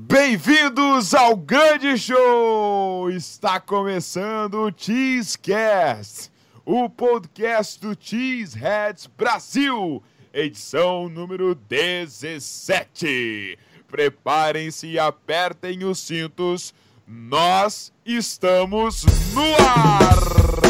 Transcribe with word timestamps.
Bem-vindos 0.00 1.12
ao 1.12 1.36
grande 1.36 1.98
show! 1.98 3.10
Está 3.10 3.58
começando 3.58 4.54
o 4.54 4.72
Cheesecast, 4.74 6.30
o 6.64 6.88
podcast 6.88 7.80
do 7.80 7.96
Cheeseheads 7.98 9.08
Brasil, 9.08 10.00
edição 10.32 11.08
número 11.08 11.52
17. 11.52 13.58
Preparem-se 13.88 14.86
e 14.86 15.00
apertem 15.00 15.82
os 15.82 15.98
cintos, 15.98 16.72
nós 17.04 17.92
estamos 18.06 19.04
no 19.34 19.52
ar! 19.56 20.67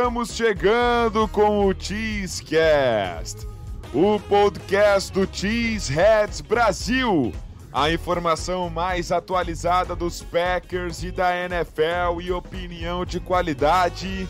Estamos 0.00 0.34
chegando 0.34 1.28
com 1.28 1.66
o 1.66 1.74
Cheesecast, 1.78 3.46
o 3.92 4.18
podcast 4.18 5.12
do 5.12 5.28
Cheeseheads 5.30 6.40
Brasil. 6.40 7.34
A 7.70 7.92
informação 7.92 8.70
mais 8.70 9.12
atualizada 9.12 9.94
dos 9.94 10.22
Packers 10.22 11.02
e 11.02 11.10
da 11.10 11.36
NFL 11.36 12.22
e 12.22 12.32
opinião 12.32 13.04
de 13.04 13.20
qualidade. 13.20 14.26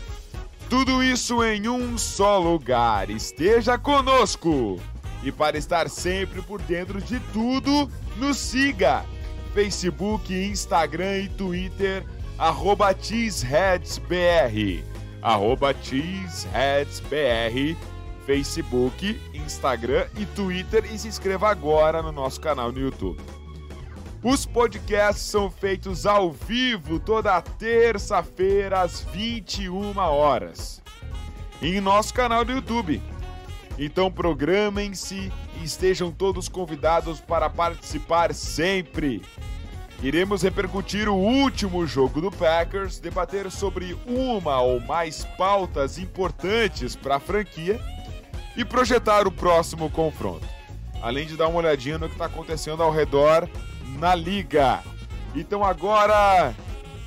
Tudo 0.68 1.04
isso 1.04 1.44
em 1.44 1.68
um 1.68 1.96
só 1.96 2.40
lugar. 2.40 3.08
Esteja 3.08 3.78
conosco! 3.78 4.76
E 5.22 5.30
para 5.30 5.56
estar 5.56 5.88
sempre 5.88 6.42
por 6.42 6.60
dentro 6.60 7.00
de 7.00 7.20
tudo, 7.32 7.88
nos 8.16 8.38
siga! 8.38 9.04
Facebook, 9.54 10.34
Instagram 10.34 11.18
e 11.18 11.28
Twitter, 11.28 12.04
arroba 12.36 12.92
CheeseheadsBR 12.92 14.89
arroba 15.22 15.74
CheeseheadsBR, 15.74 17.76
Facebook, 18.26 19.20
Instagram 19.34 20.06
e 20.16 20.26
Twitter 20.26 20.84
e 20.92 20.98
se 20.98 21.08
inscreva 21.08 21.48
agora 21.48 22.02
no 22.02 22.12
nosso 22.12 22.40
canal 22.40 22.72
no 22.72 22.80
YouTube. 22.80 23.20
Os 24.22 24.44
podcasts 24.44 25.24
são 25.24 25.50
feitos 25.50 26.04
ao 26.04 26.30
vivo 26.30 27.00
toda 27.00 27.40
terça-feira 27.40 28.82
às 28.82 29.00
21 29.00 29.96
horas 29.96 30.80
em 31.62 31.80
nosso 31.80 32.14
canal 32.14 32.44
do 32.44 32.52
YouTube. 32.52 33.02
Então 33.78 34.10
programem-se 34.10 35.32
e 35.60 35.64
estejam 35.64 36.10
todos 36.10 36.48
convidados 36.48 37.20
para 37.20 37.48
participar 37.48 38.34
sempre. 38.34 39.22
Iremos 40.02 40.40
repercutir 40.40 41.10
o 41.10 41.14
último 41.14 41.86
jogo 41.86 42.22
do 42.22 42.30
Packers, 42.30 42.98
debater 42.98 43.50
sobre 43.50 43.94
uma 44.06 44.58
ou 44.62 44.80
mais 44.80 45.26
pautas 45.36 45.98
importantes 45.98 46.96
para 46.96 47.16
a 47.16 47.20
franquia 47.20 47.78
e 48.56 48.64
projetar 48.64 49.26
o 49.26 49.30
próximo 49.30 49.90
confronto. 49.90 50.48
Além 51.02 51.26
de 51.26 51.36
dar 51.36 51.48
uma 51.48 51.58
olhadinha 51.58 51.98
no 51.98 52.08
que 52.08 52.14
está 52.14 52.24
acontecendo 52.24 52.82
ao 52.82 52.90
redor 52.90 53.46
na 53.98 54.14
liga. 54.14 54.82
Então 55.34 55.62
agora, 55.62 56.54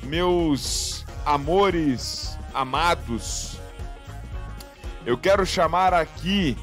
meus 0.04 1.04
amores 1.26 2.38
amados, 2.54 3.58
eu 5.04 5.18
quero 5.18 5.44
chamar 5.44 5.92
aqui 5.92 6.56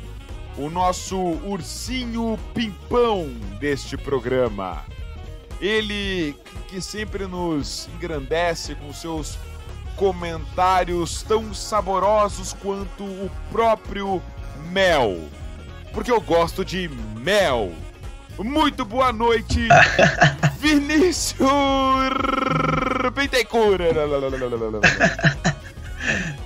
o 0.57 0.69
nosso 0.69 1.17
ursinho 1.17 2.39
pimpão 2.53 3.27
deste 3.59 3.97
programa. 3.97 4.85
Ele 5.61 6.35
que 6.67 6.81
sempre 6.81 7.27
nos 7.27 7.87
engrandece 7.95 8.73
com 8.75 8.91
seus 8.91 9.37
comentários 9.95 11.21
tão 11.21 11.53
saborosos 11.53 12.53
quanto 12.53 13.03
o 13.03 13.29
próprio 13.51 14.21
mel. 14.71 15.29
Porque 15.93 16.11
eu 16.11 16.19
gosto 16.19 16.65
de 16.65 16.89
mel. 17.17 17.71
Muito 18.39 18.83
boa 18.83 19.13
noite, 19.13 19.67
Vinícius 20.59 21.45
Pentecura. 23.13 23.85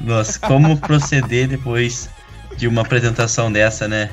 Nossa, 0.02 0.40
como 0.40 0.78
proceder 0.78 1.48
depois 1.48 2.10
de 2.58 2.68
uma 2.68 2.82
apresentação 2.82 3.50
dessa, 3.50 3.88
né? 3.88 4.10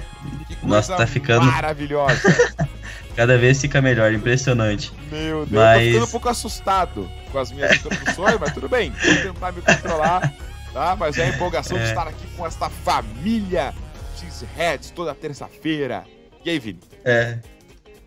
Nossa, 0.63 0.97
tá 0.97 1.07
ficando. 1.07 1.47
Maravilhosa. 1.47 2.37
Cada 3.17 3.37
vez 3.37 3.61
fica 3.61 3.81
melhor, 3.83 4.13
impressionante. 4.13 4.93
Meu 5.11 5.45
Deus, 5.47 5.51
mas... 5.51 5.79
eu 5.79 5.85
tô 5.85 5.89
ficando 5.89 6.05
um 6.05 6.11
pouco 6.11 6.29
assustado 6.29 7.11
com 7.31 7.39
as 7.39 7.53
minhas 7.53 7.77
introduções, 7.77 8.39
mas 8.41 8.53
tudo 8.53 8.69
bem, 8.69 8.91
vou 8.91 9.17
tentar 9.17 9.53
me 9.53 9.63
controlar, 9.63 10.33
tá? 10.73 10.97
Mas 10.97 11.19
é 11.19 11.25
a 11.25 11.29
empolgação 11.29 11.77
é. 11.77 11.83
de 11.83 11.89
estar 11.89 12.09
aqui 12.09 12.27
com 12.37 12.47
esta 12.47 12.69
família 12.71 13.75
Cheeseheads 14.17 14.91
toda 14.91 15.15
terça-feira. 15.15 16.05
E 16.45 16.51
aí, 16.51 16.59
Vini? 16.59 16.81
É. 17.05 17.39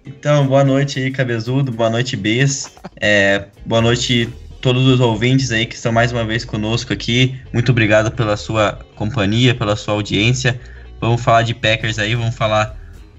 Então, 0.05 0.45
boa 0.47 0.63
noite 0.63 0.99
aí, 0.99 1.11
Cabezudo, 1.11 1.71
boa 1.71 1.89
noite, 1.89 2.15
Bes. 2.15 2.71
É, 3.01 3.47
boa 3.65 3.81
noite 3.81 4.29
todos 4.61 4.85
os 4.87 4.99
ouvintes 4.99 5.51
aí 5.51 5.65
que 5.65 5.75
estão 5.75 5.91
mais 5.91 6.11
uma 6.11 6.23
vez 6.25 6.45
conosco 6.45 6.91
aqui. 6.91 7.39
Muito 7.53 7.71
obrigado 7.71 8.11
pela 8.11 8.35
sua 8.35 8.79
companhia, 8.95 9.53
pela 9.53 9.75
sua 9.75 9.93
audiência. 9.93 10.59
Vamos 10.99 11.21
falar 11.21 11.43
de 11.43 11.53
Packers 11.53 11.99
aí, 11.99 12.15
vamos 12.15 12.35
falar 12.35 12.75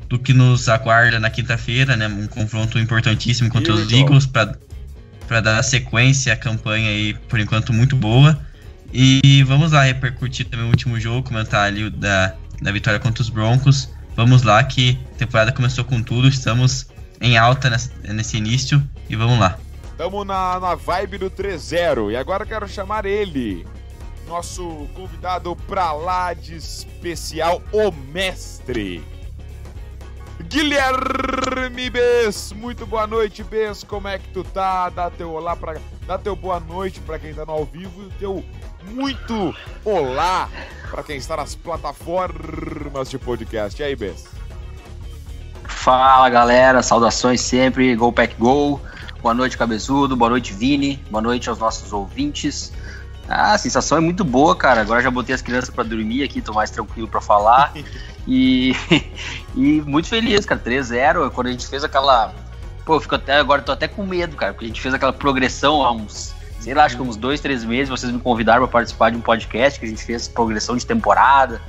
do 0.09 0.19
que 0.19 0.33
nos 0.33 0.69
aguarda 0.69 1.19
na 1.19 1.31
quinta-feira, 1.31 1.97
né? 1.97 2.07
Um 2.07 2.27
confronto 2.27 2.79
importantíssimo 2.79 3.51
contra 3.51 3.75
os 3.75 3.91
Eagles 3.91 4.27
para 4.27 5.41
dar 5.41 5.63
sequência 5.63 6.33
à 6.33 6.37
campanha 6.37 6.89
aí, 6.89 7.15
por 7.29 7.41
enquanto, 7.41 7.73
muito 7.73 7.97
boa. 7.97 8.39
E 8.93 9.43
vamos 9.45 9.73
lá 9.73 9.83
repercutir 9.83 10.47
também 10.47 10.67
o 10.67 10.71
último 10.71 10.99
jogo, 10.99 11.29
comentar 11.29 11.67
ali 11.67 11.91
da, 11.91 12.35
da 12.63 12.71
vitória 12.73 13.01
contra 13.01 13.23
os 13.23 13.29
Broncos. 13.29 13.91
Vamos 14.15 14.43
lá 14.43 14.63
que 14.65 14.99
a 15.15 15.19
temporada 15.19 15.53
começou 15.53 15.85
com 15.85 16.03
tudo, 16.03 16.29
estamos 16.29 16.87
em 17.21 17.37
alta 17.37 17.69
nesse, 17.69 17.91
nesse 18.05 18.37
início 18.37 18.83
e 19.09 19.17
vamos 19.17 19.39
lá. 19.39 19.59
Estamos 19.91 20.27
na, 20.27 20.61
na 20.61 20.75
vibe 20.75 21.19
do 21.19 21.31
3-0 21.31 22.13
e 22.13 22.17
agora 22.17 22.47
quero 22.47 22.69
chamar 22.69 23.05
ele, 23.07 23.67
nosso 24.27 24.87
convidado 24.95 25.57
pra 25.67 25.93
lá 25.93 26.33
de 26.33 26.55
especial, 26.55 27.63
o 27.73 27.91
mestre. 28.13 29.03
Guilherme 30.49 31.91
Bes, 31.91 32.53
muito 32.53 32.87
boa 32.87 33.07
noite, 33.07 33.43
Bes. 33.43 33.83
Como 33.83 34.07
é 34.07 34.19
que 34.19 34.29
tu 34.29 34.45
tá? 34.45 34.89
Dá 34.89 35.11
teu 35.11 35.33
olá 35.33 35.57
para, 35.57 35.81
dá 36.07 36.17
teu 36.17 36.37
boa 36.37 36.61
noite 36.61 37.01
para 37.01 37.19
quem 37.19 37.35
tá 37.35 37.45
no 37.45 37.53
ao 37.53 37.65
vivo 37.65 38.03
e 38.03 38.11
teu 38.19 38.45
muito 38.85 39.55
olá 39.85 40.49
para 40.91 41.03
quem 41.03 41.17
está 41.17 41.37
nas 41.37 41.55
plataformas 41.55 43.11
de 43.11 43.19
podcast. 43.19 43.81
E 43.81 43.85
aí, 43.85 43.97
Bes? 43.97 44.27
Fala, 45.65 46.29
galera. 46.29 46.83
Saudações 46.83 47.41
sempre. 47.41 47.95
Go 47.97 48.13
Pack 48.13 48.37
Go. 48.39 48.81
Boa 49.21 49.35
noite, 49.35 49.59
Cabezudo. 49.59 50.17
Boa 50.17 50.31
noite, 50.31 50.53
Vini. 50.53 51.03
Boa 51.11 51.23
noite 51.23 51.49
aos 51.49 51.59
nossos 51.59 51.93
ouvintes. 51.93 52.73
Ah, 53.29 53.55
a 53.55 53.59
sensação 53.59 53.99
é 53.99 54.01
muito 54.01 54.25
boa, 54.25 54.55
cara. 54.55 54.81
Agora 54.81 55.03
já 55.03 55.11
botei 55.11 55.35
as 55.35 55.43
crianças 55.43 55.71
para 55.71 55.85
dormir 55.85 56.23
aqui, 56.23 56.41
tô 56.41 56.53
mais 56.53 56.71
tranquilo 56.71 57.09
para 57.09 57.21
falar. 57.21 57.73
e, 58.27 58.75
e 59.55 59.81
muito 59.83 60.09
feliz, 60.09 60.47
cara. 60.47 60.61
3-0, 60.61 61.31
quando 61.31 61.49
a 61.49 61.51
gente 61.51 61.67
fez 61.67 61.83
aquela. 61.83 62.33
Pô, 62.85 62.95
eu 62.95 63.01
fico 63.01 63.17
até 63.17 63.37
agora 63.37 63.63
tô 63.63 63.73
até 63.73 63.89
com 63.89 64.07
medo, 64.07 64.37
cara, 64.37 64.53
porque 64.53 64.65
a 64.65 64.69
gente 64.69 64.81
fez 64.81 64.95
aquela 64.95 65.13
progressão 65.13 65.83
há 65.83 65.91
uns, 65.91 66.33
sei 66.61 66.73
lá, 66.73 66.85
acho 66.85 66.95
que 66.95 67.03
uns 67.03 67.17
dois, 67.17 67.41
três 67.41 67.65
meses. 67.65 67.89
Vocês 67.89 68.13
me 68.13 68.21
convidaram 68.21 68.63
para 68.63 68.73
participar 68.73 69.11
de 69.11 69.17
um 69.17 69.21
podcast 69.21 69.81
que 69.81 69.87
a 69.87 69.89
gente 69.89 70.05
fez 70.05 70.29
progressão 70.29 70.77
de 70.77 70.87
temporada. 70.87 71.61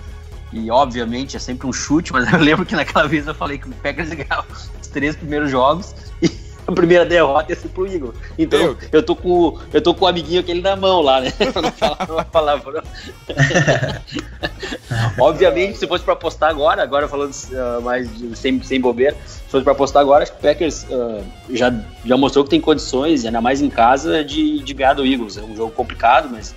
E 0.53 0.71
obviamente 0.71 1.36
é 1.36 1.39
sempre 1.39 1.68
um 1.68 1.74
chute, 1.74 2.13
mas 2.13 2.31
eu 2.31 2.39
lembro 2.39 2.65
que 2.65 2.75
naquela 2.75 3.07
vez 3.07 3.25
eu 3.25 3.33
falei 3.33 3.57
que 3.57 3.68
o 3.68 3.71
Packers 3.74 4.10
ganhava 4.10 4.45
os 4.51 4.88
três 4.88 5.15
primeiros 5.15 5.50
jogos. 5.50 5.95
E 6.21 6.30
a 6.68 6.72
primeira 6.74 7.06
derrota 7.06 7.52
ia 7.52 7.56
ser 7.56 7.69
pro 7.69 7.88
Igor. 7.88 8.14
Então, 8.38 8.75
eu 8.92 9.02
tô 9.02 9.16
com 9.16 9.58
eu 9.74 9.81
tô 9.81 9.94
com 9.94 10.04
o 10.04 10.08
amiguinho 10.08 10.42
aquele 10.42 10.62
na 10.62 10.75
mão 10.75 11.02
lá, 11.02 11.22
né? 11.22 11.31
pra 11.54 11.62
não 11.62 11.72
falar 11.72 12.08
uma 12.10 12.25
palavra. 12.25 12.84
Obviamente, 15.18 15.78
se 15.78 15.88
fosse 15.88 16.04
pra 16.04 16.14
apostar 16.14 16.50
agora, 16.50 16.84
agora 16.84 17.08
falando 17.08 17.31
uh, 17.31 17.81
mais 17.81 18.14
de, 18.18 18.38
sem, 18.38 18.62
sem 18.62 18.81
bobeira, 18.81 19.16
se 19.25 19.50
fosse 19.50 19.64
pra 19.64 19.72
apostar 19.72 20.02
agora, 20.02 20.24
acho 20.24 20.34
que 20.34 20.40
o 20.40 20.42
Packers 20.42 20.86
uh, 20.90 21.24
já, 21.50 21.74
já 22.06 22.18
mostrou 22.18 22.44
que 22.44 22.50
tem 22.50 22.60
condições, 22.60 23.24
ainda 23.25 23.40
mais 23.40 23.62
em 23.62 23.70
casa, 23.70 24.24
de, 24.24 24.60
de 24.60 24.74
ganhar 24.74 24.94
do 24.94 25.06
Eagles. 25.06 25.38
É 25.38 25.42
um 25.42 25.56
jogo 25.56 25.72
complicado, 25.72 26.30
mas, 26.30 26.54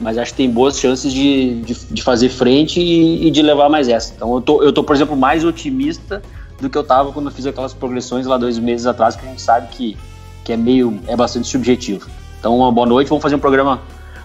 mas 0.00 0.18
acho 0.18 0.32
que 0.32 0.38
tem 0.38 0.50
boas 0.50 0.78
chances 0.78 1.12
de, 1.12 1.60
de, 1.62 1.74
de 1.74 2.02
fazer 2.02 2.28
frente 2.28 2.80
e, 2.80 3.28
e 3.28 3.30
de 3.30 3.40
levar 3.40 3.68
mais 3.68 3.88
essa. 3.88 4.12
Então, 4.14 4.34
eu 4.34 4.42
tô, 4.42 4.62
eu 4.62 4.72
tô, 4.72 4.82
por 4.82 4.96
exemplo, 4.96 5.16
mais 5.16 5.44
otimista 5.44 6.20
do 6.64 6.70
que 6.70 6.76
eu 6.76 6.84
tava 6.84 7.12
quando 7.12 7.26
eu 7.26 7.32
fiz 7.32 7.46
aquelas 7.46 7.72
progressões 7.72 8.26
lá 8.26 8.36
dois 8.36 8.58
meses 8.58 8.86
atrás, 8.86 9.14
que 9.14 9.24
a 9.24 9.28
gente 9.28 9.40
sabe 9.40 9.68
que, 9.68 9.96
que 10.42 10.52
é 10.52 10.56
meio, 10.56 11.00
é 11.06 11.16
bastante 11.16 11.46
subjetivo. 11.46 12.08
Então, 12.40 12.56
uma 12.58 12.72
boa 12.72 12.86
noite, 12.86 13.08
vamos 13.08 13.22
fazer 13.22 13.36
um 13.36 13.38
programa 13.38 13.80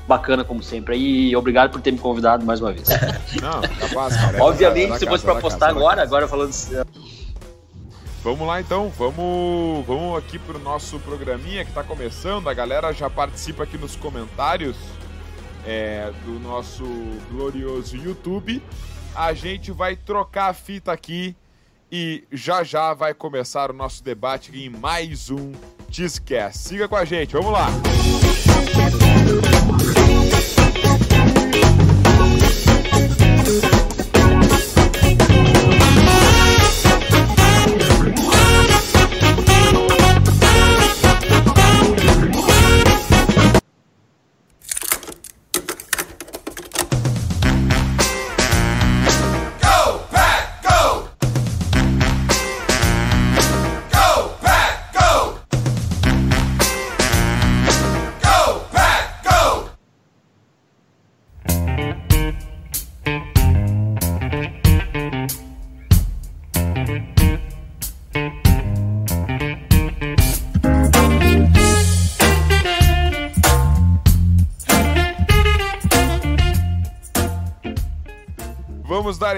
bacana 0.08 0.44
como 0.44 0.64
sempre. 0.64 0.98
E 0.98 1.36
obrigado 1.36 1.72
por 1.72 1.80
ter 1.80 1.92
me 1.92 2.00
convidado 2.00 2.46
mais 2.46 2.60
uma 2.60 2.74
vez. 2.74 2.88
Não, 3.40 3.62
capaz, 3.62 4.16
cara. 4.16 4.38
É 4.38 4.42
Obviamente, 4.44 4.98
se 4.98 5.06
fosse 5.06 5.24
para 5.24 5.36
postar 5.36 5.70
agora, 5.70 6.02
agora 6.02 6.28
falando. 6.28 6.52
Vamos 8.22 8.46
lá 8.46 8.60
então, 8.60 8.92
vamos, 8.98 9.86
vamos 9.86 10.18
aqui 10.18 10.38
pro 10.38 10.60
nosso 10.60 11.00
programinha 11.00 11.64
que 11.64 11.72
está 11.72 11.84
começando. 11.84 12.50
A 12.50 12.54
galera 12.54 12.92
já 12.92 13.10
participa 13.10 13.64
aqui 13.64 13.78
nos 13.78 13.96
comentários 13.96 14.76
é, 15.66 16.12
do 16.26 16.40
nosso 16.40 16.84
glorioso 17.32 17.96
YouTube. 17.96 18.62
A 19.16 19.32
gente 19.34 19.72
vai 19.72 19.96
trocar 19.96 20.50
a 20.50 20.54
fita 20.54 20.92
aqui 20.92 21.36
e 21.92 22.24
já 22.32 22.64
já 22.64 22.94
vai 22.94 23.14
começar 23.14 23.72
o 23.72 23.74
nosso 23.74 24.04
debate 24.04 24.52
em 24.56 24.70
mais 24.70 25.30
um 25.30 25.52
Tiscast. 25.90 26.60
Siga 26.68 26.88
com 26.88 26.96
a 26.96 27.06
gente, 27.06 27.34
vamos 27.34 27.52
lá! 27.52 27.68
Vamos 29.66 29.99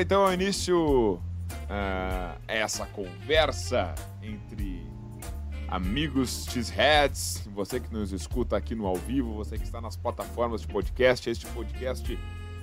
então 0.01 0.31
início 0.33 1.21
a 1.69 2.35
essa 2.47 2.85
conversa 2.87 3.93
entre 4.21 4.85
amigos 5.67 6.45
Cheeseheads, 6.49 7.47
você 7.53 7.79
que 7.79 7.93
nos 7.93 8.11
escuta 8.11 8.57
aqui 8.57 8.75
no 8.75 8.85
ao 8.85 8.95
vivo, 8.95 9.33
você 9.33 9.57
que 9.57 9.63
está 9.63 9.79
nas 9.79 9.95
plataformas 9.95 10.61
de 10.61 10.67
podcast, 10.67 11.29
este 11.29 11.45
podcast 11.47 12.19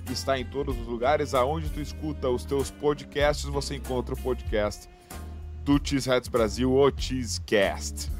está 0.09 0.37
em 0.37 0.45
todos 0.45 0.77
os 0.77 0.85
lugares. 0.85 1.33
Aonde 1.33 1.69
tu 1.69 1.79
escuta 1.81 2.29
os 2.29 2.43
teus 2.43 2.69
podcasts, 2.69 3.45
você 3.45 3.75
encontra 3.75 4.13
o 4.13 4.17
podcast 4.17 4.87
do 5.63 5.79
Cheeseheads 5.83 6.29
Brasil, 6.29 6.71
o 6.71 6.91
Cheesecast. 6.95 8.11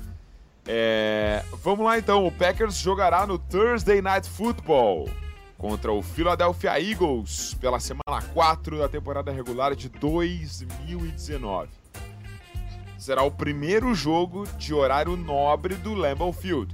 É... 0.67 1.43
Vamos 1.63 1.85
lá 1.85 1.97
então, 1.97 2.25
o 2.25 2.31
Packers 2.31 2.77
jogará 2.77 3.27
no 3.27 3.37
Thursday 3.37 4.01
Night 4.01 4.29
Football 4.29 5.09
contra 5.59 5.91
o 5.91 6.01
Philadelphia 6.01 6.79
Eagles 6.79 7.53
pela 7.55 7.81
semana 7.81 8.21
4 8.33 8.79
da 8.79 8.87
temporada 8.87 9.29
regular 9.29 9.75
de 9.75 9.89
2019. 9.89 11.69
Será 12.97 13.23
o 13.23 13.29
primeiro 13.29 13.93
jogo 13.93 14.47
de 14.57 14.73
horário 14.73 15.17
nobre 15.17 15.75
do 15.75 15.93
Lambeau 15.93 16.31
Field. 16.31 16.73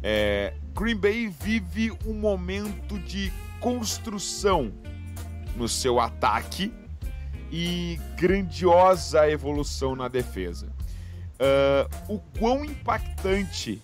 É, 0.00 0.54
Green 0.72 0.94
Bay 0.94 1.26
vive 1.26 1.90
um 2.06 2.14
momento 2.14 2.96
de 3.00 3.32
construção 3.58 4.72
no 5.56 5.68
seu 5.68 5.98
ataque 5.98 6.72
e 7.50 7.98
grandiosa 8.16 9.28
evolução 9.28 9.96
na 9.96 10.06
defesa. 10.06 10.68
Uh, 11.40 12.14
o 12.14 12.18
quão 12.38 12.64
impactante 12.64 13.82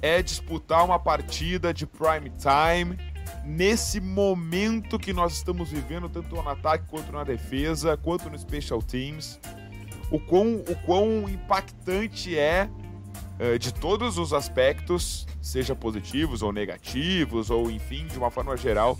é 0.00 0.20
disputar 0.20 0.84
uma 0.84 0.98
partida 0.98 1.72
de 1.72 1.86
prime 1.86 2.30
time 2.30 3.11
nesse 3.44 4.00
momento 4.00 4.98
que 4.98 5.12
nós 5.12 5.32
estamos 5.32 5.70
vivendo, 5.70 6.08
tanto 6.08 6.34
no 6.34 6.48
ataque 6.48 6.84
quanto 6.88 7.12
na 7.12 7.24
defesa, 7.24 7.96
quanto 7.96 8.30
no 8.30 8.38
special 8.38 8.82
teams, 8.82 9.38
o 10.10 10.18
quão, 10.18 10.56
o 10.56 10.76
quão 10.84 11.28
impactante 11.28 12.38
é 12.38 12.68
uh, 13.40 13.58
de 13.58 13.72
todos 13.72 14.18
os 14.18 14.32
aspectos, 14.32 15.26
seja 15.40 15.74
positivos 15.74 16.42
ou 16.42 16.52
negativos, 16.52 17.50
ou 17.50 17.70
enfim, 17.70 18.06
de 18.06 18.18
uma 18.18 18.30
forma 18.30 18.56
geral, 18.56 18.98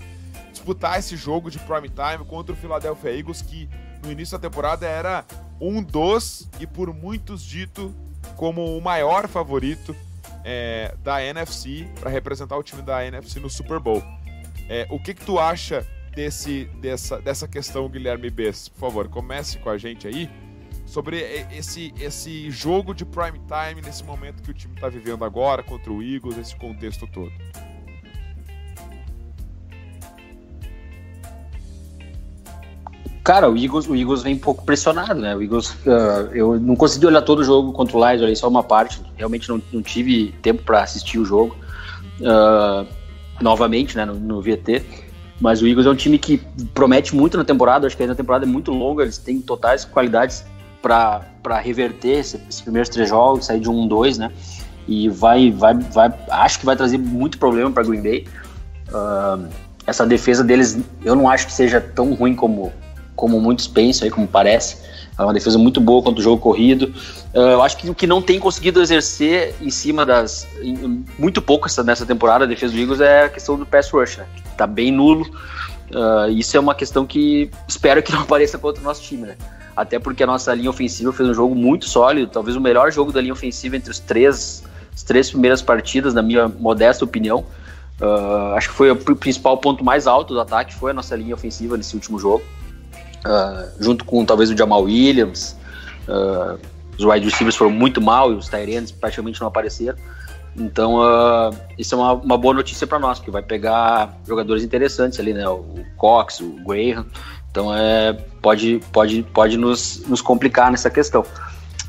disputar 0.50 0.99
esse 0.99 1.17
jogo 1.17 1.50
de 1.50 1.59
prime 1.61 1.89
time 1.89 2.25
contra 2.27 2.53
o 2.53 2.56
Philadelphia 2.56 3.17
Eagles, 3.17 3.43
que 3.43 3.69
no 4.03 4.11
início 4.11 4.37
da 4.37 4.49
temporada 4.49 4.87
era 4.87 5.25
um 5.61 5.83
dos, 5.83 6.49
e 6.59 6.67
por 6.67 6.93
muitos 6.93 7.43
dito 7.44 7.94
como 8.37 8.77
o 8.77 8.81
maior 8.81 9.29
favorito 9.29 9.94
é, 10.44 10.94
da 11.03 11.23
NFC 11.23 11.89
para 12.00 12.11
representar 12.11 12.56
o 12.56 12.62
time 12.62 12.83
da 12.83 13.05
NFC 13.06 13.39
no 13.39 13.49
Super 13.49 13.79
Bowl. 13.79 14.03
É, 14.69 14.87
o 14.91 14.99
que, 14.99 15.14
que 15.14 15.25
tu 15.25 15.38
acha 15.38 15.87
desse, 16.14 16.64
dessa, 16.81 17.20
dessa 17.20 17.49
questão, 17.49 17.88
Guilherme 17.88 18.31
Bess? 18.31 18.69
Por 18.69 18.81
favor, 18.81 19.09
comece 19.09 19.59
com 19.59 19.70
a 19.70 19.79
gente 19.79 20.06
aí 20.06 20.31
sobre 20.87 21.20
esse, 21.50 21.93
esse 21.99 22.50
jogo 22.50 22.94
de 22.94 23.05
prime 23.05 23.41
time 23.41 23.81
nesse 23.81 24.05
momento 24.05 24.43
que 24.43 24.50
o 24.50 24.55
time 24.55 24.75
está 24.75 24.88
vivendo 24.88 25.25
agora 25.25 25.62
contra 25.62 25.91
o 25.91 26.03
Eagles, 26.03 26.37
esse 26.37 26.55
contexto 26.56 27.06
todo. 27.06 27.32
Cara, 33.25 33.49
o 33.49 33.56
Eagles, 33.56 33.87
o 33.87 33.94
Eagles 33.94 34.23
vem 34.23 34.35
um 34.35 34.38
pouco 34.38 34.65
pressionado, 34.65 35.15
né? 35.15 35.35
O 35.35 35.41
Eagles, 35.41 35.70
uh, 35.87 36.29
eu 36.35 36.58
não 36.58 36.75
consegui 36.75 37.06
olhar 37.06 37.23
todo 37.23 37.38
o 37.38 37.44
jogo 37.44 37.73
contra 37.73 37.97
o 37.97 38.00
Lions, 38.00 38.20
olhei 38.20 38.35
só 38.35 38.49
uma 38.49 38.65
parte. 38.65 39.00
Realmente 39.17 39.49
não, 39.49 39.62
não 39.73 39.81
tive 39.81 40.32
tempo 40.43 40.62
para 40.65 40.82
assistir 40.82 41.19
o 41.19 41.25
jogo. 41.25 41.56
Uh, 42.20 42.87
novamente, 43.40 43.96
né, 43.96 44.05
no, 44.05 44.14
no 44.14 44.40
VT. 44.40 44.82
Mas 45.40 45.61
o 45.61 45.67
Eagles 45.67 45.87
é 45.87 45.90
um 45.90 45.94
time 45.94 46.19
que 46.19 46.40
promete 46.73 47.17
muito 47.17 47.37
na 47.37 47.44
temporada, 47.44 47.87
acho 47.87 47.96
que 47.96 48.02
a 48.02 48.14
temporada 48.14 48.44
é 48.44 48.49
muito 48.49 48.70
longa, 48.70 49.02
eles 49.02 49.19
têm 49.19 49.40
totais 49.40 49.84
qualidades 49.84 50.44
para 50.81 51.58
reverter 51.61 52.19
esses, 52.19 52.61
primeiros 52.61 52.88
três 52.88 53.08
jogos, 53.08 53.46
sair 53.46 53.61
de 53.61 53.69
1 53.69 53.73
um, 53.73 53.88
2, 53.88 54.19
né? 54.19 54.31
E 54.87 55.08
vai, 55.08 55.50
vai, 55.50 55.75
vai, 55.75 56.12
acho 56.31 56.60
que 56.60 56.67
vai 56.67 56.77
trazer 56.77 56.98
muito 56.98 57.39
problema 57.39 57.70
para 57.70 57.82
Green 57.82 58.03
Bay. 58.03 58.27
Uh, 58.89 59.48
essa 59.86 60.06
defesa 60.06 60.44
deles, 60.44 60.79
eu 61.05 61.15
não 61.15 61.29
acho 61.29 61.46
que 61.46 61.53
seja 61.53 61.81
tão 61.81 62.15
ruim 62.15 62.34
como, 62.34 62.72
como 63.17 63.41
muitos 63.41 63.67
pensam 63.67 64.05
aí, 64.05 64.10
como 64.10 64.27
parece. 64.27 64.77
É 65.19 65.23
uma 65.23 65.33
defesa 65.35 65.59
muito 65.59 65.81
boa 65.81 66.03
contra 66.03 66.21
o 66.21 66.23
jogo 66.23 66.41
corrido. 66.41 66.95
Uh, 67.35 67.39
eu 67.39 67.63
acho 67.63 67.77
que 67.77 67.89
o 67.89 67.95
que 67.95 68.07
não 68.07 68.23
tem 68.23 68.41
conseguido 68.41 68.81
exercer 68.81 69.55
em 69.61 69.71
cima 69.71 70.07
das. 70.07 70.47
Muito 71.19 71.43
pouco 71.43 71.67
essa, 71.67 71.83
nessa 71.83 72.07
temporada, 72.07 72.45
a 72.45 72.47
defesa 72.47 72.73
do 72.73 72.79
Eagles 72.79 73.01
é 73.01 73.25
a 73.25 73.29
questão 73.29 73.59
do 73.59 73.67
pass 73.67 73.91
rush, 73.91 74.17
né? 74.17 74.27
Que 74.35 74.43
tá 74.57 74.67
bem 74.67 74.91
nulo. 74.91 75.27
Uh, 75.91 76.31
isso 76.31 76.57
é 76.57 76.61
uma 76.61 76.75
questão 76.75 77.05
que 77.05 77.51
espero 77.69 78.03
que 78.03 78.11
não 78.11 78.21
apareça 78.25 78.59
contra 78.59 78.81
o 78.81 78.85
nosso 78.85 79.03
time, 79.03 79.27
né? 79.27 79.37
Até 79.77 79.99
porque 79.99 80.23
a 80.23 80.27
nossa 80.27 80.55
linha 80.55 80.71
ofensiva 80.71 81.13
fez 81.13 81.29
um 81.29 81.35
jogo 81.35 81.55
muito 81.55 81.87
sólido, 81.87 82.31
talvez 82.31 82.57
o 82.57 82.61
melhor 82.61 82.91
jogo 82.91 83.13
da 83.13 83.21
linha 83.21 83.33
ofensiva 83.33 83.77
entre 83.77 83.91
os 83.91 83.99
três, 83.99 84.63
as 84.95 85.03
três 85.03 85.31
primeiras 85.31 85.63
partidas, 85.63 86.15
na 86.15 86.23
minha 86.23 86.49
modesta 86.49 87.05
opinião. 87.05 87.45
Uh, 88.01 88.55
acho 88.57 88.71
que 88.71 88.75
foi 88.75 88.91
o 88.91 88.97
principal 88.97 89.59
ponto 89.59 89.85
mais 89.85 90.07
alto 90.07 90.33
do 90.33 90.41
ataque, 90.41 90.75
foi 90.75 90.91
a 90.91 90.95
nossa 90.95 91.15
linha 91.15 91.35
ofensiva 91.35 91.77
nesse 91.77 91.95
último 91.95 92.19
jogo 92.19 92.43
uh, 93.24 93.70
junto 93.81 94.05
com 94.05 94.24
talvez 94.24 94.50
o 94.50 94.56
Jamal 94.56 94.82
Williams. 94.82 95.56
Uh, 96.08 96.58
os 96.98 97.05
wide 97.05 97.24
receivers 97.24 97.56
foram 97.56 97.70
muito 97.70 98.00
mal 98.00 98.32
e 98.32 98.34
os 98.34 98.48
Tyrants 98.48 98.93
praticamente 98.93 99.41
não 99.41 99.48
apareceram. 99.48 99.96
Então, 100.55 100.96
uh, 100.96 101.56
isso 101.79 101.94
é 101.94 101.98
uma, 101.98 102.12
uma 102.12 102.38
boa 102.38 102.52
notícia 102.52 102.86
para 102.86 102.98
nós, 102.98 103.19
porque 103.19 103.31
vai 103.31 103.43
pegar 103.43 104.14
jogadores 104.26 104.62
interessantes 104.62 105.19
ali, 105.19 105.32
né? 105.32 105.48
O 105.48 105.64
Cox, 105.96 106.41
o 106.41 106.56
Graham. 106.67 107.06
Então, 107.50 107.74
é, 107.74 108.12
pode, 108.41 108.81
pode, 108.93 109.22
pode 109.22 109.56
nos, 109.56 110.06
nos 110.06 110.20
complicar 110.20 110.70
nessa 110.70 110.91
questão. 110.91 111.24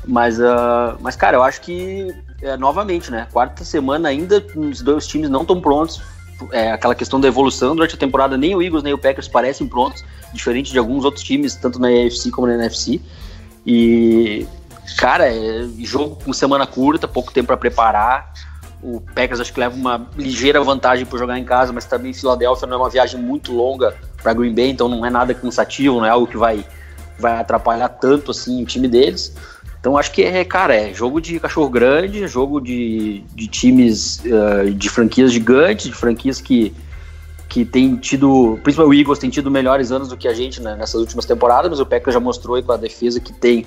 Mas, 0.06 0.38
uh, 0.38 0.96
mas 1.00 1.16
cara, 1.16 1.36
eu 1.36 1.42
acho 1.42 1.60
que, 1.60 2.14
é, 2.42 2.56
novamente, 2.56 3.10
né? 3.10 3.26
Quarta 3.32 3.64
semana 3.64 4.08
ainda, 4.08 4.44
os 4.56 4.80
dois 4.80 5.06
times 5.06 5.28
não 5.28 5.42
estão 5.42 5.60
prontos 5.60 6.02
é, 6.52 6.72
aquela 6.72 6.94
questão 6.94 7.20
da 7.20 7.28
evolução 7.28 7.74
durante 7.74 7.94
a 7.94 7.98
temporada, 7.98 8.36
nem 8.36 8.54
o 8.54 8.62
Eagles 8.62 8.82
nem 8.82 8.92
o 8.92 8.98
Packers 8.98 9.28
parecem 9.28 9.66
prontos, 9.66 10.04
diferente 10.34 10.72
de 10.72 10.78
alguns 10.78 11.04
outros 11.04 11.24
times, 11.24 11.54
tanto 11.54 11.78
na 11.78 11.88
AFC 11.88 12.30
como 12.30 12.46
na 12.46 12.54
NFC. 12.54 13.00
E, 13.66 14.46
cara, 14.98 15.26
é 15.26 15.66
jogo 15.78 16.18
com 16.22 16.32
semana 16.32 16.66
curta, 16.66 17.08
pouco 17.08 17.32
tempo 17.32 17.46
para 17.46 17.56
preparar. 17.56 18.32
O 18.82 19.00
Packers 19.00 19.40
acho 19.40 19.52
que 19.52 19.60
leva 19.60 19.74
uma 19.74 20.06
ligeira 20.16 20.60
vantagem 20.62 21.06
por 21.06 21.18
jogar 21.18 21.38
em 21.38 21.44
casa, 21.44 21.72
mas 21.72 21.86
também 21.86 22.12
Filadélfia 22.12 22.66
não 22.66 22.76
é 22.76 22.80
uma 22.80 22.90
viagem 22.90 23.18
muito 23.18 23.52
longa 23.52 23.94
para 24.22 24.34
Green 24.34 24.54
Bay, 24.54 24.70
então 24.70 24.88
não 24.88 25.06
é 25.06 25.10
nada 25.10 25.32
cansativo, 25.32 25.96
não 25.96 26.04
é 26.04 26.10
algo 26.10 26.26
que 26.26 26.36
vai, 26.36 26.64
vai 27.18 27.38
atrapalhar 27.40 27.88
tanto 27.88 28.30
assim 28.30 28.62
o 28.62 28.66
time 28.66 28.86
deles. 28.86 29.34
Então 29.80 29.98
acho 29.98 30.12
que 30.12 30.22
é, 30.22 30.44
cara, 30.44 30.74
é 30.74 30.94
jogo 30.94 31.20
de 31.20 31.38
cachorro 31.38 31.68
grande, 31.68 32.26
jogo 32.26 32.60
de, 32.60 33.22
de 33.34 33.46
times 33.46 34.22
uh, 34.24 34.70
de 34.70 34.88
franquias 34.88 35.30
gigantes, 35.30 35.86
de 35.86 35.92
franquias 35.92 36.40
que, 36.40 36.74
que 37.54 37.64
tem 37.64 37.94
tido, 37.94 38.58
principalmente 38.64 38.98
o 38.98 39.00
Eagles 39.00 39.20
tem 39.20 39.30
tido 39.30 39.48
melhores 39.48 39.92
anos 39.92 40.08
do 40.08 40.16
que 40.16 40.26
a 40.26 40.34
gente 40.34 40.60
né, 40.60 40.74
nessas 40.74 41.00
últimas 41.00 41.24
temporadas, 41.24 41.70
mas 41.70 41.78
o 41.78 41.86
Packers 41.86 42.12
já 42.12 42.18
mostrou 42.18 42.56
aí 42.56 42.64
com 42.64 42.72
a 42.72 42.76
defesa 42.76 43.20
que 43.20 43.32
tem 43.32 43.64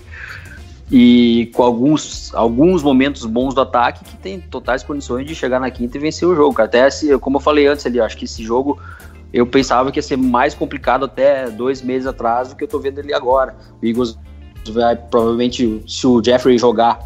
e 0.91 1.50
com 1.56 1.63
alguns, 1.63 2.36
alguns 2.36 2.84
momentos 2.84 3.24
bons 3.24 3.56
do 3.56 3.62
ataque 3.62 4.03
que 4.03 4.17
tem 4.17 4.41
totais 4.41 4.84
condições 4.84 5.25
de 5.25 5.34
chegar 5.34 5.62
na 5.62 5.72
quinta 5.72 5.96
e 5.96 6.01
vencer 6.01 6.27
o 6.27 6.36
jogo. 6.36 6.62
Até 6.62 6.89
como 7.22 7.38
eu 7.38 7.39
falei 7.39 7.65
antes 7.65 7.86
ali, 7.86 7.98
acho 8.01 8.17
que 8.17 8.25
esse 8.25 8.44
jogo 8.44 8.77
eu 9.32 9.48
pensava 9.48 9.89
que 9.89 10.00
ia 10.00 10.03
ser 10.03 10.17
mais 10.17 10.53
complicado 10.53 11.06
até 11.06 11.50
dois 11.50 11.82
meses 11.82 12.08
atrás 12.08 12.50
do 12.50 12.58
que 12.58 12.65
eu 12.65 12.67
tô 12.67 12.79
vendo 12.79 13.00
ali 13.00 13.13
agora. 13.13 13.56
O 13.82 13.86
Eagles 13.86 14.20
vai 14.70 14.98
provavelmente, 14.98 15.82
se 15.88 16.06
o 16.06 16.22
Jeffrey 16.22 16.58
jogar, 16.58 17.00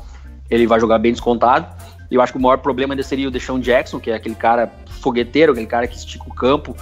ele 0.49 0.65
vai 0.65 0.79
jogar 0.79 0.97
bem 0.97 1.11
descontado. 1.11 1.67
Eu 2.09 2.23
acho 2.23 2.33
que 2.33 2.39
o 2.39 2.41
maior 2.41 2.57
problema 2.57 2.95
ainda 2.95 3.03
seria 3.03 3.27
o 3.27 3.31
Deshaun 3.31 3.59
Jackson, 3.59 3.99
que 3.99 4.09
é 4.09 4.15
aquele 4.15 4.33
cara 4.33 4.71
fogueteiro, 5.01 5.51
aquele 5.51 5.67
cara 5.67 5.87
que 5.87 5.97
estica 5.97 6.23
o 6.27 6.33
campo 6.33 6.75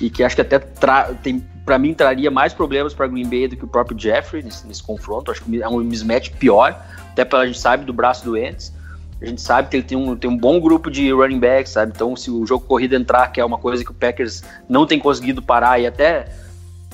e 0.00 0.10
que 0.10 0.22
acho 0.22 0.34
que 0.34 0.42
até 0.42 0.58
tem 0.58 1.44
para 1.66 1.78
mim 1.80 1.92
traria 1.92 2.30
mais 2.30 2.54
problemas 2.54 2.94
para 2.94 3.08
Green 3.08 3.28
Bay 3.28 3.48
do 3.48 3.56
que 3.56 3.64
o 3.64 3.68
próprio 3.68 3.98
Jeffrey 3.98 4.40
nesse, 4.40 4.64
nesse, 4.66 4.82
confronto. 4.82 5.32
Acho 5.32 5.42
que 5.42 5.60
é 5.60 5.68
um 5.68 5.78
mismatch 5.78 6.30
pior, 6.38 6.80
até 7.10 7.24
pela 7.24 7.42
a 7.42 7.46
gente 7.46 7.58
sabe 7.58 7.84
do 7.84 7.92
braço 7.92 8.24
do 8.24 8.36
Ents. 8.36 8.72
A 9.20 9.26
gente 9.26 9.40
sabe 9.40 9.68
que 9.68 9.76
ele 9.76 9.82
tem 9.82 9.98
um, 9.98 10.14
tem 10.14 10.30
um 10.30 10.36
bom 10.36 10.60
grupo 10.60 10.90
de 10.90 11.10
running 11.10 11.40
backs, 11.40 11.72
sabe? 11.72 11.92
Então, 11.94 12.14
se 12.14 12.30
o 12.30 12.46
jogo 12.46 12.66
corrida 12.66 12.94
entrar, 12.94 13.32
que 13.32 13.40
é 13.40 13.44
uma 13.44 13.58
coisa 13.58 13.82
que 13.82 13.90
o 13.90 13.94
Packers 13.94 14.44
não 14.68 14.86
tem 14.86 14.98
conseguido 14.98 15.42
parar, 15.42 15.80
e 15.80 15.86
até 15.86 16.26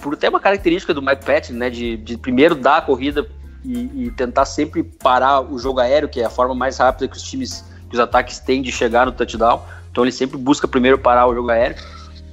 por 0.00 0.14
até 0.14 0.28
uma 0.28 0.40
característica 0.40 0.94
do 0.94 1.02
Mike 1.02 1.24
Patton, 1.24 1.54
né? 1.54 1.68
De, 1.68 1.96
de 1.96 2.16
primeiro 2.16 2.54
dar 2.54 2.78
a 2.78 2.80
corrida 2.80 3.26
e, 3.64 4.04
e, 4.04 4.10
tentar 4.12 4.44
sempre 4.44 4.82
parar 4.82 5.40
o 5.40 5.58
jogo 5.58 5.80
aéreo, 5.80 6.08
que 6.08 6.20
é 6.20 6.24
a 6.24 6.30
forma 6.30 6.54
mais 6.54 6.78
rápida 6.78 7.08
que 7.08 7.16
os 7.16 7.22
times, 7.22 7.64
que 7.90 7.94
os 7.94 8.00
ataques 8.00 8.38
têm 8.38 8.62
de 8.62 8.72
chegar 8.72 9.04
no 9.04 9.12
touchdown. 9.12 9.60
Então 9.92 10.02
ele 10.02 10.10
sempre 10.10 10.36
busca 10.36 10.66
primeiro 10.66 10.98
parar 10.98 11.28
o 11.28 11.34
jogo 11.34 11.50
aéreo. 11.50 11.76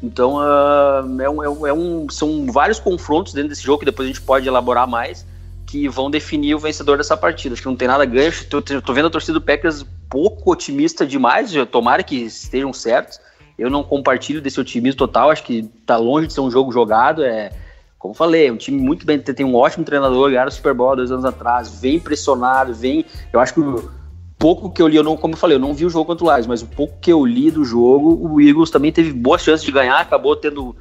Então 0.01 0.37
uh, 0.37 1.21
é, 1.21 1.29
um, 1.29 1.67
é, 1.67 1.73
um, 1.73 2.09
são 2.09 2.47
vários 2.47 2.79
confrontos 2.79 3.33
dentro 3.33 3.49
desse 3.49 3.61
jogo 3.61 3.79
que 3.79 3.85
depois 3.85 4.07
a 4.07 4.11
gente 4.11 4.21
pode 4.21 4.47
elaborar 4.47 4.87
mais 4.87 5.27
que 5.67 5.87
vão 5.87 6.09
definir 6.09 6.55
o 6.55 6.59
vencedor 6.59 6.97
dessa 6.97 7.15
partida. 7.15 7.53
Acho 7.53 7.61
que 7.61 7.67
não 7.67 7.75
tem 7.75 7.87
nada 7.87 8.03
ganho. 8.03 8.31
Tô 8.49 8.91
vendo 8.91 9.07
a 9.07 9.09
torcida 9.11 9.33
do 9.33 9.41
Packers 9.41 9.85
pouco 10.09 10.51
otimista 10.51 11.05
demais. 11.05 11.53
Tomara 11.71 12.01
que 12.01 12.15
estejam 12.15 12.73
certos. 12.73 13.19
Eu 13.55 13.69
não 13.69 13.83
compartilho 13.83 14.41
desse 14.41 14.59
otimismo 14.59 14.97
total. 14.97 15.29
Acho 15.29 15.43
que 15.43 15.69
tá 15.85 15.95
longe 15.95 16.25
de 16.25 16.33
ser 16.33 16.41
um 16.41 16.49
jogo 16.49 16.71
jogado. 16.71 17.23
É, 17.23 17.51
como 17.99 18.15
falei, 18.15 18.47
é 18.47 18.51
um 18.51 18.57
time 18.57 18.81
muito 18.81 19.05
bem, 19.05 19.19
tem 19.19 19.45
um 19.45 19.55
ótimo 19.55 19.83
treinador, 19.83 20.29
ganharam 20.29 20.47
o 20.47 20.51
Super 20.51 20.73
Bowl 20.73 20.95
dois 20.95 21.11
anos 21.11 21.25
atrás, 21.25 21.81
vem 21.81 21.99
pressionado, 21.99 22.73
vem. 22.73 23.05
Eu 23.31 23.41
acho 23.41 23.53
que 23.53 23.59
o 23.59 23.91
pouco 24.39 24.71
que 24.71 24.81
eu 24.81 24.87
li, 24.87 24.95
eu 24.95 25.03
não, 25.03 25.17
como 25.17 25.33
eu 25.33 25.37
falei, 25.37 25.57
eu 25.57 25.59
não 25.59 25.73
vi 25.73 25.85
o 25.85 25.89
jogo 25.89 26.05
contra 26.05 26.25
o 26.25 26.33
Lions, 26.33 26.47
mas 26.47 26.61
o 26.61 26.65
pouco 26.65 26.97
que 27.01 27.11
eu 27.11 27.25
li 27.25 27.51
do 27.51 27.65
jogo, 27.65 28.17
o 28.25 28.39
Eagles 28.39 28.71
também 28.71 28.89
teve 28.89 29.11
boas 29.11 29.43
chances 29.43 29.65
de 29.65 29.71
ganhar, 29.71 29.99
acabou 29.99 30.35
tendo 30.35 30.75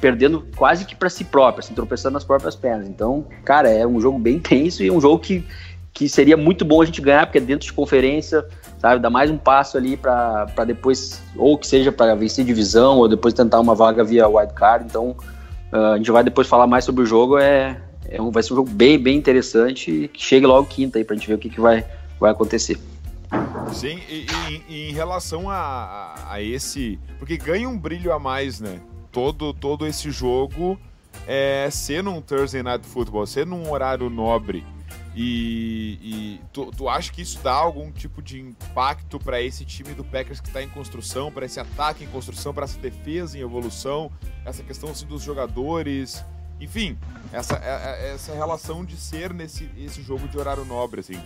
perdendo 0.00 0.46
quase 0.56 0.86
que 0.86 0.96
para 0.96 1.10
si 1.10 1.24
próprio, 1.24 1.60
assim, 1.62 1.74
tropeçando 1.74 2.14
nas 2.14 2.24
próprias 2.24 2.56
pernas. 2.56 2.88
Então, 2.88 3.26
cara, 3.44 3.68
é 3.68 3.86
um 3.86 4.00
jogo 4.00 4.18
bem 4.18 4.38
tenso 4.38 4.82
e 4.82 4.90
um 4.90 5.00
jogo 5.00 5.18
que, 5.18 5.44
que 5.92 6.08
seria 6.08 6.36
muito 6.36 6.64
bom 6.64 6.80
a 6.80 6.86
gente 6.86 7.02
ganhar, 7.02 7.26
porque 7.26 7.38
é 7.38 7.40
dentro 7.40 7.66
de 7.66 7.72
conferência, 7.72 8.46
sabe? 8.78 9.02
Dá 9.02 9.10
mais 9.10 9.30
um 9.30 9.36
passo 9.36 9.76
ali 9.76 9.96
para 9.96 10.46
depois, 10.66 11.20
ou 11.36 11.58
que 11.58 11.66
seja 11.66 11.92
para 11.92 12.14
vencer 12.14 12.44
divisão, 12.44 12.96
ou 12.96 13.08
depois 13.08 13.34
tentar 13.34 13.60
uma 13.60 13.74
vaga 13.74 14.02
via 14.02 14.26
wild 14.26 14.54
card. 14.54 14.86
Então, 14.88 15.16
uh, 15.72 15.92
a 15.94 15.96
gente 15.98 16.10
vai 16.10 16.24
depois 16.24 16.46
falar 16.48 16.66
mais 16.66 16.84
sobre 16.84 17.02
o 17.02 17.06
jogo. 17.06 17.36
É, 17.36 17.76
é 18.08 18.22
um, 18.22 18.30
vai 18.30 18.42
ser 18.42 18.54
um 18.54 18.56
jogo 18.56 18.70
bem, 18.70 18.98
bem 18.98 19.18
interessante 19.18 20.08
que 20.14 20.22
chegue 20.22 20.46
logo 20.46 20.66
quinta 20.66 20.96
aí 20.96 21.04
para 21.04 21.14
a 21.14 21.18
gente 21.18 21.28
ver 21.28 21.34
o 21.34 21.38
que, 21.38 21.50
que 21.50 21.60
vai, 21.60 21.84
vai 22.18 22.30
acontecer. 22.30 22.78
Sim, 23.72 24.00
e, 24.08 24.26
e, 24.48 24.64
e 24.68 24.90
em 24.90 24.92
relação 24.92 25.48
a, 25.48 25.56
a, 25.56 26.34
a, 26.34 26.42
esse. 26.42 26.98
Porque 27.18 27.36
ganha 27.36 27.68
um 27.68 27.78
brilho 27.78 28.12
a 28.12 28.18
mais, 28.18 28.60
né? 28.60 28.80
todo, 29.12 29.52
todo 29.52 29.86
esse 29.86 30.10
jogo 30.10 30.78
é, 31.26 31.68
ser 31.70 32.02
num 32.02 32.20
Thursday 32.20 32.62
Night 32.62 32.86
Football, 32.86 33.26
ser 33.26 33.46
num 33.46 33.70
horário 33.70 34.08
nobre. 34.08 34.64
E, 35.14 35.98
e 36.00 36.40
tu, 36.52 36.70
tu 36.70 36.88
acha 36.88 37.12
que 37.12 37.20
isso 37.20 37.40
dá 37.42 37.52
algum 37.52 37.90
tipo 37.90 38.22
de 38.22 38.40
impacto 38.40 39.18
para 39.18 39.42
esse 39.42 39.64
time 39.64 39.92
do 39.92 40.04
Packers 40.04 40.40
que 40.40 40.46
está 40.46 40.62
em 40.62 40.68
construção, 40.68 41.32
para 41.32 41.44
esse 41.44 41.58
ataque 41.58 42.04
em 42.04 42.06
construção, 42.06 42.54
para 42.54 42.64
essa 42.64 42.78
defesa 42.78 43.36
em 43.36 43.40
evolução, 43.40 44.10
essa 44.44 44.62
questão 44.62 44.90
assim, 44.90 45.06
dos 45.06 45.22
jogadores, 45.22 46.24
enfim, 46.60 46.96
essa, 47.32 47.56
é, 47.56 48.10
é, 48.10 48.14
essa 48.14 48.32
relação 48.32 48.84
de 48.84 48.96
ser 48.96 49.34
nesse 49.34 49.68
esse 49.76 50.00
jogo 50.00 50.28
de 50.28 50.38
horário 50.38 50.64
nobre, 50.64 51.00
assim? 51.00 51.20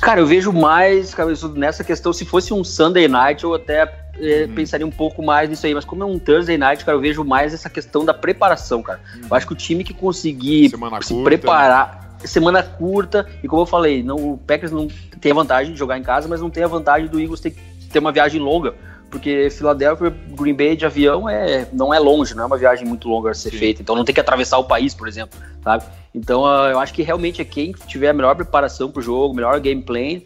Cara, 0.00 0.20
eu 0.20 0.26
vejo 0.26 0.52
mais, 0.52 1.14
cabeçudo, 1.14 1.58
nessa 1.58 1.84
questão. 1.84 2.12
Se 2.12 2.24
fosse 2.24 2.54
um 2.54 2.64
Sunday 2.64 3.06
night, 3.06 3.44
eu 3.44 3.54
até 3.54 3.82
é, 4.18 4.44
uhum. 4.44 4.54
pensaria 4.54 4.86
um 4.86 4.90
pouco 4.90 5.22
mais 5.22 5.48
nisso 5.48 5.66
aí. 5.66 5.74
Mas 5.74 5.84
como 5.84 6.02
é 6.02 6.06
um 6.06 6.18
Thursday 6.18 6.56
night, 6.56 6.84
cara, 6.84 6.96
eu 6.96 7.00
vejo 7.00 7.24
mais 7.24 7.52
essa 7.52 7.68
questão 7.68 8.04
da 8.04 8.14
preparação, 8.14 8.82
cara. 8.82 9.00
Uhum. 9.16 9.28
Eu 9.30 9.36
acho 9.36 9.46
que 9.46 9.52
o 9.52 9.56
time 9.56 9.84
que 9.84 9.92
conseguir 9.92 10.70
semana 10.70 11.02
se 11.02 11.12
curta. 11.12 11.24
preparar, 11.24 12.16
semana 12.24 12.62
curta, 12.62 13.26
e 13.42 13.48
como 13.48 13.62
eu 13.62 13.66
falei, 13.66 14.02
não, 14.02 14.16
o 14.16 14.38
Packers 14.38 14.72
não 14.72 14.88
tem 15.20 15.32
a 15.32 15.34
vantagem 15.34 15.72
de 15.72 15.78
jogar 15.78 15.98
em 15.98 16.02
casa, 16.02 16.28
mas 16.28 16.40
não 16.40 16.50
tem 16.50 16.62
a 16.62 16.68
vantagem 16.68 17.08
do 17.08 17.20
Eagles 17.20 17.40
ter, 17.40 17.54
ter 17.92 17.98
uma 17.98 18.12
viagem 18.12 18.40
longa. 18.40 18.74
Porque 19.10 19.50
Filadélfia, 19.50 20.14
Green 20.30 20.54
Bay 20.54 20.76
de 20.76 20.86
avião 20.86 21.28
é, 21.28 21.66
não 21.72 21.92
é 21.92 21.98
longe, 21.98 22.34
não 22.34 22.44
é 22.44 22.46
uma 22.46 22.56
viagem 22.56 22.86
muito 22.86 23.08
longa 23.08 23.30
a 23.30 23.34
ser 23.34 23.50
Sim. 23.50 23.58
feita. 23.58 23.82
Então 23.82 23.96
não 23.96 24.04
tem 24.04 24.14
que 24.14 24.20
atravessar 24.20 24.58
o 24.58 24.64
país, 24.64 24.94
por 24.94 25.08
exemplo, 25.08 25.38
sabe? 25.62 25.84
Então 26.14 26.42
uh, 26.42 26.70
eu 26.70 26.78
acho 26.78 26.94
que 26.94 27.02
realmente 27.02 27.42
é 27.42 27.44
quem 27.44 27.72
tiver 27.86 28.08
a 28.08 28.12
melhor 28.12 28.36
preparação 28.36 28.90
para 28.90 29.00
o 29.00 29.02
jogo, 29.02 29.34
melhor 29.34 29.58
gameplay, 29.60 30.24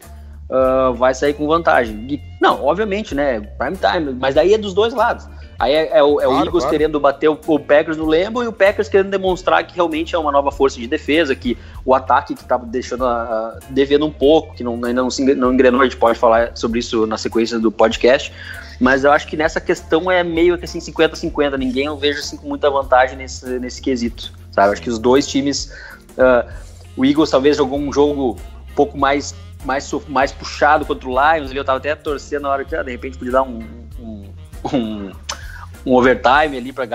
uh, 0.50 0.92
vai 0.94 1.14
sair 1.14 1.34
com 1.34 1.46
vantagem. 1.46 1.96
E, 2.08 2.20
não, 2.40 2.64
obviamente, 2.64 3.14
né? 3.14 3.40
Prime 3.40 3.76
time, 3.76 4.16
mas 4.18 4.34
daí 4.34 4.54
é 4.54 4.58
dos 4.58 4.74
dois 4.74 4.92
lados. 4.92 5.26
Aí 5.58 5.72
é, 5.72 5.98
é 5.98 6.02
o, 6.02 6.20
é 6.20 6.24
claro, 6.24 6.30
o 6.30 6.44
Eagles 6.44 6.64
claro. 6.64 6.70
querendo 6.70 7.00
bater 7.00 7.28
o, 7.28 7.38
o, 7.46 7.58
Packers 7.58 7.96
no 7.96 8.04
Lambo 8.04 8.42
e 8.42 8.48
o 8.48 8.52
Packers 8.52 8.88
querendo 8.88 9.10
demonstrar 9.10 9.64
que 9.64 9.74
realmente 9.74 10.14
é 10.14 10.18
uma 10.18 10.32
nova 10.32 10.50
força 10.50 10.78
de 10.78 10.86
defesa, 10.86 11.34
que 11.34 11.56
o 11.84 11.94
ataque 11.94 12.34
que 12.34 12.42
estava 12.42 12.66
deixando 12.66 13.04
uh, 13.04 13.58
devendo 13.70 14.04
um 14.04 14.10
pouco, 14.10 14.54
que 14.54 14.64
não, 14.64 14.74
ainda 14.74 14.94
não, 14.94 15.10
se, 15.10 15.34
não 15.34 15.52
engrenou, 15.52 15.80
a 15.80 15.84
gente 15.84 15.96
pode 15.96 16.18
falar 16.18 16.56
sobre 16.56 16.80
isso 16.80 17.06
na 17.06 17.16
sequência 17.16 17.58
do 17.58 17.70
podcast. 17.70 18.32
Mas 18.80 19.04
eu 19.04 19.12
acho 19.12 19.26
que 19.26 19.36
nessa 19.36 19.60
questão 19.60 20.10
é 20.10 20.22
meio 20.22 20.58
que 20.58 20.64
assim 20.64 20.78
50-50. 20.78 21.56
Ninguém 21.56 21.86
eu 21.86 21.96
vejo 21.96 22.20
assim 22.20 22.36
com 22.36 22.48
muita 22.48 22.70
vantagem 22.70 23.16
nesse, 23.16 23.58
nesse 23.58 23.80
quesito. 23.80 24.32
Sabe? 24.50 24.72
Acho 24.72 24.82
que 24.82 24.90
os 24.90 24.98
dois 24.98 25.26
times. 25.26 25.72
Uh, 26.16 26.48
o 26.96 27.04
Eagles 27.04 27.30
talvez 27.30 27.56
jogou 27.56 27.78
um 27.78 27.92
jogo 27.92 28.38
um 28.70 28.74
pouco 28.74 28.96
mais, 28.96 29.34
mais, 29.64 29.90
mais 30.08 30.32
puxado 30.32 30.84
contra 30.84 31.08
o 31.08 31.10
Lions. 31.10 31.52
Eu 31.52 31.64
tava 31.64 31.78
até 31.78 31.94
torcendo 31.94 32.42
na 32.42 32.50
hora 32.50 32.64
que 32.64 32.74
ah, 32.74 32.82
de 32.82 32.92
repente 32.92 33.18
podia 33.18 33.32
dar 33.32 33.42
um, 33.42 33.64
um, 33.98 34.24
um, 34.72 35.12
um 35.84 35.94
overtime 35.94 36.56
ali 36.56 36.72
para 36.72 36.86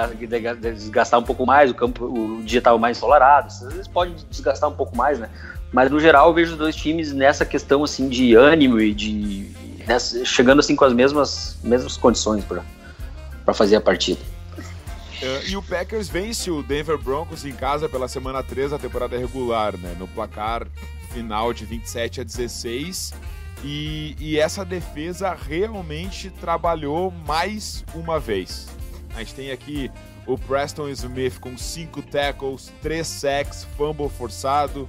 desgastar 0.53 1.19
um 1.19 1.23
pouco 1.23 1.45
mais. 1.45 1.69
O 1.69 1.73
campo, 1.73 2.05
o 2.05 2.41
dia 2.43 2.59
estava 2.59 2.77
mais 2.77 2.97
ensolarado. 2.97 3.47
Às 3.47 3.73
vezes 3.73 3.87
pode 3.87 4.13
desgastar 4.29 4.69
um 4.69 4.75
pouco 4.75 4.95
mais, 4.95 5.19
né? 5.19 5.29
Mas 5.71 5.91
no 5.91 5.99
geral 5.99 6.29
eu 6.29 6.33
vejo 6.33 6.53
os 6.53 6.57
dois 6.57 6.75
times 6.75 7.13
nessa 7.13 7.45
questão 7.45 7.83
assim 7.83 8.09
de 8.09 8.33
ânimo 8.35 8.79
e 8.79 8.93
de 8.93 9.51
nessa, 9.89 10.23
chegando 10.23 10.59
assim 10.59 10.75
com 10.75 10.85
as 10.85 10.93
mesmas, 10.93 11.57
mesmas 11.63 11.97
condições 11.97 12.45
para 12.45 13.53
fazer 13.53 13.75
a 13.75 13.81
partida. 13.81 14.21
Uh, 14.55 15.49
e 15.49 15.57
o 15.57 15.63
Packers 15.63 16.07
vence 16.07 16.49
o 16.51 16.61
Denver 16.61 16.97
Broncos 16.97 17.43
em 17.43 17.51
casa 17.51 17.89
pela 17.89 18.07
semana 18.07 18.43
3 18.43 18.71
da 18.71 18.79
temporada 18.79 19.17
regular, 19.17 19.75
né? 19.75 19.95
No 19.97 20.07
placar 20.07 20.67
final 21.11 21.51
de 21.51 21.65
27 21.65 22.21
a 22.21 22.23
16. 22.23 23.13
E, 23.61 24.15
e 24.17 24.39
essa 24.39 24.63
defesa 24.63 25.33
realmente 25.33 26.29
trabalhou 26.29 27.11
mais 27.11 27.83
uma 27.93 28.17
vez. 28.17 28.67
A 29.13 29.19
gente 29.19 29.33
tem 29.33 29.51
aqui 29.51 29.91
o 30.25 30.37
Preston 30.37 30.87
Smith 30.89 31.39
com 31.39 31.57
5 31.57 32.01
tackles, 32.03 32.71
3 32.81 33.05
sacks, 33.05 33.67
fumble 33.75 34.07
forçado. 34.07 34.87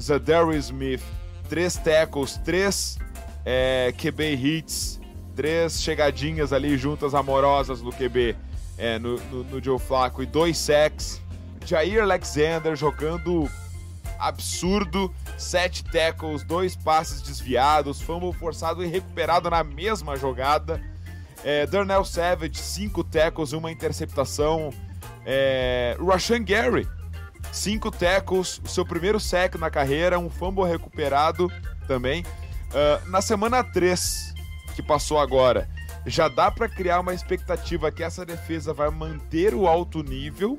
Zadarius 0.00 0.66
Smith, 0.66 1.02
3 1.48 1.76
tackles, 1.78 2.36
3 2.44 2.98
é, 3.44 3.92
QB 3.96 4.34
hits, 4.34 5.00
três 5.34 5.82
chegadinhas 5.82 6.52
ali 6.52 6.76
juntas 6.76 7.14
amorosas 7.14 7.80
no 7.80 7.92
QB, 7.92 8.36
é, 8.78 8.98
no, 8.98 9.18
no, 9.30 9.44
no 9.44 9.62
Joe 9.62 9.78
Flacco 9.78 10.22
e 10.22 10.26
dois 10.26 10.58
sacks. 10.58 11.20
Jair 11.64 12.02
Alexander 12.02 12.74
jogando 12.74 13.48
absurdo, 14.18 15.12
sete 15.36 15.84
tackles, 15.84 16.44
dois 16.44 16.76
passes 16.76 17.22
desviados, 17.22 18.00
fumble 18.00 18.32
forçado 18.32 18.84
e 18.84 18.86
recuperado 18.86 19.50
na 19.50 19.64
mesma 19.64 20.16
jogada. 20.16 20.80
É, 21.44 21.66
Darnell 21.66 22.04
Savage, 22.04 22.58
cinco 22.58 23.02
tackles, 23.02 23.52
uma 23.52 23.70
interceptação. 23.70 24.70
É, 25.26 25.96
Rashan 26.00 26.42
Gary, 26.44 26.86
cinco 27.50 27.90
tackles, 27.90 28.60
seu 28.64 28.84
primeiro 28.84 29.18
sack 29.18 29.58
na 29.58 29.70
carreira, 29.70 30.18
um 30.18 30.30
fumble 30.30 30.64
recuperado 30.64 31.50
também. 31.86 32.24
Uh, 32.72 33.08
na 33.10 33.20
semana 33.20 33.62
3, 33.62 34.34
que 34.74 34.82
passou 34.82 35.18
agora, 35.18 35.68
já 36.06 36.28
dá 36.28 36.50
para 36.50 36.68
criar 36.68 37.00
uma 37.00 37.14
expectativa 37.14 37.92
que 37.92 38.02
essa 38.02 38.24
defesa 38.24 38.72
vai 38.72 38.90
manter 38.90 39.54
o 39.54 39.66
alto 39.66 40.02
nível 40.02 40.58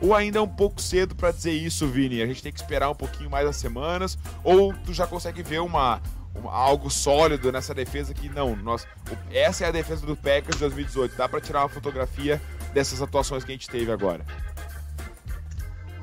Ou 0.00 0.14
ainda 0.14 0.38
é 0.38 0.42
um 0.42 0.48
pouco 0.48 0.80
cedo 0.80 1.14
para 1.16 1.32
dizer 1.32 1.52
isso, 1.52 1.86
Vini? 1.88 2.22
A 2.22 2.26
gente 2.26 2.42
tem 2.42 2.52
que 2.52 2.60
esperar 2.60 2.90
um 2.90 2.94
pouquinho 2.94 3.28
mais 3.28 3.46
as 3.48 3.56
semanas? 3.56 4.16
Ou 4.44 4.72
tu 4.72 4.92
já 4.92 5.06
consegue 5.06 5.42
ver 5.42 5.60
uma, 5.60 6.00
uma 6.34 6.52
algo 6.52 6.88
sólido 6.88 7.50
nessa 7.50 7.74
defesa 7.74 8.14
que 8.14 8.28
não, 8.28 8.54
nós, 8.54 8.86
essa 9.32 9.64
é 9.64 9.68
a 9.68 9.72
defesa 9.72 10.06
do 10.06 10.16
Packers 10.16 10.54
de 10.54 10.60
2018. 10.60 11.16
Dá 11.16 11.28
para 11.28 11.40
tirar 11.40 11.62
uma 11.62 11.68
fotografia 11.68 12.40
dessas 12.72 13.02
atuações 13.02 13.42
que 13.42 13.50
a 13.50 13.54
gente 13.54 13.68
teve 13.68 13.90
agora? 13.90 14.24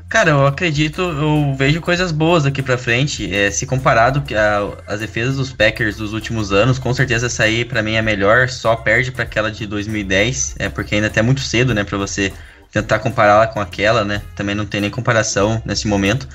Cara, 0.07 0.29
eu 0.29 0.45
acredito, 0.45 1.01
eu 1.01 1.55
vejo 1.57 1.81
coisas 1.81 2.12
boas 2.12 2.45
aqui 2.45 2.62
pra 2.62 2.77
frente. 2.77 3.33
É, 3.33 3.50
se 3.50 3.65
comparado 3.65 4.24
a, 4.35 4.93
as 4.93 5.00
defesas 5.00 5.35
dos 5.35 5.51
Packers 5.51 5.97
dos 5.97 6.13
últimos 6.13 6.51
anos, 6.51 6.77
com 6.79 6.93
certeza 6.93 7.25
essa 7.25 7.43
aí 7.43 7.65
pra 7.65 7.81
mim 7.81 7.95
é 7.95 8.01
melhor, 8.01 8.47
só 8.47 8.75
perde 8.75 9.12
para 9.12 9.24
aquela 9.24 9.51
de 9.51 9.65
2010, 9.65 10.55
é 10.59 10.69
porque 10.69 10.95
ainda 10.95 11.07
até 11.07 11.19
é 11.19 11.24
muito 11.24 11.41
cedo, 11.41 11.74
né, 11.74 11.83
para 11.83 11.97
você 11.97 12.31
tentar 12.71 13.00
compará-la 13.00 13.47
com 13.47 13.59
aquela, 13.59 14.03
né? 14.03 14.21
Também 14.35 14.53
não 14.53 14.65
tem 14.65 14.81
nem 14.81 14.89
comparação 14.89 15.62
nesse 15.65 15.88
momento. 15.88 16.27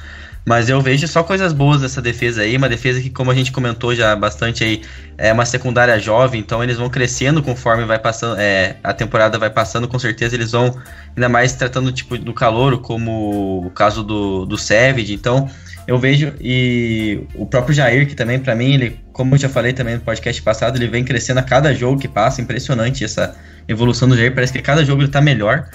Mas 0.45 0.69
eu 0.71 0.81
vejo 0.81 1.07
só 1.07 1.23
coisas 1.23 1.53
boas 1.53 1.83
dessa 1.83 2.01
defesa 2.01 2.43
aí, 2.43 2.57
uma 2.57 2.69
defesa 2.69 3.01
que, 3.01 3.11
como 3.11 3.31
a 3.31 3.35
gente 3.35 3.53
comentou 3.53 3.95
já 3.95 4.17
bastante 4.17 4.65
aí, 4.65 4.83
é 5.19 5.33
uma 5.33 5.45
secundária 5.45 5.99
jovem, 5.99 6.41
então 6.41 6.65
eles 6.65 6.79
vão 6.79 6.89
crescendo 6.89 7.43
conforme 7.43 7.85
vai 7.85 7.99
passando, 7.99 8.41
é, 8.41 8.77
a 8.83 8.93
temporada 8.95 9.39
vai 9.39 9.51
passando, 9.51 9.87
com 9.87 9.99
certeza 9.99 10.35
eles 10.35 10.53
vão, 10.53 10.77
ainda 11.15 11.29
mais 11.29 11.53
tratando 11.53 11.93
tipo 11.93 12.17
do 12.17 12.33
calor, 12.33 12.81
como 12.81 13.67
o 13.67 13.71
caso 13.71 14.03
do, 14.03 14.47
do 14.47 14.57
Savage, 14.57 15.13
então 15.13 15.49
eu 15.87 15.99
vejo, 15.99 16.33
e 16.41 17.21
o 17.35 17.45
próprio 17.45 17.75
Jair, 17.75 18.09
que 18.09 18.15
também 18.15 18.39
para 18.39 18.55
mim, 18.55 18.75
ele, 18.75 18.99
como 19.13 19.35
eu 19.35 19.39
já 19.39 19.49
falei 19.49 19.73
também 19.75 19.97
no 19.97 20.01
podcast 20.01 20.41
passado, 20.41 20.77
ele 20.77 20.87
vem 20.87 21.05
crescendo 21.05 21.39
a 21.39 21.43
cada 21.43 21.75
jogo 21.75 22.01
que 22.01 22.09
passa, 22.09 22.41
impressionante 22.41 23.05
essa 23.05 23.37
evolução 23.69 24.09
do 24.09 24.17
Jair, 24.17 24.35
parece 24.35 24.53
que 24.53 24.63
cada 24.63 24.85
jogo 24.85 25.03
ele 25.03 25.11
tá 25.11 25.21
melhor, 25.21 25.69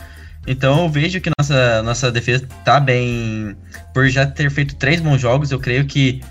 então 0.47 0.83
eu 0.83 0.89
vejo 0.89 1.19
que 1.19 1.29
nossa, 1.37 1.81
nossa 1.83 2.11
defesa 2.11 2.47
tá 2.63 2.79
bem. 2.79 3.55
Por 3.93 4.07
já 4.09 4.25
ter 4.25 4.49
feito 4.51 4.75
três 4.75 5.01
bons 5.01 5.19
jogos, 5.19 5.51
eu 5.51 5.59
creio 5.59 5.85
que 5.85 6.21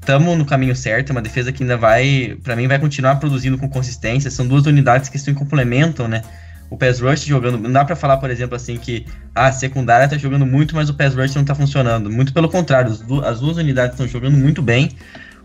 estamos 0.00 0.34
é, 0.34 0.36
no 0.36 0.44
caminho 0.44 0.76
certo. 0.76 1.10
É 1.10 1.12
uma 1.12 1.22
defesa 1.22 1.50
que 1.52 1.62
ainda 1.62 1.76
vai, 1.76 2.36
para 2.42 2.54
mim, 2.54 2.68
vai 2.68 2.78
continuar 2.78 3.16
produzindo 3.16 3.56
com 3.56 3.68
consistência. 3.68 4.30
São 4.30 4.46
duas 4.46 4.66
unidades 4.66 5.08
que 5.08 5.18
se 5.18 5.32
complementam, 5.32 6.06
né? 6.06 6.22
O 6.68 6.76
pass 6.76 7.00
rush 7.00 7.24
jogando. 7.24 7.58
Não 7.58 7.72
dá 7.72 7.84
para 7.84 7.96
falar, 7.96 8.18
por 8.18 8.30
exemplo, 8.30 8.54
assim, 8.54 8.76
que 8.76 9.06
a 9.34 9.50
secundária 9.50 10.08
tá 10.08 10.16
jogando 10.16 10.46
muito, 10.46 10.74
mas 10.74 10.88
o 10.88 10.94
pass 10.94 11.14
rush 11.14 11.34
não 11.34 11.44
tá 11.44 11.54
funcionando. 11.54 12.10
Muito 12.10 12.32
pelo 12.32 12.48
contrário, 12.48 12.92
as 13.24 13.40
duas 13.40 13.56
unidades 13.56 13.94
estão 13.94 14.06
jogando 14.06 14.36
muito 14.36 14.62
bem. 14.62 14.90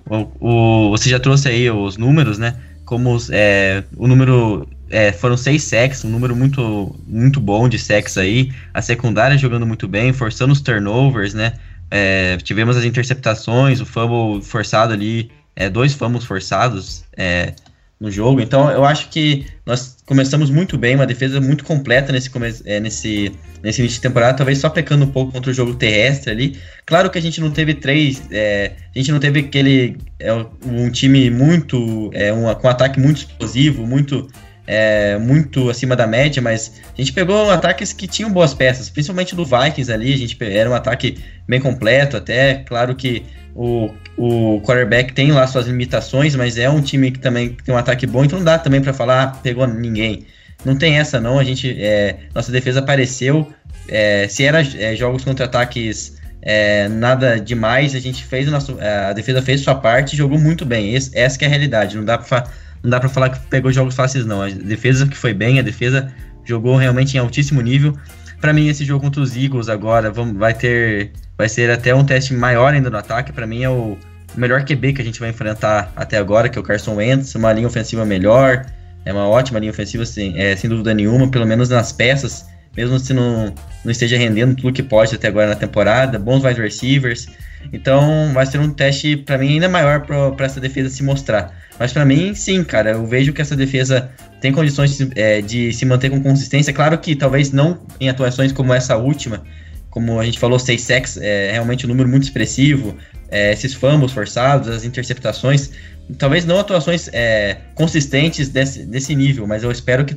O, 0.07 0.27
o, 0.39 0.89
você 0.91 1.09
já 1.09 1.19
trouxe 1.19 1.47
aí 1.47 1.69
os 1.71 1.97
números, 1.97 2.38
né? 2.38 2.55
Como 2.85 3.17
é, 3.31 3.83
o 3.97 4.07
número 4.07 4.67
é, 4.95 5.11
foram 5.11 5.35
seis 5.35 5.61
sacks, 5.63 6.05
um 6.05 6.09
número 6.09 6.33
muito, 6.33 6.95
muito 7.05 7.41
bom 7.41 7.67
de 7.67 7.77
sacks 7.77 8.17
aí. 8.17 8.53
A 8.73 8.81
secundária 8.81 9.37
jogando 9.37 9.65
muito 9.65 9.89
bem, 9.89 10.13
forçando 10.13 10.53
os 10.53 10.61
turnovers, 10.61 11.33
né? 11.33 11.51
É, 11.91 12.37
tivemos 12.37 12.77
as 12.77 12.85
interceptações, 12.85 13.81
o 13.81 13.85
fumble 13.85 14.41
forçado 14.41 14.93
ali, 14.93 15.29
é, 15.53 15.69
dois 15.69 15.93
fumbles 15.93 16.23
forçados 16.23 17.03
é, 17.17 17.51
no 17.99 18.09
jogo. 18.09 18.39
Então 18.39 18.71
eu 18.71 18.85
acho 18.85 19.09
que 19.09 19.45
nós 19.65 19.97
começamos 20.05 20.49
muito 20.49 20.77
bem, 20.77 20.95
uma 20.95 21.05
defesa 21.05 21.41
muito 21.41 21.65
completa 21.65 22.13
nesse, 22.13 22.31
é, 22.63 22.79
nesse, 22.79 23.33
nesse 23.61 23.81
início 23.81 23.97
de 23.97 24.01
temporada, 24.01 24.37
talvez 24.37 24.59
só 24.59 24.69
pecando 24.69 25.03
um 25.03 25.11
pouco 25.11 25.33
contra 25.33 25.51
o 25.51 25.53
jogo 25.53 25.75
terrestre 25.75 26.31
ali. 26.31 26.57
Claro 26.85 27.09
que 27.09 27.17
a 27.17 27.21
gente 27.21 27.41
não 27.41 27.51
teve 27.51 27.73
três, 27.73 28.23
é, 28.31 28.71
a 28.95 28.97
gente 28.97 29.11
não 29.11 29.19
teve 29.19 29.41
aquele 29.41 29.97
é, 30.21 30.31
um 30.65 30.89
time 30.89 31.29
muito, 31.29 32.09
é, 32.13 32.31
um, 32.31 32.43
com 32.55 32.65
um 32.65 32.71
ataque 32.71 32.97
muito 32.97 33.17
explosivo, 33.17 33.85
muito 33.85 34.25
é, 34.67 35.17
muito 35.17 35.69
acima 35.69 35.95
da 35.95 36.07
média, 36.07 36.41
mas 36.41 36.81
a 36.93 37.01
gente 37.01 37.13
pegou 37.13 37.50
ataques 37.50 37.93
que 37.93 38.07
tinham 38.07 38.31
boas 38.31 38.53
peças, 38.53 38.89
principalmente 38.89 39.36
do 39.36 39.45
Vikings 39.45 39.91
ali, 39.91 40.13
a 40.13 40.17
gente 40.17 40.38
era 40.41 40.69
um 40.69 40.74
ataque 40.74 41.17
bem 41.48 41.60
completo, 41.60 42.17
até 42.17 42.63
claro 42.65 42.95
que 42.95 43.24
o, 43.55 43.89
o 44.17 44.62
quarterback 44.62 45.13
tem 45.13 45.31
lá 45.31 45.45
suas 45.48 45.67
limitações, 45.67 46.36
mas 46.36 46.57
é 46.57 46.69
um 46.69 46.81
time 46.81 47.12
que 47.12 47.19
também 47.19 47.55
tem 47.63 47.74
um 47.74 47.77
ataque 47.77 48.05
bom, 48.05 48.25
então 48.25 48.39
não 48.39 48.45
dá 48.45 48.57
também 48.57 48.81
para 48.81 48.93
falar, 48.93 49.24
ah, 49.24 49.27
pegou 49.27 49.65
ninguém. 49.67 50.25
Não 50.63 50.75
tem 50.75 50.97
essa 50.97 51.19
não, 51.19 51.38
a 51.38 51.43
gente, 51.43 51.75
é, 51.80 52.17
nossa 52.34 52.51
defesa 52.51 52.80
apareceu, 52.80 53.51
é, 53.88 54.28
se 54.28 54.43
era 54.43 54.62
é, 54.62 54.95
jogos 54.95 55.23
contra 55.23 55.45
ataques 55.45 56.17
é, 56.41 56.88
nada 56.88 57.39
demais, 57.39 57.93
a 57.93 57.99
gente 57.99 58.23
fez 58.23 58.47
nosso, 58.47 58.78
a 58.80 59.13
defesa 59.13 59.41
fez 59.41 59.62
sua 59.62 59.75
parte 59.75 60.13
e 60.13 60.17
jogou 60.17 60.39
muito 60.39 60.65
bem, 60.65 60.95
esse, 60.95 61.15
essa 61.17 61.43
é 61.43 61.45
a 61.45 61.49
realidade, 61.49 61.95
não 61.95 62.04
dá 62.04 62.17
para 62.17 62.45
não 62.86 62.91
dá 62.91 63.00
para 63.00 63.10
falar 63.10 63.30
que 63.30 63.39
pegou 63.48 63.71
jogos 63.71 63.95
fáceis, 63.95 64.26
não. 64.26 64.43
A 64.43 64.50
defesa 64.50 65.08
que 65.08 65.17
foi 65.17 65.34
bem, 65.34 65.60
a 65.60 65.63
defesa 65.63 66.13
jogou 66.45 66.78
realmente 66.78 67.17
em 67.17 67.19
altíssimo 67.19 67.60
nível. 67.60 67.98
Para 68.39 68.54
mim, 68.54 68.67
esse 68.67 68.86
jogo 68.86 69.04
contra 69.04 69.21
os 69.21 69.36
Eagles 69.36 69.69
agora 69.69 70.12
vamos, 70.12 70.38
vai 70.38 70.54
ter. 70.54 71.12
Vai 71.36 71.50
ser 71.50 71.71
até 71.71 71.93
um 71.93 72.06
teste 72.06 72.34
maior 72.34 72.74
ainda 72.74 72.89
no 72.89 72.98
ataque. 72.98 73.34
Para 73.34 73.48
mim, 73.48 73.63
é 73.63 73.69
o 73.69 73.98
melhor 74.38 74.63
QB 74.63 74.93
que 74.93 75.02
a 75.02 75.06
gente 75.06 75.19
vai 75.19 75.30
enfrentar 75.30 75.91
até 75.95 76.17
agora, 76.17 76.48
que 76.48 76.60
é 76.60 76.62
o 76.62 76.63
Carson 76.63 76.95
Wentz. 76.95 77.34
Uma 77.34 77.52
linha 77.52 77.67
ofensiva 77.67 78.06
melhor. 78.06 78.65
É 79.04 79.12
uma 79.12 79.28
ótima 79.28 79.58
linha 79.58 79.71
ofensiva, 79.71 80.06
sem, 80.06 80.39
é, 80.39 80.56
sem 80.56 80.69
dúvida 80.69 80.93
nenhuma, 80.93 81.28
pelo 81.28 81.45
menos 81.45 81.69
nas 81.69 81.91
peças. 81.91 82.45
Mesmo 82.78 83.00
se 83.00 83.13
não, 83.13 83.54
não 83.84 83.91
esteja 83.91 84.15
rendendo 84.15 84.56
tudo 84.56 84.74
que 84.74 84.84
pode 84.84 85.15
até 85.15 85.28
agora 85.28 85.48
na 85.48 85.56
temporada. 85.56 86.19
Bons 86.19 86.43
wide 86.43 86.62
receivers. 86.62 87.28
Então, 87.73 88.32
vai 88.34 88.45
ser 88.45 88.60
um 88.60 88.69
teste, 88.69 89.17
para 89.17 89.38
mim, 89.38 89.54
ainda 89.54 89.69
maior 89.69 90.01
para 90.01 90.45
essa 90.45 90.60
defesa 90.60 90.89
se 90.89 91.04
mostrar. 91.04 91.54
Mas 91.80 91.91
para 91.91 92.06
mim, 92.06 92.34
sim, 92.34 92.63
cara, 92.63 92.91
eu 92.91 93.06
vejo 93.06 93.34
que 93.34 93.41
essa 93.41 93.56
defesa 93.56 94.10
tem 94.39 94.51
condições 94.51 94.97
de, 94.97 95.12
é, 95.15 95.41
de, 95.41 95.73
se 95.73 95.86
manter 95.86 96.10
com 96.10 96.21
consistência. 96.21 96.71
Claro 96.71 96.97
que 96.97 97.15
talvez 97.15 97.51
não 97.51 97.80
em 97.99 98.10
atuações 98.10 98.51
como 98.51 98.73
essa 98.73 98.95
última, 98.95 99.43
como 99.89 100.19
a 100.19 100.25
gente 100.25 100.39
falou, 100.39 100.58
6 100.58 100.82
sacks 100.82 101.17
é 101.17 101.51
realmente 101.51 101.86
um 101.86 101.89
número 101.89 102.08
muito 102.08 102.23
expressivo. 102.23 102.95
É, 103.30 103.51
esses 103.51 103.73
fumbles 103.73 104.12
forçados, 104.12 104.69
as 104.69 104.86
interceptações, 104.86 105.71
talvez 106.17 106.45
não 106.45 106.60
atuações 106.60 107.10
é, 107.12 107.58
consistentes 107.73 108.49
desse, 108.49 108.86
desse 108.86 109.15
nível, 109.15 109.47
mas 109.47 109.63
eu 109.63 109.71
espero 109.71 110.06
que 110.06 110.15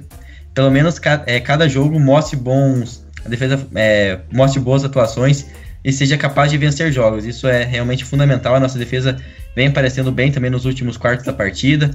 pelo 0.55 0.71
menos 0.71 0.99
ca, 0.99 1.23
é, 1.27 1.41
cada 1.41 1.69
jogo 1.69 1.99
mostre 1.99 2.37
bons, 2.37 3.07
a 3.25 3.29
defesa 3.29 3.67
é, 3.75 4.19
mostre 4.33 4.61
boas 4.61 4.85
atuações 4.85 5.47
e 5.89 5.93
seja 5.93 6.19
capaz 6.19 6.51
de 6.51 6.59
vencer 6.59 6.93
jogos. 6.93 7.25
Isso 7.25 7.49
é 7.49 7.65
realmente 7.65 8.05
fundamental. 8.05 8.55
A 8.55 8.61
nossa 8.61 8.79
defesa 8.79 9.17
vem 9.57 9.69
aparecendo 9.69 10.13
bem 10.13 10.31
também 10.31 10.51
nos 10.51 10.67
últimos 10.67 10.99
quartos 10.99 11.25
da 11.25 11.33
partida. 11.33 11.91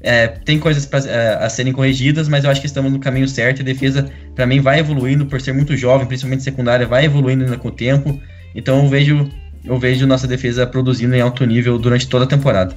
É, 0.00 0.26
tem 0.26 0.58
coisas 0.58 0.84
pra, 0.84 0.98
é, 0.98 1.34
a 1.36 1.48
serem 1.48 1.72
corrigidas, 1.72 2.28
mas 2.28 2.42
eu 2.42 2.50
acho 2.50 2.60
que 2.60 2.66
estamos 2.66 2.90
no 2.90 2.98
caminho 2.98 3.28
certo. 3.28 3.62
A 3.62 3.64
defesa, 3.64 4.10
para 4.34 4.46
mim, 4.46 4.60
vai 4.60 4.80
evoluindo 4.80 5.26
por 5.26 5.40
ser 5.40 5.52
muito 5.52 5.76
jovem, 5.76 6.08
principalmente 6.08 6.42
secundária, 6.42 6.88
vai 6.88 7.04
evoluindo 7.04 7.44
ainda 7.44 7.56
com 7.56 7.68
o 7.68 7.70
tempo. 7.70 8.20
Então 8.52 8.82
eu 8.82 8.88
vejo, 8.88 9.30
eu 9.64 9.78
vejo 9.78 10.08
nossa 10.08 10.26
defesa 10.26 10.66
produzindo 10.66 11.14
em 11.14 11.20
alto 11.20 11.46
nível 11.46 11.78
durante 11.78 12.08
toda 12.08 12.24
a 12.24 12.28
temporada. 12.28 12.76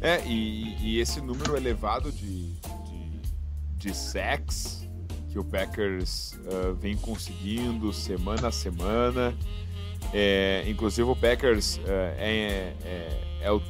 É, 0.00 0.20
e, 0.26 0.74
e 0.82 0.98
esse 0.98 1.20
número 1.20 1.56
elevado 1.56 2.10
de, 2.10 2.48
de, 2.48 3.86
de 3.88 3.96
sacks 3.96 4.82
que 5.30 5.38
o 5.38 5.44
Packers 5.44 6.38
uh, 6.44 6.74
vem 6.74 6.96
conseguindo 6.96 7.92
semana 7.92 8.48
a 8.48 8.52
semana. 8.52 9.32
É, 10.12 10.64
inclusive 10.66 11.08
o 11.08 11.16
Packers 11.16 11.80
é, 11.86 12.74
é, 12.84 13.46
é, 13.46 13.50
o, 13.50 13.62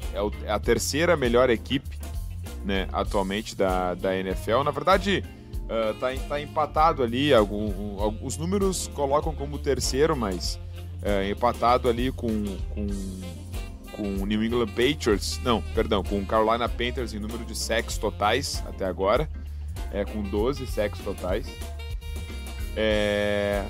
é, 0.45 0.51
a 0.51 0.59
terceira 0.59 1.17
melhor 1.17 1.49
equipe 1.51 2.03
né, 2.65 2.89
atualmente 2.93 3.57
da, 3.57 3.95
da 3.95 4.17
NFL. 4.17 4.63
Na 4.65 4.71
verdade, 4.71 5.25
uh, 5.65 5.95
tá, 5.99 6.09
tá 6.29 6.41
empatado 6.41 7.03
ali. 7.03 7.33
Algum, 7.33 8.01
alguns 8.01 8.37
números 8.37 8.89
colocam 8.95 9.35
como 9.35 9.59
terceiro, 9.59 10.17
mas 10.17 10.59
uh, 11.03 11.31
empatado 11.31 11.89
ali 11.89 12.11
com, 12.13 12.29
com, 12.75 12.87
com 13.93 14.23
o 14.23 14.27
New 14.27 14.43
England 14.43 14.69
Patriots. 14.69 15.41
Não, 15.43 15.63
perdão, 15.75 16.03
com 16.03 16.25
Carolina 16.25 16.69
Panthers 16.69 17.13
em 17.15 17.19
número 17.19 17.45
de 17.45 17.57
sacks 17.57 17.99
totais 17.99 18.63
até 18.67 18.85
agora. 18.85 19.29
É, 19.93 20.05
com 20.05 20.23
12 20.23 20.67
sacks 20.67 21.01
totais. 21.01 21.47
É, 22.75 23.63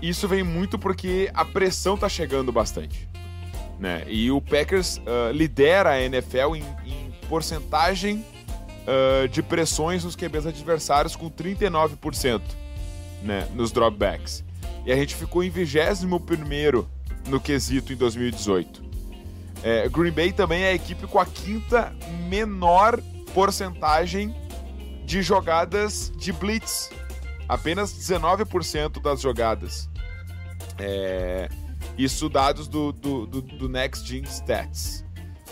isso 0.00 0.28
vem 0.28 0.42
muito 0.42 0.78
porque 0.78 1.30
a 1.34 1.44
pressão 1.44 1.96
tá 1.96 2.08
chegando 2.08 2.52
bastante. 2.52 3.08
Né? 3.78 4.04
E 4.08 4.30
o 4.30 4.40
Packers 4.40 4.98
uh, 4.98 5.32
lidera 5.32 5.90
a 5.90 6.00
NFL 6.00 6.56
em, 6.56 6.64
em 6.84 7.12
porcentagem 7.28 8.24
uh, 8.84 9.28
de 9.28 9.42
pressões 9.42 10.04
nos 10.04 10.16
QBs 10.16 10.46
adversários 10.46 11.14
com 11.14 11.30
39% 11.30 12.40
né, 13.22 13.48
nos 13.54 13.70
dropbacks. 13.70 14.44
E 14.84 14.92
a 14.92 14.96
gente 14.96 15.14
ficou 15.14 15.44
em 15.44 15.50
21 15.50 16.86
no 17.28 17.40
quesito 17.40 17.92
em 17.92 17.96
2018. 17.96 18.88
É, 19.62 19.88
Green 19.88 20.12
Bay 20.12 20.32
também 20.32 20.62
é 20.62 20.68
a 20.68 20.74
equipe 20.74 21.06
com 21.06 21.18
a 21.18 21.26
quinta 21.26 21.92
menor 22.28 23.00
porcentagem 23.34 24.34
de 25.04 25.22
jogadas 25.22 26.12
de 26.16 26.32
blitz 26.32 26.90
apenas 27.48 27.92
19% 27.92 29.00
das 29.00 29.20
jogadas. 29.20 29.88
É, 30.78 31.48
isso 31.96 32.28
dados 32.28 32.68
do, 32.68 32.92
do, 32.92 33.26
do, 33.26 33.42
do 33.42 33.68
Next 33.68 34.06
Gen 34.06 34.22
Stats. 34.24 35.04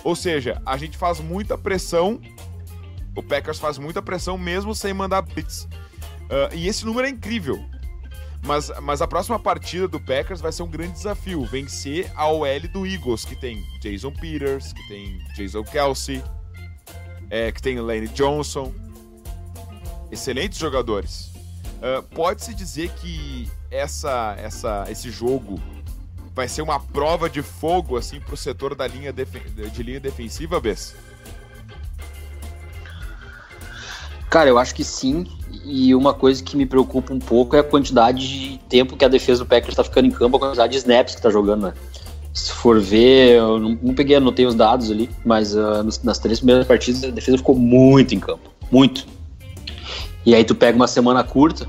Ou 0.04 0.14
seja, 0.14 0.62
a 0.64 0.76
gente 0.76 0.96
faz 0.96 1.18
muita 1.18 1.59
pressão, 1.59 2.20
o 3.16 3.22
Packers 3.22 3.59
faz 3.59 3.78
muita 3.78 4.00
pressão 4.00 4.38
mesmo 4.38 4.74
sem 4.74 4.92
mandar 4.92 5.22
blitz. 5.22 5.64
Uh, 5.64 6.54
e 6.54 6.68
esse 6.68 6.85
número 6.85 7.06
é 7.06 7.11
incrível. 7.11 7.64
Mas, 8.42 8.70
mas 8.80 9.02
a 9.02 9.09
próxima 9.09 9.38
partida 9.38 9.88
do 9.88 9.98
Packers 9.98 10.40
vai 10.40 10.52
ser 10.52 10.62
um 10.62 10.70
grande 10.70 10.92
desafio. 10.92 11.44
Vencer 11.44 12.11
a 12.14 12.28
OL 12.28 12.61
do 12.72 12.87
Eagles, 12.87 13.24
que 13.24 13.35
tem 13.35 13.64
Jason 13.80 14.12
Peters, 14.12 14.72
que 14.72 14.87
tem 14.87 15.18
Jason 15.35 15.64
Kelsey, 15.64 16.22
é, 17.28 17.50
que 17.50 17.61
tem 17.61 17.80
Lane 17.80 18.06
Johnson. 18.09 18.72
Excelentes 20.12 20.59
jogadores. 20.59 21.36
Uh, 21.76 22.02
Pode-se 22.14 22.54
dizer 22.54 22.90
que 22.90 23.50
essa, 23.70 24.34
essa, 24.38 24.86
esse 24.88 25.10
jogo 25.10 25.60
vai 26.34 26.48
ser 26.48 26.62
uma 26.62 26.78
prova 26.78 27.30
de 27.30 27.42
fogo 27.42 27.96
assim 27.96 28.20
o 28.30 28.36
setor 28.36 28.74
da 28.74 28.86
linha 28.86 29.12
de 29.12 29.82
linha 29.82 30.00
defensiva, 30.00 30.60
Bess? 30.60 30.94
Cara, 34.28 34.50
eu 34.50 34.58
acho 34.58 34.74
que 34.74 34.84
sim. 34.84 35.26
E 35.64 35.94
uma 35.94 36.12
coisa 36.12 36.42
que 36.42 36.56
me 36.56 36.66
preocupa 36.66 37.12
um 37.12 37.18
pouco 37.18 37.56
é 37.56 37.60
a 37.60 37.64
quantidade 37.64 38.28
de 38.28 38.58
tempo 38.68 38.96
que 38.96 39.04
a 39.04 39.08
defesa 39.08 39.42
do 39.42 39.46
Packers 39.46 39.70
está 39.70 39.82
ficando 39.82 40.06
em 40.06 40.10
campo, 40.10 40.36
a 40.36 40.40
quantidade 40.40 40.72
de 40.72 40.78
snaps 40.78 41.14
que 41.14 41.20
está 41.20 41.30
jogando, 41.30 41.68
né? 41.68 41.74
Se 42.34 42.52
for 42.52 42.80
ver, 42.80 43.36
eu 43.36 43.58
não, 43.58 43.78
não 43.82 43.94
peguei, 43.94 44.16
anotei 44.16 44.44
os 44.44 44.54
dados 44.54 44.90
ali, 44.90 45.08
mas 45.24 45.54
uh, 45.54 45.82
nas 46.02 46.18
três 46.18 46.38
primeiras 46.38 46.66
partidas 46.66 47.02
a 47.02 47.08
defesa 47.08 47.38
ficou 47.38 47.54
muito 47.54 48.14
em 48.14 48.20
campo. 48.20 48.50
Muito. 48.70 49.06
E 50.26 50.34
aí 50.34 50.44
tu 50.44 50.56
pega 50.56 50.76
uma 50.76 50.88
semana 50.88 51.22
curta, 51.22 51.66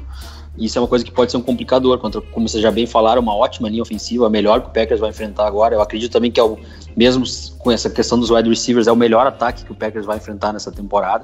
e 0.57 0.65
isso 0.65 0.77
é 0.79 0.81
uma 0.81 0.87
coisa 0.87 1.05
que 1.05 1.11
pode 1.11 1.29
ser 1.29 1.37
um 1.37 1.41
complicador, 1.41 1.99
contra, 1.99 2.19
como 2.19 2.49
vocês 2.49 2.61
já 2.61 2.71
bem 2.71 2.87
falaram, 2.87 3.21
uma 3.21 3.35
ótima 3.35 3.69
linha 3.69 3.83
ofensiva, 3.83 4.25
a 4.25 4.29
melhor 4.29 4.61
que 4.61 4.69
o 4.69 4.71
Packers 4.71 4.99
vai 4.99 5.11
enfrentar 5.11 5.45
agora. 5.45 5.75
Eu 5.75 5.81
acredito 5.81 6.11
também 6.11 6.31
que 6.31 6.39
é 6.39 6.43
o, 6.43 6.57
mesmo 6.95 7.23
com 7.59 7.71
essa 7.71 7.87
questão 7.87 8.19
dos 8.19 8.31
wide 8.31 8.49
receivers, 8.49 8.87
é 8.87 8.91
o 8.91 8.95
melhor 8.95 9.27
ataque 9.27 9.63
que 9.63 9.71
o 9.71 9.75
Packers 9.75 10.05
vai 10.05 10.17
enfrentar 10.17 10.51
nessa 10.51 10.71
temporada. 10.71 11.23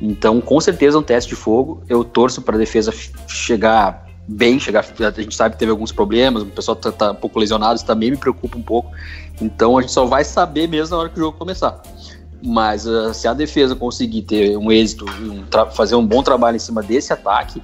Então, 0.00 0.40
com 0.40 0.60
certeza 0.60 0.98
é 0.98 1.00
um 1.00 1.02
teste 1.02 1.30
de 1.30 1.36
fogo. 1.36 1.82
Eu 1.88 2.04
torço 2.04 2.42
para 2.42 2.56
a 2.56 2.58
defesa 2.58 2.92
chegar 3.26 4.06
bem, 4.28 4.60
chegar. 4.60 4.84
A 4.84 5.20
gente 5.20 5.34
sabe 5.34 5.54
que 5.54 5.58
teve 5.58 5.70
alguns 5.70 5.90
problemas, 5.90 6.42
o 6.42 6.46
pessoal 6.46 6.76
está 6.76 6.92
tá 6.92 7.10
um 7.12 7.14
pouco 7.14 7.38
lesionado, 7.38 7.76
isso 7.76 7.86
também 7.86 8.10
me 8.10 8.18
preocupa 8.18 8.58
um 8.58 8.62
pouco. 8.62 8.92
Então, 9.40 9.78
a 9.78 9.80
gente 9.80 9.92
só 9.92 10.04
vai 10.04 10.22
saber 10.24 10.68
mesmo 10.68 10.94
na 10.94 11.00
hora 11.00 11.08
que 11.08 11.18
o 11.18 11.22
jogo 11.22 11.38
começar. 11.38 11.80
Mas 12.42 12.86
uh, 12.86 13.12
se 13.12 13.26
a 13.26 13.34
defesa 13.34 13.74
conseguir 13.74 14.22
ter 14.22 14.56
um 14.56 14.70
êxito, 14.70 15.04
um 15.04 15.44
fazer 15.72 15.96
um 15.96 16.06
bom 16.06 16.22
trabalho 16.22 16.56
em 16.56 16.60
cima 16.60 16.82
desse 16.82 17.12
ataque, 17.12 17.60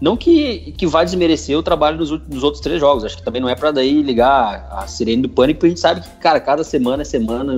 não 0.00 0.16
que, 0.16 0.72
que 0.76 0.86
vai 0.86 1.04
desmerecer 1.04 1.56
o 1.58 1.62
trabalho 1.62 1.98
dos, 1.98 2.10
dos 2.10 2.42
outros 2.42 2.62
três 2.62 2.80
jogos. 2.80 3.04
Acho 3.04 3.16
que 3.16 3.22
também 3.22 3.40
não 3.40 3.48
é 3.48 3.54
para 3.54 3.70
daí 3.70 4.02
ligar 4.02 4.68
a 4.70 4.86
sirene 4.86 5.22
do 5.22 5.28
pânico, 5.28 5.60
porque 5.60 5.66
a 5.66 5.70
gente 5.70 5.80
sabe 5.80 6.00
que, 6.02 6.08
cara, 6.20 6.40
cada 6.40 6.62
semana 6.62 7.02
é 7.02 7.04
semana. 7.04 7.54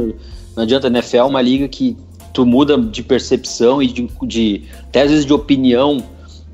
Não 0.56 0.62
adianta, 0.62 0.86
a 0.86 0.90
NFL 0.90 1.16
é 1.16 1.24
uma 1.24 1.42
liga 1.42 1.68
que 1.68 1.96
tu 2.32 2.46
muda 2.46 2.78
de 2.78 3.02
percepção 3.02 3.82
e 3.82 3.88
de, 3.88 4.08
de 4.22 4.64
até 4.82 5.02
às 5.02 5.10
vezes 5.10 5.26
de 5.26 5.32
opinião 5.32 6.02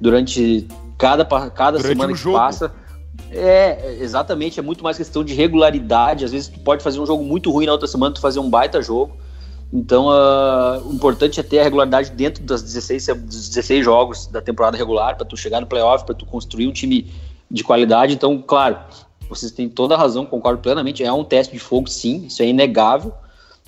durante 0.00 0.66
cada, 0.96 1.24
cada 1.24 1.78
durante 1.78 1.88
semana 1.88 2.12
um 2.12 2.16
que 2.16 2.22
jogo. 2.22 2.38
passa. 2.38 2.72
É, 3.30 3.96
exatamente, 4.00 4.58
é 4.60 4.62
muito 4.62 4.82
mais 4.82 4.96
questão 4.96 5.22
de 5.24 5.34
regularidade. 5.34 6.24
Às 6.24 6.32
vezes 6.32 6.48
tu 6.48 6.60
pode 6.60 6.82
fazer 6.82 7.00
um 7.00 7.06
jogo 7.06 7.22
muito 7.22 7.50
ruim 7.50 7.66
na 7.66 7.72
outra 7.72 7.86
semana, 7.86 8.14
tu 8.14 8.20
fazer 8.20 8.40
um 8.40 8.48
baita 8.48 8.80
jogo. 8.80 9.12
Então, 9.74 10.06
uh, 10.06 10.88
o 10.88 10.94
importante 10.94 11.40
é 11.40 11.42
ter 11.42 11.58
a 11.58 11.64
regularidade 11.64 12.12
dentro 12.12 12.44
das 12.44 12.62
16, 12.62 13.08
dos 13.24 13.48
16 13.48 13.84
jogos 13.84 14.28
da 14.28 14.40
temporada 14.40 14.76
regular, 14.76 15.16
para 15.16 15.26
tu 15.26 15.36
chegar 15.36 15.60
no 15.60 15.66
playoff, 15.66 16.04
para 16.04 16.14
tu 16.14 16.24
construir 16.24 16.68
um 16.68 16.72
time 16.72 17.12
de 17.50 17.64
qualidade. 17.64 18.14
Então, 18.14 18.40
claro, 18.40 18.78
vocês 19.28 19.50
têm 19.50 19.68
toda 19.68 19.96
a 19.96 19.98
razão, 19.98 20.24
concordo 20.24 20.62
plenamente. 20.62 21.02
É 21.02 21.12
um 21.12 21.24
teste 21.24 21.52
de 21.52 21.58
fogo, 21.58 21.88
sim, 21.90 22.26
isso 22.26 22.40
é 22.40 22.46
inegável. 22.46 23.12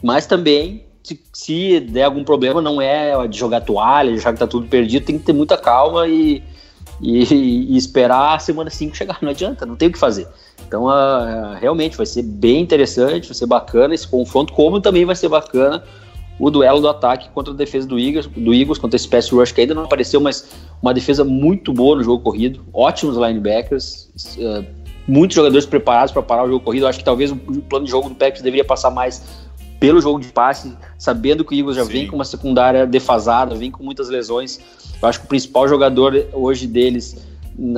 Mas 0.01 0.27
também 0.27 0.85
se, 1.03 1.21
se 1.33 1.81
der 1.81 2.05
algum 2.05 2.23
problema, 2.23 2.63
não 2.63 2.81
é 2.81 3.27
de 3.27 3.37
jogar 3.37 3.63
toalha, 3.63 4.15
de 4.15 4.23
que 4.23 4.33
tá 4.35 4.47
tudo 4.47 4.69
perdido, 4.69 5.05
tem 5.05 5.19
que 5.19 5.25
ter 5.25 5.33
muita 5.33 5.59
calma 5.59 6.07
e, 6.07 6.41
e, 7.01 7.75
e 7.75 7.77
esperar 7.77 8.37
a 8.37 8.39
semana 8.39 8.71
5 8.71 8.97
chegar. 8.97 9.19
Não 9.21 9.31
adianta, 9.31 9.67
não 9.67 9.75
tem 9.75 9.89
o 9.89 9.93
que 9.93 9.99
fazer. 9.99 10.29
Então, 10.67 10.85
uh, 10.85 11.55
realmente 11.61 11.97
vai 11.97 12.07
ser 12.07 12.23
bem 12.23 12.61
interessante, 12.61 13.29
vai 13.29 13.35
ser 13.35 13.47
bacana 13.47 13.95
esse 13.95 14.07
confronto, 14.07 14.53
como 14.53 14.81
também 14.81 15.05
vai 15.05 15.15
ser 15.15 15.29
bacana 15.29 15.83
o 16.39 16.51
duelo 16.51 16.81
do 16.81 16.89
ataque 16.89 17.31
contra 17.31 17.53
a 17.53 17.57
defesa 17.57 17.87
do 17.87 17.99
Eagles, 17.99 18.27
do 18.27 18.53
Eagles 18.53 18.79
contra 18.79 18.97
esse 18.97 19.09
pass 19.09 19.31
rush 19.31 19.53
que 19.53 19.61
ainda 19.63 19.75
não 19.75 19.85
apareceu, 19.85 20.21
mas 20.21 20.49
uma 20.83 20.93
defesa 20.93 21.25
muito 21.25 21.73
boa 21.73 21.97
no 21.97 22.03
jogo 22.03 22.23
corrido, 22.23 22.65
ótimos 22.75 23.17
linebackers, 23.17 24.11
uh, 24.39 24.65
muitos 25.07 25.35
jogadores 25.35 25.65
preparados 25.65 26.13
para 26.13 26.23
parar 26.23 26.45
o 26.45 26.49
jogo 26.49 26.65
corrido. 26.65 26.87
Acho 26.87 26.99
que 26.99 27.05
talvez 27.05 27.31
o 27.31 27.37
plano 27.37 27.85
de 27.85 27.91
jogo 27.91 28.09
do 28.09 28.15
Packers 28.15 28.43
deveria 28.43 28.65
passar 28.65 28.91
mais 28.91 29.23
pelo 29.79 30.01
jogo 30.01 30.19
de 30.19 30.29
passe, 30.29 30.75
sabendo 30.99 31.45
que 31.45 31.55
o 31.55 31.59
Eagles 31.59 31.77
já 31.77 31.85
Sim. 31.85 31.93
vem 31.93 32.07
com 32.07 32.17
uma 32.17 32.25
secundária 32.25 32.87
defasada, 32.87 33.55
vem 33.55 33.71
com 33.71 33.85
muitas 33.85 34.09
lesões. 34.09 34.59
Eu 35.01 35.09
acho 35.09 35.21
que 35.21 35.27
o 35.27 35.29
principal 35.29 35.69
jogador 35.69 36.27
hoje 36.33 36.67
deles 36.67 37.17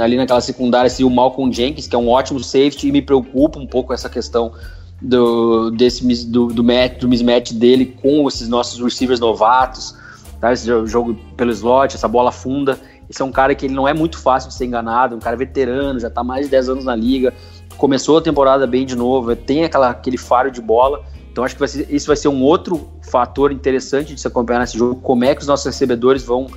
ali 0.00 0.16
naquela 0.16 0.40
secundária 0.40 0.90
seria 0.90 1.06
o 1.06 1.10
Malcolm 1.10 1.52
Jenkins, 1.52 1.86
que 1.86 1.94
é 1.94 1.98
um 1.98 2.08
ótimo 2.08 2.42
safety, 2.42 2.88
e 2.88 2.92
me 2.92 3.02
preocupa 3.02 3.58
um 3.58 3.66
pouco 3.66 3.92
essa 3.92 4.08
questão 4.08 4.52
do, 5.00 5.70
desse, 5.70 6.26
do, 6.26 6.48
do, 6.48 6.64
match, 6.64 6.98
do 6.98 7.08
mismatch 7.08 7.52
dele 7.52 7.86
com 8.00 8.26
esses 8.26 8.48
nossos 8.48 8.82
receivers 8.82 9.20
novatos, 9.20 9.96
tá? 10.40 10.52
esse 10.52 10.66
jogo 10.86 11.14
pelo 11.36 11.52
slot, 11.52 11.94
essa 11.94 12.08
bola 12.08 12.32
funda. 12.32 12.78
Esse 13.08 13.22
é 13.22 13.24
um 13.24 13.32
cara 13.32 13.54
que 13.54 13.66
ele 13.66 13.74
não 13.74 13.88
é 13.88 13.94
muito 13.94 14.18
fácil 14.18 14.50
de 14.50 14.54
ser 14.54 14.66
enganado, 14.66 15.16
um 15.16 15.20
cara 15.20 15.36
veterano, 15.36 15.98
já 15.98 16.08
está 16.08 16.22
mais 16.22 16.46
de 16.46 16.50
10 16.50 16.68
anos 16.68 16.84
na 16.84 16.94
liga, 16.94 17.32
começou 17.76 18.18
a 18.18 18.20
temporada 18.20 18.66
bem 18.66 18.84
de 18.84 18.94
novo, 18.94 19.34
tem 19.34 19.64
aquela, 19.64 19.90
aquele 19.90 20.18
faro 20.18 20.50
de 20.50 20.60
bola 20.60 21.02
então 21.38 21.44
acho 21.44 21.54
que 21.54 21.60
vai 21.60 21.68
ser, 21.68 21.86
isso 21.88 22.08
vai 22.08 22.16
ser 22.16 22.26
um 22.26 22.42
outro 22.42 22.88
fator 23.00 23.52
interessante 23.52 24.12
de 24.12 24.20
se 24.20 24.26
acompanhar 24.26 24.58
nesse 24.58 24.76
jogo, 24.76 24.96
como 24.96 25.24
é 25.24 25.36
que 25.36 25.40
os 25.40 25.46
nossos 25.46 25.66
recebedores 25.66 26.24
vão 26.24 26.48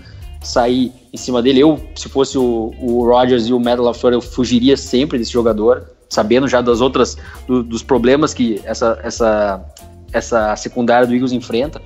sair 0.42 0.92
em 1.14 1.18
cima 1.18 1.42
dele. 1.42 1.60
Eu, 1.60 1.80
se 1.96 2.10
fosse 2.10 2.38
o, 2.38 2.74
o 2.80 3.06
Rodgers 3.06 3.48
e 3.48 3.54
o 3.54 3.58
of 3.60 4.00
Flor, 4.00 4.14
eu 4.14 4.22
fugiria 4.22 4.76
sempre 4.76 5.18
desse 5.18 5.32
jogador, 5.32 5.90
sabendo 6.10 6.48
já 6.48 6.62
das 6.62 6.82
outras, 6.82 7.18
do, 7.48 7.64
dos 7.64 7.84
problemas 7.84 8.34
que 8.34 8.62
essa, 8.66 9.00
essa, 9.04 9.66
essa 10.12 10.56
secundária 10.56 11.08
do 11.08 11.14
Eagles 11.14 11.32
enfrenta. 11.32 11.82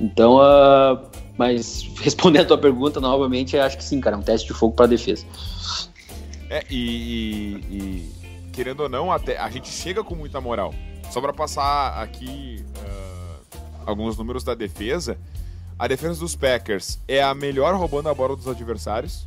Então, 0.00 0.36
uh, 0.36 1.00
mas 1.36 1.88
respondendo 2.00 2.42
a 2.42 2.48
tua 2.48 2.58
pergunta 2.58 3.00
novamente, 3.00 3.56
acho 3.56 3.76
que 3.76 3.84
sim, 3.84 4.00
cara, 4.00 4.16
é 4.16 4.18
um 4.18 4.22
teste 4.22 4.46
de 4.46 4.54
fogo 4.54 4.74
para 4.74 4.86
defesa. 4.86 5.24
É, 6.50 6.62
e, 6.70 6.76
e, 6.76 7.76
e, 7.76 8.12
querendo 8.52 8.80
ou 8.80 8.88
não, 8.88 9.10
até 9.10 9.38
a 9.38 9.48
gente 9.48 9.68
chega 9.68 10.04
com 10.04 10.14
muita 10.14 10.40
moral. 10.40 10.74
Só 11.10 11.20
para 11.20 11.32
passar 11.32 12.02
aqui 12.02 12.64
uh, 12.76 13.58
alguns 13.86 14.16
números 14.16 14.44
da 14.44 14.54
defesa. 14.54 15.18
A 15.78 15.88
defesa 15.88 16.20
dos 16.20 16.36
Packers 16.36 17.00
é 17.08 17.22
a 17.22 17.34
melhor 17.34 17.74
roubando 17.74 18.08
a 18.08 18.14
bola 18.14 18.36
dos 18.36 18.46
adversários 18.48 19.26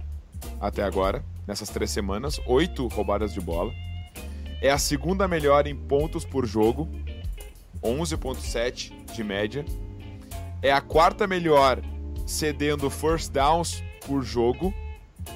até 0.59 0.83
agora, 0.83 1.23
nessas 1.45 1.69
três 1.69 1.91
semanas. 1.91 2.39
Oito 2.45 2.87
roubadas 2.87 3.33
de 3.33 3.41
bola. 3.41 3.73
É 4.61 4.69
a 4.69 4.77
segunda 4.77 5.27
melhor 5.27 5.67
em 5.67 5.75
pontos 5.75 6.25
por 6.25 6.45
jogo, 6.45 6.89
11,7 7.83 8.91
de 9.13 9.23
média. 9.23 9.65
É 10.61 10.71
a 10.71 10.81
quarta 10.81 11.27
melhor 11.27 11.81
cedendo 12.25 12.89
first 12.89 13.31
downs 13.31 13.83
por 14.05 14.23
jogo, 14.23 14.73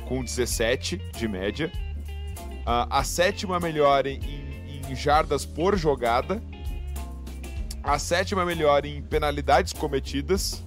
com 0.07 0.23
17 0.23 0.97
de 0.97 1.27
média. 1.27 1.71
Uh, 2.61 2.87
a 2.89 3.03
sétima 3.03 3.59
melhor 3.59 4.05
em 4.07 4.51
em 4.91 4.95
jardas 4.95 5.45
por 5.45 5.77
jogada, 5.77 6.43
a 7.81 7.97
sétima 7.97 8.45
melhor 8.45 8.85
em 8.85 9.01
penalidades 9.01 9.71
cometidas, 9.71 10.61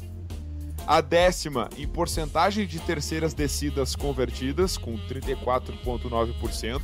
a 0.86 1.00
décima 1.00 1.68
em 1.78 1.86
porcentagem 1.86 2.66
de 2.66 2.78
terceiras 2.80 3.32
descidas 3.34 3.96
convertidas, 3.96 4.76
com 4.76 4.96
34,9%, 4.96 6.80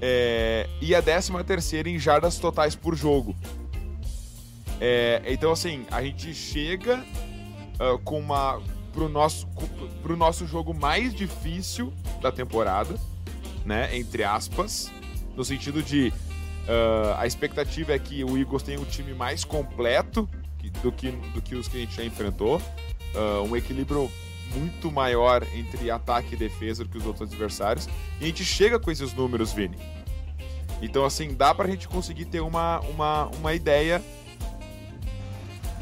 é, 0.00 0.68
e 0.80 0.94
a 0.94 1.00
décima 1.00 1.44
terceira 1.44 1.88
em 1.88 1.98
jardas 1.98 2.38
totais 2.38 2.74
por 2.74 2.94
jogo. 2.94 3.36
É, 4.80 5.22
então, 5.26 5.52
assim, 5.52 5.86
a 5.90 6.02
gente 6.02 6.34
chega 6.34 7.04
uh, 7.78 7.98
com 8.00 8.18
uma 8.18 8.60
pro 8.92 9.08
nosso, 9.08 9.46
pro 10.02 10.16
nosso 10.16 10.46
jogo 10.46 10.74
mais 10.74 11.14
difícil 11.14 11.92
da 12.20 12.32
temporada, 12.32 12.94
né? 13.64 13.96
Entre 13.96 14.22
aspas 14.24 14.90
no 15.36 15.44
sentido 15.44 15.82
de 15.82 16.08
uh, 16.08 17.14
a 17.16 17.26
expectativa 17.26 17.92
é 17.92 17.98
que 17.98 18.24
o 18.24 18.36
Eagles 18.36 18.62
tenha 18.62 18.80
um 18.80 18.84
time 18.84 19.14
mais 19.14 19.44
completo 19.44 20.28
do 20.70 20.92
que, 20.92 21.10
do 21.10 21.42
que 21.42 21.54
os 21.54 21.68
que 21.68 21.76
a 21.76 21.80
gente 21.80 21.96
já 21.96 22.04
enfrentou, 22.04 22.56
uh, 22.56 23.42
um 23.48 23.56
equilíbrio 23.56 24.10
muito 24.54 24.90
maior 24.92 25.46
entre 25.54 25.90
ataque 25.90 26.34
e 26.34 26.36
defesa 26.36 26.84
do 26.84 26.90
que 26.90 26.98
os 26.98 27.06
outros 27.06 27.28
adversários, 27.28 27.88
e 28.20 28.24
a 28.24 28.26
gente 28.26 28.44
chega 28.44 28.78
com 28.78 28.90
esses 28.90 29.12
números, 29.14 29.52
Vini. 29.52 29.76
Então, 30.80 31.04
assim, 31.04 31.34
dá 31.34 31.54
pra 31.54 31.68
gente 31.68 31.86
conseguir 31.88 32.24
ter 32.24 32.40
uma, 32.40 32.80
uma, 32.80 33.26
uma 33.38 33.54
ideia 33.54 34.02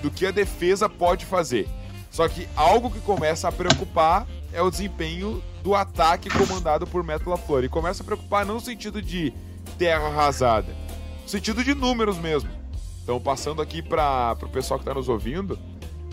do 0.03 0.11
que 0.11 0.27
a 0.27 0.31
defesa 0.31 0.89
pode 0.89 1.25
fazer. 1.25 1.69
Só 2.11 2.29
que 2.29 2.47
algo 2.55 2.91
que 2.91 3.01
começa 3.01 3.49
a 3.49 3.53
preocupar 3.53 4.27
é 4.53 4.61
o 4.61 4.71
desempenho 4.71 5.43
do 5.63 5.75
ataque 5.75 6.29
comandado 6.29 6.87
por 6.87 7.03
Matt 7.03 7.27
LaFleur. 7.27 7.65
E 7.65 7.69
começa 7.69 8.03
a 8.03 8.07
preocupar 8.07 8.45
não 8.45 8.55
no 8.55 8.61
sentido 8.61 9.01
de 9.01 9.33
terra 9.79 10.09
arrasada, 10.09 10.75
no 11.23 11.29
sentido 11.29 11.65
de 11.65 11.75
números 11.75 12.19
mesmo. 12.19 12.60
Então, 13.11 13.21
passando 13.21 13.61
aqui 13.61 13.83
para 13.83 14.37
o 14.41 14.49
pessoal 14.49 14.79
que 14.79 14.85
está 14.85 14.95
nos 14.95 15.09
ouvindo, 15.09 15.59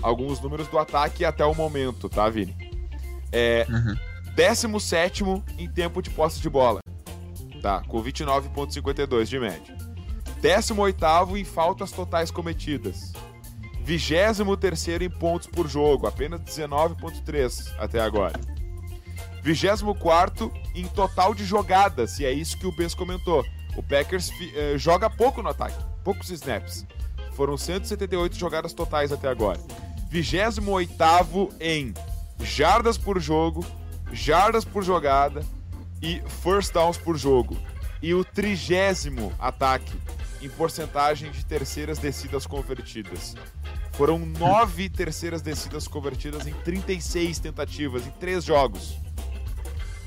alguns 0.02 0.42
números 0.42 0.68
do 0.68 0.80
ataque 0.80 1.24
até 1.24 1.46
o 1.46 1.54
momento, 1.54 2.10
tá, 2.10 2.28
Vini? 2.28 2.58
É, 3.32 3.68
uhum. 3.70 3.96
17 4.34 5.24
em 5.60 5.70
tempo 5.70 6.02
de 6.02 6.10
posse 6.10 6.40
de 6.40 6.50
bola. 6.50 6.80
tá? 7.62 7.84
Com 7.88 8.02
29,52 8.02 9.26
de 9.26 9.40
média. 9.40 9.78
18 10.42 11.38
em 11.38 11.44
faltas 11.44 11.92
totais 11.92 12.32
cometidas. 12.32 13.14
23 13.84 14.88
em 15.04 15.10
pontos 15.12 15.48
por 15.48 15.68
jogo, 15.68 16.08
apenas 16.08 16.42
19,3 16.42 17.76
até 17.78 18.00
agora. 18.02 18.40
24 19.44 20.52
em 20.74 20.88
total 20.88 21.36
de 21.36 21.46
jogadas, 21.46 22.20
e 22.20 22.26
é 22.26 22.32
isso 22.32 22.58
que 22.58 22.66
o 22.66 22.72
Bess 22.72 22.96
comentou. 22.96 23.46
O 23.76 23.84
Packers 23.84 24.32
eh, 24.56 24.76
joga 24.80 25.08
pouco 25.12 25.44
no 25.44 25.50
ataque, 25.50 25.78
poucos 26.08 26.30
snaps. 26.30 26.86
Foram 27.34 27.58
178 27.58 28.38
jogadas 28.38 28.72
totais 28.72 29.12
até 29.12 29.28
agora. 29.28 29.60
28 30.10 31.54
em 31.60 31.94
jardas 32.40 32.98
por 32.98 33.20
jogo, 33.20 33.66
jardas 34.14 34.64
por 34.64 34.86
jogada 34.86 35.46
e 36.02 36.22
first 36.42 36.72
downs 36.72 36.98
por 36.98 37.18
jogo. 37.18 37.58
E 38.02 38.14
o 38.14 38.24
trigésimo 38.24 39.34
ataque 39.38 40.00
em 40.42 40.48
porcentagem 40.48 41.30
de 41.30 41.46
terceiras 41.46 42.00
descidas 42.00 42.48
convertidas. 42.48 43.36
Foram 43.92 44.18
nove 44.20 44.88
terceiras 44.88 45.42
descidas 45.42 45.90
convertidas 45.90 46.48
em 46.48 46.54
36 46.54 47.38
tentativas, 47.40 48.08
em 48.08 48.12
três 48.12 48.46
jogos. 48.46 48.98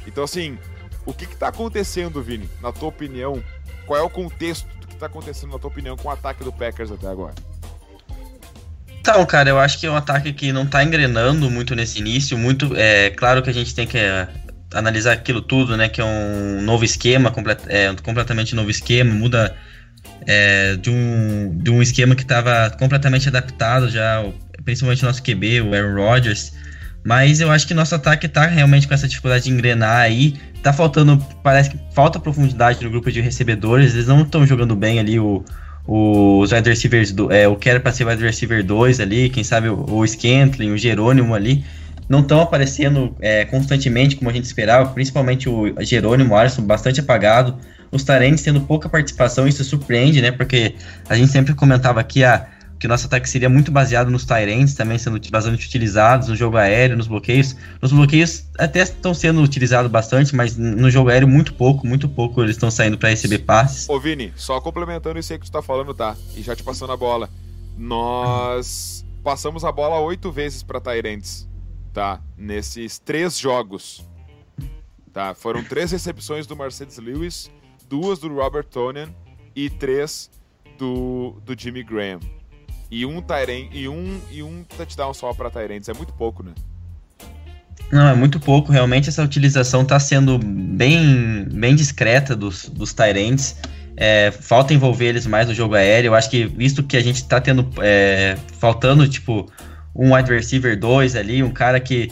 Então, 0.06 0.24
assim, 0.24 0.58
o 1.04 1.12
que 1.12 1.24
está 1.24 1.48
acontecendo, 1.48 2.22
Vini, 2.22 2.48
na 2.62 2.72
tua 2.72 2.88
opinião? 2.88 3.44
Qual 3.84 4.00
é 4.00 4.02
o 4.02 4.08
contexto 4.08 4.79
está 5.00 5.06
acontecendo, 5.06 5.52
na 5.52 5.58
tua 5.58 5.70
opinião, 5.70 5.96
com 5.96 6.08
o 6.08 6.10
ataque 6.10 6.44
do 6.44 6.52
Packers 6.52 6.90
até 6.92 7.08
agora? 7.08 7.34
Então, 9.00 9.24
cara, 9.24 9.48
eu 9.48 9.58
acho 9.58 9.80
que 9.80 9.86
é 9.86 9.90
um 9.90 9.96
ataque 9.96 10.32
que 10.32 10.52
não 10.52 10.64
está 10.64 10.84
engrenando 10.84 11.50
muito 11.50 11.74
nesse 11.74 11.98
início. 11.98 12.36
Muito, 12.36 12.76
é 12.76 13.10
claro 13.10 13.42
que 13.42 13.48
a 13.48 13.52
gente 13.52 13.74
tem 13.74 13.86
que 13.86 13.96
é, 13.96 14.28
analisar 14.74 15.12
aquilo 15.12 15.40
tudo, 15.40 15.76
né? 15.76 15.88
Que 15.88 16.02
é 16.02 16.04
um 16.04 16.60
novo 16.62 16.84
esquema, 16.84 17.30
complet, 17.30 17.62
é, 17.68 17.94
completamente 18.02 18.54
novo 18.54 18.70
esquema, 18.70 19.12
muda 19.14 19.56
é, 20.26 20.76
de, 20.76 20.90
um, 20.90 21.56
de 21.56 21.70
um 21.70 21.80
esquema 21.80 22.14
que 22.14 22.22
estava 22.22 22.68
completamente 22.78 23.26
adaptado 23.28 23.88
já, 23.88 24.22
principalmente 24.64 25.02
o 25.02 25.06
nosso 25.06 25.22
QB, 25.22 25.62
o 25.62 25.74
Aaron 25.74 25.94
Rodgers. 25.94 26.52
Mas 27.04 27.40
eu 27.40 27.50
acho 27.50 27.66
que 27.66 27.74
nosso 27.74 27.94
ataque 27.94 28.26
está 28.26 28.46
realmente 28.46 28.86
com 28.86 28.94
essa 28.94 29.08
dificuldade 29.08 29.44
de 29.44 29.50
engrenar 29.50 29.98
aí. 29.98 30.34
Tá 30.62 30.72
faltando, 30.72 31.18
parece 31.42 31.70
que 31.70 31.78
falta 31.94 32.20
profundidade 32.20 32.82
no 32.84 32.90
grupo 32.90 33.10
de 33.10 33.20
recebedores. 33.20 33.94
Eles 33.94 34.06
não 34.06 34.22
estão 34.22 34.46
jogando 34.46 34.76
bem 34.76 34.98
ali 34.98 35.18
o, 35.18 35.44
os 35.86 36.52
wide 36.52 36.68
receivers, 36.68 37.12
do, 37.12 37.32
é, 37.32 37.48
o 37.48 37.56
que 37.56 37.70
era 37.70 37.80
para 37.80 37.92
ser 37.92 38.06
wide 38.06 38.22
receiver 38.22 38.64
2 38.64 39.00
ali, 39.00 39.30
quem 39.30 39.42
sabe 39.42 39.68
o, 39.68 39.84
o 39.88 40.06
Scantling, 40.06 40.70
o 40.72 40.78
Jerônimo 40.78 41.34
ali, 41.34 41.64
não 42.08 42.20
estão 42.20 42.40
aparecendo 42.40 43.16
é, 43.20 43.44
constantemente 43.46 44.16
como 44.16 44.28
a 44.28 44.32
gente 44.32 44.44
esperava, 44.44 44.90
principalmente 44.90 45.48
o 45.48 45.74
Jerônimo, 45.80 46.34
o 46.34 46.36
Alisson 46.36 46.62
bastante 46.62 47.00
apagado 47.00 47.56
os 47.92 48.04
Tarentes 48.04 48.42
tendo 48.42 48.60
pouca 48.60 48.88
participação, 48.88 49.48
isso 49.48 49.64
surpreende, 49.64 50.22
né? 50.22 50.30
Porque 50.30 50.74
a 51.08 51.16
gente 51.16 51.32
sempre 51.32 51.54
comentava 51.54 52.00
aqui 52.00 52.22
a, 52.22 52.46
que 52.80 52.88
nosso 52.88 53.06
ataque 53.06 53.28
seria 53.28 53.48
muito 53.48 53.70
baseado 53.70 54.10
nos 54.10 54.24
Tyrants 54.24 54.74
também 54.74 54.98
sendo 54.98 55.20
bastante 55.30 55.66
utilizados, 55.66 56.28
no 56.28 56.34
jogo 56.34 56.56
aéreo, 56.56 56.96
nos 56.96 57.06
bloqueios. 57.06 57.54
Nos 57.80 57.92
bloqueios 57.92 58.46
até 58.58 58.80
estão 58.80 59.12
sendo 59.12 59.42
utilizados 59.42 59.90
bastante, 59.90 60.34
mas 60.34 60.56
no 60.56 60.90
jogo 60.90 61.10
aéreo 61.10 61.28
muito 61.28 61.52
pouco, 61.54 61.86
muito 61.86 62.08
pouco 62.08 62.42
eles 62.42 62.56
estão 62.56 62.70
saindo 62.70 62.96
para 62.96 63.10
receber 63.10 63.40
passes. 63.40 63.88
Ô 63.88 64.00
Vini, 64.00 64.32
só 64.34 64.60
complementando 64.60 65.18
isso 65.18 65.32
aí 65.32 65.38
que 65.38 65.44
tu 65.44 65.52
tá 65.52 65.62
falando, 65.62 65.94
tá? 65.94 66.16
E 66.34 66.42
já 66.42 66.56
te 66.56 66.62
passando 66.62 66.92
a 66.92 66.96
bola. 66.96 67.28
Nós 67.76 69.04
passamos 69.22 69.64
a 69.64 69.70
bola 69.70 70.00
oito 70.00 70.32
vezes 70.32 70.62
para 70.62 70.80
Tyrants, 70.80 71.46
tá? 71.92 72.20
Nesses 72.36 72.98
três 72.98 73.38
jogos. 73.38 74.02
Tá? 75.12 75.34
Foram 75.34 75.62
três 75.62 75.92
recepções 75.92 76.46
do 76.46 76.56
Mercedes 76.56 76.96
Lewis 76.98 77.50
duas 77.90 78.20
do 78.20 78.32
Robert 78.32 78.66
Tonian 78.66 79.12
e 79.54 79.68
três 79.68 80.30
do, 80.78 81.34
do 81.44 81.60
Jimmy 81.60 81.82
Graham. 81.82 82.20
E 82.90 83.06
um 83.06 83.22
Tyren, 83.22 83.68
e 83.72 83.88
um 83.88 84.20
e 84.30 84.42
um 84.42 84.64
touchdown 84.76 85.14
só 85.14 85.32
para 85.32 85.48
Tyrants 85.48 85.88
é 85.88 85.94
muito 85.94 86.12
pouco, 86.12 86.42
né? 86.42 86.52
Não, 87.92 88.08
é 88.08 88.14
muito 88.14 88.38
pouco. 88.38 88.72
Realmente 88.72 89.08
essa 89.08 89.22
utilização 89.22 89.82
está 89.82 89.98
sendo 89.98 90.38
bem, 90.38 91.46
bem 91.50 91.74
discreta 91.74 92.36
dos, 92.36 92.68
dos 92.68 92.92
Tyrants. 92.92 93.56
É, 93.96 94.30
falta 94.30 94.72
envolver 94.72 95.06
eles 95.06 95.26
mais 95.26 95.48
no 95.48 95.54
jogo 95.54 95.74
aéreo. 95.74 96.08
Eu 96.08 96.14
acho 96.14 96.30
que, 96.30 96.46
visto 96.46 96.82
que 96.82 96.96
a 96.96 97.00
gente 97.00 97.16
está 97.16 97.40
tendo. 97.40 97.68
É, 97.80 98.36
faltando, 98.58 99.08
tipo, 99.08 99.50
um 99.94 100.14
wide 100.14 100.30
receiver 100.30 100.78
2 100.78 101.16
ali, 101.16 101.42
um 101.42 101.50
cara 101.50 101.80
que 101.80 102.10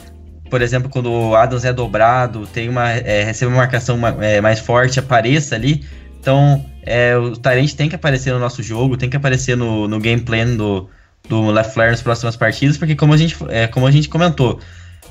por 0.49 0.63
exemplo, 0.63 0.89
quando 0.89 1.11
o 1.11 1.37
Adams 1.37 1.65
é 1.65 1.73
dobrado, 1.73 2.47
tem 2.47 2.69
uma, 2.69 2.91
é, 2.91 3.23
recebe 3.23 3.53
uma 3.53 3.59
marcação 3.59 3.99
é, 4.21 4.41
mais 4.41 4.59
forte, 4.59 4.99
apareça 4.99 5.55
ali. 5.55 5.85
Então, 6.21 6.65
é, 6.83 7.17
o 7.17 7.37
Tyrant 7.37 7.73
tem 7.75 7.89
que 7.89 7.95
aparecer 7.95 8.33
no 8.33 8.39
nosso 8.39 8.63
jogo, 8.63 8.97
tem 8.97 9.11
que 9.11 9.17
aparecer 9.17 9.57
no, 9.57 9.87
no 9.87 10.01
game 10.01 10.21
plan 10.23 10.57
do, 10.57 10.89
do 11.29 11.51
Lafleur 11.51 11.91
nas 11.91 12.03
próximas 12.03 12.37
partidas, 12.37 12.77
porque 12.77 12.97
como 12.97 13.13
a 13.13 13.17
gente, 13.17 13.37
é, 13.49 13.67
como 13.67 13.87
a 13.87 13.91
gente 13.91 14.09
comentou, 14.09 14.59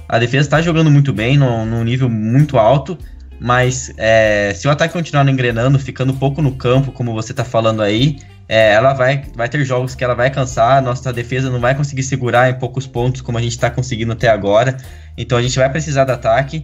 a 0.07 0.19
defesa 0.19 0.47
está 0.47 0.61
jogando 0.61 0.89
muito 0.89 1.13
bem, 1.13 1.37
num, 1.37 1.83
nível 1.83 2.09
muito 2.09 2.57
alto, 2.57 2.97
mas 3.39 3.93
é, 3.97 4.53
se 4.55 4.67
o 4.67 4.71
ataque 4.71 4.93
continuar 4.93 5.27
engrenando, 5.27 5.77
ficando 5.77 6.13
pouco 6.13 6.41
no 6.41 6.53
campo, 6.53 6.91
como 6.91 7.13
você 7.13 7.31
está 7.31 7.43
falando 7.43 7.81
aí, 7.81 8.17
é, 8.49 8.73
ela 8.73 8.93
vai, 8.93 9.25
vai 9.35 9.49
ter 9.49 9.63
jogos 9.65 9.93
que 9.93 10.03
ela 10.03 10.15
vai 10.15 10.31
cansar, 10.31 10.81
nossa 10.81 11.11
defesa 11.11 11.49
não 11.49 11.59
vai 11.59 11.75
conseguir 11.75 12.03
segurar 12.03 12.49
em 12.49 12.53
poucos 12.53 12.87
pontos 12.87 13.21
como 13.21 13.37
a 13.37 13.41
gente 13.41 13.51
está 13.51 13.69
conseguindo 13.69 14.13
até 14.13 14.29
agora. 14.29 14.77
Então 15.17 15.37
a 15.37 15.41
gente 15.41 15.59
vai 15.59 15.69
precisar 15.69 16.05
do 16.05 16.13
ataque. 16.13 16.63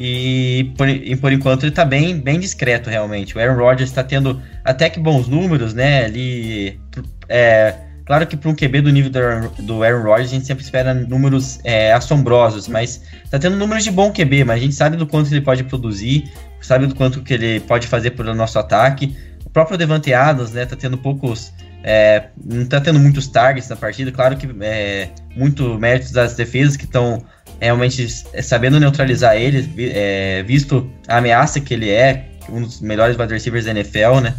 E 0.00 0.72
por, 0.76 0.88
e 0.88 1.16
por 1.16 1.32
enquanto 1.32 1.64
ele 1.64 1.70
está 1.70 1.84
bem, 1.84 2.20
bem 2.20 2.38
discreto 2.38 2.88
realmente. 2.88 3.36
O 3.36 3.40
Aaron 3.40 3.56
Rodgers 3.56 3.90
está 3.90 4.04
tendo 4.04 4.40
até 4.64 4.88
que 4.88 5.00
bons 5.00 5.26
números, 5.26 5.74
né? 5.74 6.04
Ali, 6.04 6.78
é, 7.28 7.74
claro 8.06 8.24
que 8.24 8.36
para 8.36 8.48
um 8.48 8.54
QB 8.54 8.82
do 8.82 8.92
nível 8.92 9.10
do 9.10 9.18
Aaron, 9.18 9.50
do 9.58 9.82
Aaron 9.82 10.04
Rodgers 10.04 10.30
a 10.30 10.34
gente 10.34 10.46
sempre 10.46 10.62
espera 10.62 10.94
números 10.94 11.58
é, 11.64 11.92
assombrosos, 11.92 12.68
mas 12.68 13.02
está 13.24 13.40
tendo 13.40 13.56
números 13.56 13.82
de 13.82 13.90
bom 13.90 14.12
QB, 14.12 14.44
mas 14.44 14.58
a 14.58 14.62
gente 14.62 14.74
sabe 14.76 14.96
do 14.96 15.04
quanto 15.04 15.34
ele 15.34 15.40
pode 15.40 15.64
produzir, 15.64 16.30
sabe 16.60 16.86
do 16.86 16.94
quanto 16.94 17.20
que 17.20 17.34
ele 17.34 17.58
pode 17.58 17.88
fazer 17.88 18.12
pelo 18.12 18.32
nosso 18.36 18.56
ataque. 18.56 19.16
O 19.44 19.50
próprio 19.50 19.76
Devante 19.76 20.14
Adams, 20.14 20.52
né, 20.52 20.64
tá 20.64 20.76
tendo 20.76 20.96
poucos. 20.96 21.52
É, 21.82 22.28
não 22.44 22.66
tá 22.66 22.80
tendo 22.80 23.00
muitos 23.00 23.26
targets 23.26 23.68
na 23.68 23.74
partida. 23.74 24.12
Claro 24.12 24.36
que 24.36 24.48
é 24.60 25.10
muito 25.34 25.76
méritos 25.76 26.12
das 26.12 26.36
defesas 26.36 26.76
que 26.76 26.84
estão 26.84 27.24
realmente 27.60 28.06
sabendo 28.42 28.78
neutralizar 28.78 29.36
ele, 29.36 29.68
é, 29.92 30.42
visto 30.44 30.90
a 31.06 31.18
ameaça 31.18 31.60
que 31.60 31.74
ele 31.74 31.90
é, 31.90 32.26
um 32.48 32.62
dos 32.62 32.80
melhores 32.80 33.18
wide 33.18 33.32
receivers 33.32 33.64
da 33.64 33.72
NFL, 33.72 34.20
né? 34.22 34.34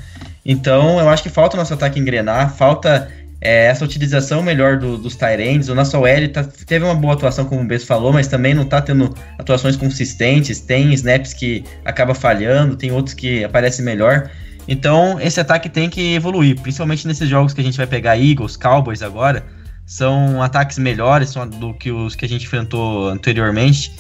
Então 0.46 1.00
eu 1.00 1.10
acho 1.10 1.24
que 1.24 1.30
falta 1.30 1.56
o 1.56 1.60
nosso 1.60 1.74
ataque 1.74 2.00
engrenar, 2.00 2.56
falta 2.56 3.10
é, 3.42 3.68
essa 3.68 3.86
utilização 3.86 4.42
melhor 4.42 4.78
do, 4.78 4.98
dos 4.98 5.16
Tyrands. 5.16 5.70
O 5.70 5.76
nosso 5.76 5.98
OL 5.98 6.28
tá, 6.32 6.44
teve 6.44 6.84
uma 6.84 6.96
boa 6.96 7.14
atuação, 7.14 7.46
como 7.46 7.62
o 7.62 7.66
Bess 7.66 7.84
falou, 7.84 8.12
mas 8.12 8.28
também 8.28 8.54
não 8.54 8.64
está 8.64 8.82
tendo 8.82 9.16
atuações 9.38 9.76
consistentes. 9.76 10.60
Tem 10.60 10.94
snaps 10.94 11.34
que 11.34 11.64
acaba 11.86 12.14
falhando, 12.14 12.76
tem 12.76 12.92
outros 12.92 13.14
que 13.14 13.44
aparecem 13.44 13.84
melhor. 13.84 14.30
Então, 14.68 15.20
esse 15.20 15.40
ataque 15.40 15.68
tem 15.70 15.90
que 15.90 16.14
evoluir, 16.14 16.60
principalmente 16.60 17.08
nesses 17.08 17.28
jogos 17.28 17.54
que 17.54 17.62
a 17.62 17.64
gente 17.64 17.78
vai 17.78 17.88
pegar 17.88 18.18
Eagles, 18.18 18.56
Cowboys 18.56 19.02
agora. 19.02 19.44
São 19.90 20.42
ataques 20.42 20.78
melhores 20.78 21.34
do 21.60 21.74
que 21.74 21.92
os 21.92 22.16
que 22.16 22.24
a 22.24 22.30
gente 22.30 22.46
enfrentou 22.46 23.10
anteriormente. 23.10 23.92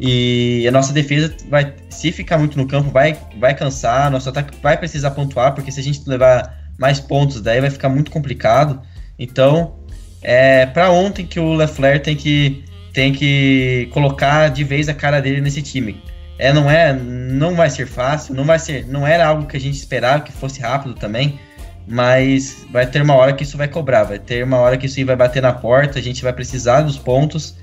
E 0.00 0.66
a 0.66 0.70
nossa 0.70 0.92
defesa 0.92 1.34
vai, 1.48 1.74
se 1.90 2.10
ficar 2.10 2.38
muito 2.38 2.56
no 2.56 2.66
campo, 2.66 2.90
vai, 2.90 3.18
vai 3.38 3.54
cansar. 3.54 4.10
Nosso 4.10 4.30
ataque 4.30 4.56
vai 4.62 4.78
precisar 4.78 5.10
pontuar, 5.10 5.54
porque 5.54 5.70
se 5.70 5.78
a 5.78 5.82
gente 5.82 6.00
levar 6.08 6.58
mais 6.78 7.00
pontos, 7.00 7.40
daí 7.42 7.60
vai 7.60 7.70
ficar 7.70 7.90
muito 7.90 8.10
complicado. 8.10 8.80
Então, 9.18 9.78
é 10.22 10.64
para 10.64 10.90
ontem 10.90 11.26
que 11.26 11.38
o 11.38 11.54
Lefler 11.54 12.02
tem 12.02 12.16
que, 12.16 12.64
tem 12.94 13.12
que 13.12 13.90
colocar 13.92 14.48
de 14.48 14.64
vez 14.64 14.88
a 14.88 14.94
cara 14.94 15.20
dele 15.20 15.42
nesse 15.42 15.60
time 15.60 16.02
é, 16.38 16.52
não 16.52 16.70
é, 16.70 16.92
não 16.92 17.54
vai 17.54 17.70
ser 17.70 17.86
fácil, 17.86 18.34
não 18.34 18.44
vai 18.44 18.58
ser, 18.58 18.86
não 18.86 19.06
era 19.06 19.26
algo 19.26 19.46
que 19.46 19.56
a 19.56 19.60
gente 19.60 19.74
esperava 19.74 20.22
que 20.22 20.32
fosse 20.32 20.60
rápido 20.60 20.94
também, 20.94 21.38
mas 21.86 22.66
vai 22.70 22.86
ter 22.86 23.02
uma 23.02 23.14
hora 23.14 23.32
que 23.32 23.44
isso 23.44 23.56
vai 23.56 23.68
cobrar, 23.68 24.04
vai 24.04 24.18
ter 24.18 24.42
uma 24.42 24.58
hora 24.58 24.76
que 24.76 24.86
isso 24.86 25.04
vai 25.04 25.14
bater 25.16 25.40
na 25.40 25.52
porta, 25.52 25.98
a 25.98 26.02
gente 26.02 26.22
vai 26.22 26.32
precisar 26.32 26.82
dos 26.82 26.98
pontos 26.98 27.56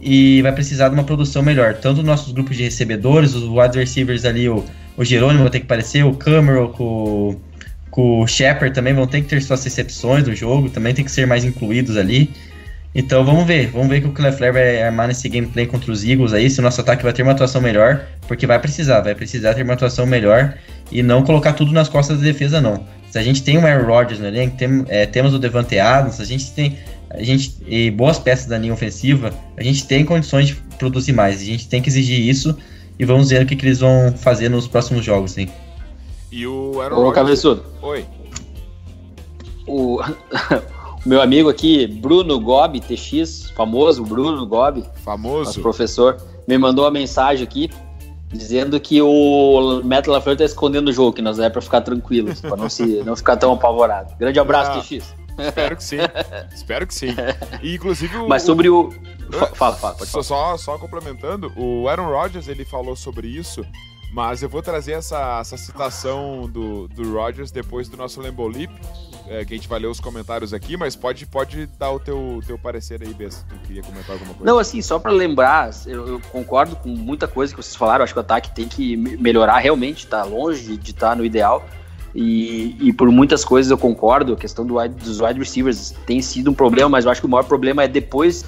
e 0.00 0.42
vai 0.42 0.52
precisar 0.52 0.88
de 0.88 0.94
uma 0.94 1.04
produção 1.04 1.42
melhor. 1.42 1.74
Tanto 1.74 2.02
nossos 2.02 2.32
grupos 2.32 2.56
de 2.56 2.64
recebedores, 2.64 3.34
os 3.34 3.44
wide 3.44 3.78
receivers 3.78 4.24
ali, 4.24 4.48
o, 4.48 4.64
o 4.96 5.04
Jerônimo 5.04 5.42
vai 5.42 5.50
ter 5.50 5.60
que 5.60 5.64
aparecer, 5.64 6.04
o 6.04 6.12
Cameron 6.12 6.68
com, 6.68 7.36
com 7.90 8.20
o 8.20 8.26
Shepard 8.26 8.74
também 8.74 8.92
vão 8.92 9.06
ter 9.06 9.22
que 9.22 9.28
ter 9.28 9.40
suas 9.40 9.64
recepções 9.64 10.24
do 10.24 10.34
jogo, 10.34 10.68
também 10.68 10.92
tem 10.92 11.04
que 11.04 11.10
ser 11.10 11.26
mais 11.26 11.44
incluídos 11.44 11.96
ali. 11.96 12.30
Então 12.94 13.24
vamos 13.24 13.46
ver, 13.46 13.68
vamos 13.68 13.88
ver 13.88 14.02
que 14.02 14.20
o 14.20 14.22
Lefler 14.22 14.52
vai 14.52 14.82
armar 14.82 15.08
nesse 15.08 15.26
gameplay 15.26 15.66
contra 15.66 15.90
os 15.90 16.04
Eagles 16.04 16.34
aí, 16.34 16.50
se 16.50 16.60
o 16.60 16.62
nosso 16.62 16.78
ataque 16.82 17.02
vai 17.02 17.12
ter 17.14 17.22
uma 17.22 17.32
atuação 17.32 17.62
melhor, 17.62 18.04
porque 18.28 18.46
vai 18.46 18.58
precisar, 18.58 19.00
vai 19.00 19.14
precisar 19.14 19.54
ter 19.54 19.62
uma 19.62 19.72
atuação 19.72 20.04
melhor 20.04 20.58
e 20.90 21.02
não 21.02 21.22
colocar 21.22 21.54
tudo 21.54 21.72
nas 21.72 21.88
costas 21.88 22.18
da 22.18 22.24
defesa 22.24 22.60
não. 22.60 22.84
Se 23.12 23.18
a 23.18 23.22
gente 23.22 23.42
tem 23.42 23.58
o 23.58 23.66
Aaron 23.66 23.84
Rodgers 23.84 24.18
no 24.18 24.26
elenco, 24.26 24.56
tem, 24.56 24.86
é, 24.88 25.04
temos 25.04 25.34
o 25.34 25.38
Devante 25.38 25.78
Adams, 25.78 26.18
a 26.18 26.24
gente 26.24 26.50
tem 26.52 26.78
a 27.10 27.22
gente, 27.22 27.58
e 27.66 27.90
boas 27.90 28.18
peças 28.18 28.46
da 28.46 28.56
linha 28.56 28.72
ofensiva, 28.72 29.34
a 29.54 29.62
gente 29.62 29.86
tem 29.86 30.02
condições 30.02 30.46
de 30.46 30.54
produzir 30.78 31.12
mais, 31.12 31.42
a 31.42 31.44
gente 31.44 31.68
tem 31.68 31.82
que 31.82 31.90
exigir 31.90 32.18
isso 32.18 32.56
e 32.98 33.04
vamos 33.04 33.28
ver 33.28 33.42
o 33.42 33.46
que, 33.46 33.54
que 33.54 33.66
eles 33.66 33.80
vão 33.80 34.14
fazer 34.16 34.48
nos 34.48 34.66
próximos 34.66 35.04
jogos, 35.04 35.32
sim. 35.32 35.46
E 36.30 36.46
o 36.46 36.80
Aaron 36.80 36.94
Ô, 36.94 36.98
Rodgers... 37.00 37.14
cabeçudo. 37.14 37.64
Oi. 37.82 38.06
O, 39.66 40.00
o 41.04 41.08
meu 41.08 41.20
amigo 41.20 41.50
aqui, 41.50 41.86
Bruno 41.86 42.40
Gobi, 42.40 42.80
TX, 42.80 43.50
famoso 43.54 44.02
Bruno 44.04 44.46
Gobi, 44.46 44.80
nosso 44.80 45.02
Famoso. 45.04 45.60
professor, 45.60 46.16
me 46.48 46.56
mandou 46.56 46.86
uma 46.86 46.90
mensagem 46.90 47.44
aqui 47.44 47.68
dizendo 48.32 48.78
que 48.80 49.00
o 49.02 49.82
Matt 49.84 50.06
LaFleur 50.06 50.36
tá 50.36 50.44
escondendo 50.44 50.88
o 50.88 50.92
jogo, 50.92 51.12
que 51.12 51.22
nós 51.22 51.38
é 51.38 51.50
para 51.50 51.60
ficar 51.60 51.80
tranquilos, 51.82 52.40
para 52.40 52.56
não, 52.56 52.68
se, 52.68 53.02
não 53.04 53.14
ficar 53.16 53.36
tão 53.36 53.52
apavorado. 53.52 54.14
Grande 54.18 54.38
abraço, 54.40 54.70
Ah. 54.72 54.80
TX. 54.82 55.14
Espero 55.38 55.76
que 55.76 55.84
sim. 55.84 55.96
Espero 56.54 56.86
que 56.86 56.94
sim. 56.94 57.14
E, 57.62 57.74
inclusive 57.74 58.16
o... 58.18 58.28
Mas 58.28 58.42
sobre 58.42 58.68
o... 58.68 58.90
Fa- 59.30 59.46
Fala, 59.54 59.76
fala, 59.76 59.94
pode 59.94 60.10
Só, 60.10 60.22
falar. 60.22 60.58
só, 60.58 60.72
só 60.72 60.78
complementando, 60.78 61.50
o 61.56 61.88
Aaron 61.88 62.10
Rodgers 62.10 62.48
ele 62.48 62.66
falou 62.66 62.94
sobre 62.94 63.28
isso, 63.28 63.64
mas 64.12 64.42
eu 64.42 64.48
vou 64.48 64.60
trazer 64.60 64.92
essa, 64.92 65.40
essa 65.40 65.56
citação 65.56 66.48
do, 66.48 66.86
do 66.88 67.14
Rodgers 67.14 67.50
depois 67.50 67.88
do 67.88 67.96
nosso 67.96 68.20
Lembo 68.20 68.46
Leap, 68.46 68.70
é, 69.26 69.44
que 69.44 69.54
a 69.54 69.56
gente 69.56 69.68
vai 69.68 69.78
ler 69.80 69.86
os 69.86 70.00
comentários 70.00 70.52
aqui, 70.52 70.76
mas 70.76 70.94
pode, 70.94 71.24
pode 71.24 71.66
dar 71.78 71.90
o 71.90 71.98
teu, 71.98 72.40
teu 72.46 72.58
parecer 72.58 73.00
aí, 73.02 73.14
Bess, 73.14 73.36
se 73.36 73.44
tu 73.46 73.54
queria 73.66 73.82
comentar 73.82 74.12
alguma 74.12 74.34
coisa. 74.34 74.44
Não, 74.44 74.58
assim, 74.58 74.82
só 74.82 74.98
para 74.98 75.10
lembrar, 75.12 75.70
eu, 75.86 76.06
eu 76.06 76.20
concordo 76.30 76.76
com 76.76 76.90
muita 76.90 77.26
coisa 77.26 77.54
que 77.54 77.62
vocês 77.62 77.74
falaram. 77.74 78.04
Acho 78.04 78.12
que 78.12 78.18
o 78.18 78.20
ataque 78.20 78.54
tem 78.54 78.68
que 78.68 78.96
me- 78.96 79.16
melhorar 79.16 79.58
realmente, 79.58 80.06
tá 80.06 80.24
longe 80.24 80.76
de 80.76 80.90
estar 80.90 81.16
no 81.16 81.24
ideal. 81.24 81.64
E, 82.14 82.76
e 82.78 82.92
por 82.92 83.10
muitas 83.10 83.42
coisas 83.42 83.70
eu 83.70 83.78
concordo. 83.78 84.34
A 84.34 84.36
questão 84.36 84.66
do 84.66 84.74
dos 84.88 85.20
wide 85.20 85.38
receivers 85.38 85.94
tem 86.04 86.20
sido 86.20 86.50
um 86.50 86.54
problema, 86.54 86.90
mas 86.90 87.06
eu 87.06 87.10
acho 87.10 87.22
que 87.22 87.26
o 87.26 87.30
maior 87.30 87.44
problema 87.44 87.84
é 87.84 87.88
depois 87.88 88.44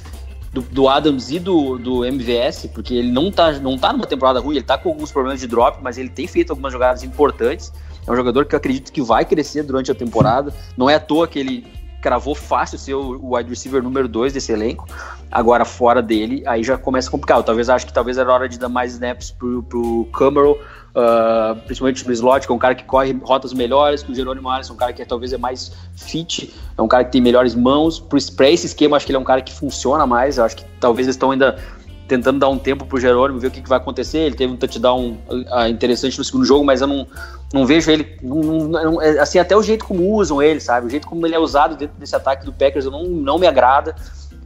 do, 0.54 0.62
do 0.62 0.88
Adams 0.88 1.30
e 1.30 1.40
do, 1.40 1.76
do 1.76 2.04
MVS, 2.04 2.66
porque 2.72 2.94
ele 2.94 3.10
não 3.10 3.30
tá, 3.30 3.52
não 3.58 3.76
tá 3.76 3.92
numa 3.92 4.06
temporada 4.06 4.38
ruim, 4.38 4.54
ele 4.54 4.64
tá 4.64 4.78
com 4.78 4.88
alguns 4.88 5.10
problemas 5.10 5.40
de 5.40 5.48
drop, 5.48 5.80
mas 5.82 5.98
ele 5.98 6.08
tem 6.08 6.28
feito 6.28 6.50
algumas 6.50 6.72
jogadas 6.72 7.02
importantes. 7.02 7.72
É 8.06 8.12
um 8.12 8.14
jogador 8.14 8.44
que 8.46 8.54
eu 8.54 8.56
acredito 8.56 8.92
que 8.92 9.02
vai 9.02 9.24
crescer 9.24 9.64
durante 9.64 9.90
a 9.90 9.94
temporada. 9.94 10.54
Não 10.76 10.88
é 10.88 10.94
à 10.94 11.00
toa 11.00 11.26
que 11.26 11.38
ele 11.38 11.66
cravou 12.04 12.34
fácil 12.34 12.78
ser 12.78 12.92
o 12.92 13.34
wide 13.34 13.48
receiver 13.48 13.82
número 13.82 14.06
2 14.06 14.34
desse 14.34 14.52
elenco. 14.52 14.86
Agora, 15.32 15.64
fora 15.64 16.02
dele, 16.02 16.42
aí 16.46 16.62
já 16.62 16.76
começa. 16.76 17.10
Eu 17.10 17.42
talvez 17.42 17.70
acho 17.70 17.86
que 17.86 17.94
talvez 17.94 18.18
era 18.18 18.30
hora 18.30 18.46
de 18.46 18.58
dar 18.58 18.68
mais 18.68 18.92
snaps 18.92 19.30
pro, 19.30 19.62
pro 19.62 20.06
Camaro, 20.12 20.58
ah, 20.94 21.56
principalmente 21.64 22.06
no 22.06 22.12
slot, 22.12 22.46
que 22.46 22.52
é 22.52 22.54
um 22.54 22.58
cara 22.58 22.74
que 22.74 22.84
corre 22.84 23.18
rotas 23.22 23.54
melhores 23.54 24.02
que 24.02 24.12
o 24.12 24.14
Jerônimo 24.14 24.50
Alisson, 24.50 24.74
um 24.74 24.76
cara 24.76 24.92
que 24.92 25.00
é, 25.00 25.06
talvez 25.06 25.32
é 25.32 25.38
mais 25.38 25.72
fit, 25.96 26.54
é 26.76 26.82
um 26.82 26.86
cara 26.86 27.04
que 27.04 27.12
tem 27.12 27.22
melhores 27.22 27.54
mãos. 27.54 27.98
Para 27.98 28.50
esse 28.50 28.66
esquema, 28.66 28.98
acho 28.98 29.06
que 29.06 29.12
ele 29.12 29.16
é 29.16 29.20
um 29.20 29.24
cara 29.24 29.40
que 29.40 29.54
funciona 29.54 30.06
mais. 30.06 30.36
Eu 30.36 30.44
acho 30.44 30.56
que 30.56 30.64
talvez 30.78 31.06
eles 31.06 31.16
estão 31.16 31.30
ainda 31.30 31.56
tentando 32.06 32.38
dar 32.38 32.48
um 32.48 32.58
tempo 32.58 32.84
pro 32.84 33.00
Jerônimo, 33.00 33.38
ver 33.40 33.48
o 33.48 33.50
que, 33.50 33.62
que 33.62 33.68
vai 33.68 33.78
acontecer. 33.78 34.18
Ele 34.18 34.34
teve 34.34 34.52
um 34.52 34.56
touchdown 34.56 35.16
ah, 35.50 35.68
interessante 35.68 36.18
no 36.18 36.24
segundo 36.24 36.44
jogo, 36.44 36.64
mas 36.64 36.80
eu 36.80 36.86
não, 36.86 37.06
não 37.52 37.66
vejo 37.66 37.90
ele. 37.90 38.16
não- 38.22 38.68
não- 38.68 39.02
é, 39.02 39.18
assim, 39.18 39.38
até 39.38 39.56
o 39.56 39.62
jeito 39.62 39.84
como 39.84 40.12
usam 40.14 40.42
ele, 40.42 40.60
sabe? 40.60 40.86
O 40.86 40.90
jeito 40.90 41.06
como 41.06 41.26
ele 41.26 41.34
é 41.34 41.38
usado 41.38 41.76
dentro 41.76 41.96
desse 41.98 42.14
ataque 42.14 42.44
do 42.44 42.52
Packers 42.52 42.84
eu 42.84 42.90
não, 42.90 43.04
não 43.04 43.38
me 43.38 43.46
agrada. 43.46 43.94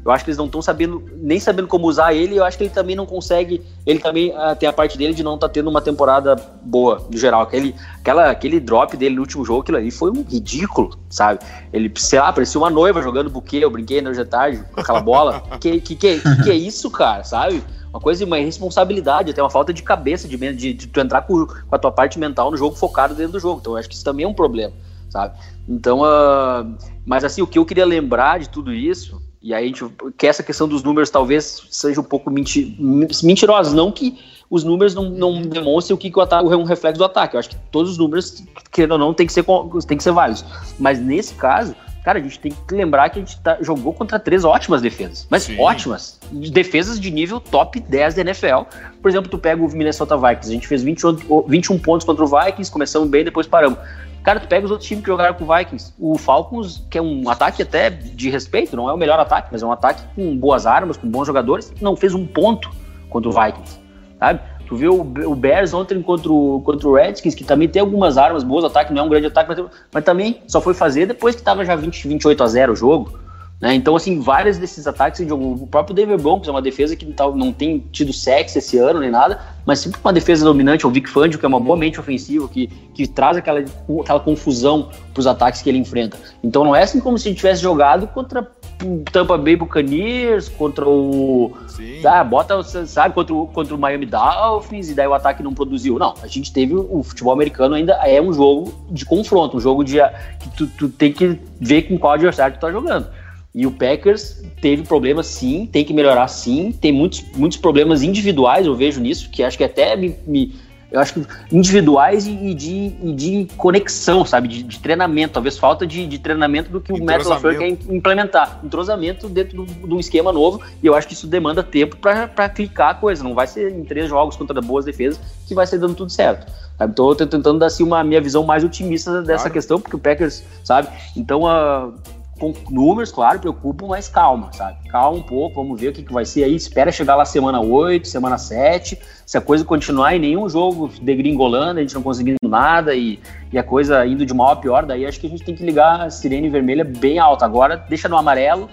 Eu 0.05 0.13
acho 0.13 0.25
que 0.25 0.31
eles 0.31 0.39
não 0.39 0.47
estão 0.47 0.63
sabendo, 0.63 1.05
nem 1.17 1.39
sabendo 1.39 1.69
como 1.69 1.87
usar 1.87 2.15
ele. 2.15 2.37
Eu 2.37 2.45
acho 2.45 2.57
que 2.57 2.65
ele 2.65 2.71
também 2.71 2.97
não 2.97 3.05
consegue. 3.05 3.63
Ele 3.85 3.99
também 3.99 4.33
ah, 4.37 4.55
tem 4.55 4.69
a 4.69 4.73
parte 4.73 4.97
dele 4.97 5.13
de 5.13 5.23
não 5.23 5.35
estar 5.35 5.49
tendo 5.49 5.69
uma 5.69 5.83
temporada 5.83 6.37
boa, 6.63 7.07
no 7.11 7.19
geral. 7.19 7.43
Aquele, 7.43 7.75
aquela, 7.99 8.31
aquele 8.31 8.61
drop 8.61 8.97
dele 8.97 9.17
no 9.17 9.21
último 9.21 9.45
jogo, 9.45 9.63
aquilo 9.63 9.77
ali 9.77 9.91
foi 9.91 10.11
um 10.11 10.23
ridículo, 10.23 10.99
sabe? 11.11 11.41
Ele, 11.73 11.93
sei 11.97 12.21
lá, 12.21 12.33
parecia 12.33 12.61
uma 12.61 12.71
noiva 12.71 13.03
jogando 13.03 13.29
buquê. 13.29 13.59
Eu 13.59 13.71
brinquei 13.71 14.01
na 14.01 14.11
hoje 14.11 14.21
à 14.21 14.25
tarde 14.25 14.65
com 14.73 14.81
aquela 14.81 15.01
bola. 15.01 15.43
que, 15.61 15.81
que, 15.81 15.95
que, 15.95 16.21
que, 16.21 16.43
que 16.43 16.51
é 16.51 16.55
isso, 16.55 16.91
cara, 16.91 17.25
sabe? 17.25 17.63
Uma 17.91 18.01
coisa, 18.01 18.25
uma 18.25 18.39
irresponsabilidade, 18.39 19.31
até 19.31 19.43
uma 19.43 19.51
falta 19.51 19.73
de 19.73 19.83
cabeça, 19.83 20.29
de, 20.29 20.37
de, 20.37 20.73
de 20.73 20.87
tu 20.87 21.01
entrar 21.01 21.23
com, 21.23 21.47
com 21.47 21.75
a 21.75 21.79
tua 21.79 21.91
parte 21.91 22.19
mental 22.19 22.51
no 22.51 22.57
jogo 22.57 22.77
focado 22.77 23.15
dentro 23.15 23.33
do 23.33 23.41
jogo. 23.41 23.61
Então, 23.61 23.73
eu 23.73 23.79
acho 23.79 23.89
que 23.89 23.95
isso 23.95 24.05
também 24.05 24.25
é 24.25 24.29
um 24.29 24.35
problema, 24.35 24.73
sabe? 25.09 25.37
Então, 25.69 26.05
ah, 26.05 26.67
mas 27.05 27.25
assim, 27.25 27.43
o 27.43 27.47
que 27.47 27.59
eu 27.59 27.65
queria 27.65 27.87
lembrar 27.87 28.39
de 28.39 28.49
tudo 28.49 28.73
isso, 28.73 29.21
e 29.41 29.55
aí 29.55 29.65
a 29.65 29.67
gente, 29.69 29.85
que 30.17 30.27
essa 30.27 30.43
questão 30.43 30.67
dos 30.67 30.83
números 30.83 31.11
talvez 31.11 31.63
seja 31.71 32.01
um 32.01 32.05
pouco 32.05 32.31
menti, 32.31 32.77
mentirosa, 33.23 33.75
não 33.75 33.93
que 33.93 34.19
os 34.51 34.65
números 34.65 34.95
não, 34.95 35.11
não 35.11 35.43
demonstrem 35.43 35.95
o 35.95 35.99
que, 35.99 36.11
que 36.11 36.19
o 36.19 36.23
ataque 36.23 36.53
é 36.53 36.57
um 36.57 36.65
reflexo 36.65 36.99
do 36.99 37.05
ataque. 37.05 37.37
Eu 37.37 37.41
acho 37.41 37.51
que 37.51 37.57
todos 37.71 37.93
os 37.93 37.99
números, 37.99 38.43
querendo 38.73 38.93
ou 38.93 38.99
não, 38.99 39.13
tem 39.15 39.27
que 39.27 39.33
ser, 39.33 39.45
tem 39.87 39.97
que 39.97 40.03
ser 40.03 40.13
válidos. 40.13 40.45
Mas 40.79 40.99
nesse 40.99 41.35
caso, 41.35 41.77
cara, 42.03 42.19
a 42.19 42.23
gente 42.23 42.41
tem 42.41 42.53
que 42.53 42.75
lembrar 42.75 43.11
que 43.11 43.19
a 43.19 43.23
gente 43.23 43.39
tá- 43.41 43.59
jogou 43.61 43.93
contra 43.93 44.19
três 44.19 44.45
ótimas 44.45 44.81
defesas. 44.81 45.27
Mas 45.29 45.43
Sim. 45.43 45.61
ótimas. 45.61 46.19
Defesas 46.33 46.99
de 46.99 47.11
nível 47.11 47.39
top 47.39 47.79
10 47.79 48.15
da 48.15 48.23
NFL. 48.23 48.63
Por 49.03 49.11
exemplo, 49.11 49.31
tu 49.31 49.39
pega 49.39 49.63
o 49.63 49.69
Minnesota 49.71 50.17
Vikings. 50.17 50.49
A 50.49 50.55
gente 50.55 50.67
fez 50.67 50.83
21, 50.83 51.45
21 51.47 51.79
pontos 51.79 52.07
contra 52.07 52.25
o 52.25 52.27
Vikings, 52.27 52.73
começamos 52.73 53.09
bem, 53.11 53.25
depois 53.25 53.47
paramos. 53.47 53.79
Cara, 54.29 54.41
tu 54.41 54.47
pega 54.47 54.67
os 54.67 54.71
outros 54.71 54.87
times 54.87 55.03
que 55.03 55.11
jogaram 55.11 55.33
com 55.33 55.45
o 55.45 55.57
Vikings. 55.57 55.95
O 55.99 56.19
Falcons, 56.19 56.85
que 56.91 56.99
é 56.99 57.01
um 57.01 57.31
ataque 57.31 57.63
até 57.63 57.89
de 57.89 58.29
respeito, 58.29 58.77
não 58.77 58.87
é 58.87 58.93
o 58.93 58.97
melhor 58.99 59.19
ataque, 59.19 59.49
mas 59.51 59.63
é 59.63 59.67
um 59.67 59.73
ataque 59.73 60.03
com 60.15 60.37
boas 60.37 60.67
armas, 60.67 60.99
com 60.99 61.09
bons 61.09 61.27
jogadores, 61.27 61.73
não 61.81 61.97
fez 61.97 62.13
um 62.13 62.27
ponto 62.27 62.71
contra 63.09 63.31
o 63.31 63.33
Vikings, 63.33 63.81
sabe? 64.19 64.41
Tu 64.67 64.77
viu 64.77 65.01
o 65.01 65.35
Bears 65.35 65.73
ontem 65.73 66.03
contra 66.03 66.31
o, 66.31 66.61
contra 66.61 66.87
o 66.87 66.95
Redskins, 66.95 67.35
que 67.35 67.43
também 67.43 67.69
tem 67.69 67.81
algumas 67.81 68.19
armas 68.19 68.45
boas, 68.45 68.65
o 68.65 68.67
ataque 68.67 68.93
não 68.93 69.01
é 69.01 69.07
um 69.07 69.09
grande 69.09 69.29
ataque, 69.29 69.49
mas, 69.49 69.71
mas 69.91 70.05
também 70.05 70.43
só 70.47 70.61
foi 70.61 70.75
fazer 70.75 71.07
depois 71.07 71.35
que 71.35 71.41
tava 71.41 71.65
já 71.65 71.75
20, 71.75 72.07
28 72.07 72.43
a 72.43 72.47
0 72.47 72.73
o 72.75 72.77
jogo. 72.77 73.19
Né? 73.61 73.75
Então, 73.75 73.97
assim, 73.97 74.21
vários 74.21 74.57
desses 74.57 74.87
ataques. 74.87 75.21
O 75.31 75.67
próprio 75.67 75.95
Denver 75.95 76.19
Broncos 76.19 76.49
é 76.49 76.51
uma 76.51 76.63
defesa 76.63 76.95
que 76.95 77.13
não, 77.35 77.53
tem 77.53 77.85
tido 77.91 78.13
sexo 78.13 78.59
esse 78.59 78.79
ano 78.79 79.01
nem 79.01 79.11
nada, 79.11 79.41
mas 79.67 79.81
sempre 79.81 80.01
uma 80.03 80.13
defesa 80.13 80.45
dominante. 80.45 80.87
O 80.87 80.91
Vic 80.91 81.09
Fangio, 81.09 81.39
que 81.39 81.45
é 81.45 81.49
uma 81.49 81.59
boa 81.59 81.77
mente 81.77 81.99
ofensiva, 81.99 82.49
que, 82.49 82.69
que 82.95 83.07
traz 83.07 83.37
aquela, 83.37 83.65
aquela 84.01 84.21
confusão 84.21 84.91
para 85.13 85.21
os 85.21 85.27
ataques 85.27 85.61
que 85.61 85.69
ele 85.69 85.79
enfrenta. 85.79 86.17
Então, 86.43 86.65
não 86.65 86.75
é 86.75 86.83
assim 86.85 87.01
como 87.01 87.19
se 87.19 87.29
a 87.29 87.31
gente 87.31 87.39
tivesse 87.39 87.61
jogado 87.61 88.07
contra 88.09 88.49
o 88.85 89.03
Tampa 89.11 89.37
Bay 89.37 89.57
Buccaneers, 89.57 90.49
contra 90.49 90.89
o. 90.89 91.53
Sim. 91.67 92.07
Ah, 92.07 92.23
bota, 92.23 92.63
sabe, 92.63 93.13
contra 93.13 93.35
o, 93.35 93.49
contra 93.49 93.75
o 93.75 93.79
Miami 93.79 94.07
Dolphins 94.07 94.89
e 94.89 94.95
daí 94.95 95.09
o 95.09 95.15
ataque 95.15 95.43
não 95.43 95.53
produziu. 95.53 95.99
Não, 95.99 96.15
a 96.23 96.29
gente 96.29 96.53
teve. 96.53 96.77
O 96.77 97.03
futebol 97.03 97.33
americano 97.33 97.75
ainda 97.75 97.95
é 98.05 98.23
um 98.23 98.33
jogo 98.33 98.73
de 98.89 99.05
confronto, 99.05 99.57
um 99.57 99.61
jogo 99.61 99.83
de. 99.83 99.99
que 100.39 100.49
tu, 100.57 100.67
tu 100.69 100.89
tem 100.89 101.13
que 101.13 101.41
ver 101.61 101.83
com 101.83 101.99
qual 101.99 102.13
adversário 102.13 102.57
tu 102.57 102.61
tá 102.61 102.71
jogando. 102.71 103.09
E 103.55 103.67
o 103.67 103.71
Packers 103.71 104.43
teve 104.61 104.83
problemas 104.83 105.27
sim, 105.27 105.67
tem 105.67 105.85
que 105.85 105.93
melhorar 105.95 106.29
sim, 106.29 106.71
tem 106.71 106.93
muitos, 106.93 107.25
muitos 107.35 107.59
problemas 107.59 108.03
individuais, 108.03 108.67
eu 108.67 108.75
vejo 108.75 109.01
nisso, 109.01 109.31
que 109.31 109.43
acho 109.43 109.57
que 109.57 109.65
até 109.65 109.97
me. 109.97 110.15
me- 110.27 110.55
eu 110.91 110.99
acho 111.01 111.13
que 111.13 111.27
individuais 111.53 112.27
e, 112.27 112.55
de, 112.55 112.95
e 113.03 113.13
de 113.15 113.47
conexão, 113.59 114.25
sabe? 114.25 114.49
De, 114.49 114.63
de 114.63 114.79
treinamento, 114.79 115.35
talvez 115.35 115.59
falta 115.59 115.87
de, 115.87 116.07
de 116.07 116.19
treinamento 116.19 116.71
do 116.71 116.81
que 116.81 116.91
o 116.91 117.05
Matt 117.05 117.27
LaFleur 117.27 117.59
quer 117.59 117.69
implementar. 117.69 118.59
Entrosamento 118.65 119.29
dentro 119.29 119.67
de 119.67 119.93
um 119.95 120.01
esquema 120.01 120.33
novo, 120.33 120.63
e 120.83 120.87
eu 120.87 120.95
acho 120.95 121.07
que 121.07 121.13
isso 121.13 121.27
demanda 121.27 121.63
tempo 121.63 121.99
para 121.99 122.49
clicar 122.49 122.91
a 122.93 122.95
coisa. 122.95 123.23
Não 123.23 123.35
vai 123.35 123.47
ser 123.47 123.71
em 123.71 123.85
três 123.85 124.09
jogos 124.09 124.35
contra 124.35 124.63
boas 124.63 124.87
defesas 124.87 125.21
que 125.47 125.55
vai 125.55 125.67
ser 125.67 125.79
dando 125.79 125.95
tudo 125.95 126.11
certo. 126.11 126.51
Sabe? 126.79 126.93
Então 126.93 127.07
eu 127.11 127.15
tô 127.15 127.27
tentando 127.27 127.59
dar 127.59 127.67
assim, 127.67 127.83
uma 127.83 128.03
minha 128.03 128.21
visão 128.23 128.43
mais 128.45 128.65
otimista 128.65 129.21
dessa 129.21 129.43
Claro. 129.43 129.53
questão, 129.53 129.79
porque 129.79 129.95
o 129.97 129.99
Packers, 129.99 130.43
sabe? 130.65 130.89
Então, 131.15 131.47
ah, 131.47 131.91
com 132.39 132.55
números, 132.71 133.11
claro, 133.13 133.39
preocupam, 133.41 133.87
mas 133.89 134.09
calma, 134.09 134.51
sabe? 134.53 134.89
Calma 134.89 135.19
um 135.19 135.23
pouco, 135.23 135.63
vamos 135.63 135.81
ver 135.81 135.89
o 135.89 135.93
que, 135.93 136.03
que 136.03 136.13
vai 136.13 136.25
ser 136.25 136.45
aí. 136.45 136.55
Espera 136.55 136.91
chegar 136.93 137.17
lá 137.17 137.25
semana 137.25 137.61
8, 137.61 138.07
semana 138.09 138.39
7. 138.39 138.99
Se 139.27 139.37
a 139.37 139.41
coisa 139.41 139.65
continuar 139.65 140.15
em 140.15 140.19
nenhum 140.19 140.49
jogo 140.49 140.91
degringolando, 141.03 141.79
a 141.81 141.83
gente 141.83 141.95
não 141.95 142.03
conseguindo 142.03 142.39
nada 142.43 142.95
e, 142.95 143.19
e 143.53 143.59
a 143.59 143.63
coisa 143.63 144.07
indo 144.07 144.25
de 144.25 144.33
mal 144.33 144.51
a 144.53 144.57
pior, 144.57 144.87
daí 144.87 145.05
acho 145.05 145.21
que 145.21 145.27
a 145.27 145.31
gente 145.31 145.45
tem 145.45 145.55
que 145.55 145.65
ligar 145.65 146.01
a 146.01 146.11
sirene 146.11 146.49
vermelha 146.49 146.85
bem 146.85 147.19
alta. 147.19 147.45
Agora 147.45 147.77
deixa 147.77 148.09
no 148.09 148.17
amarelo 148.17 148.69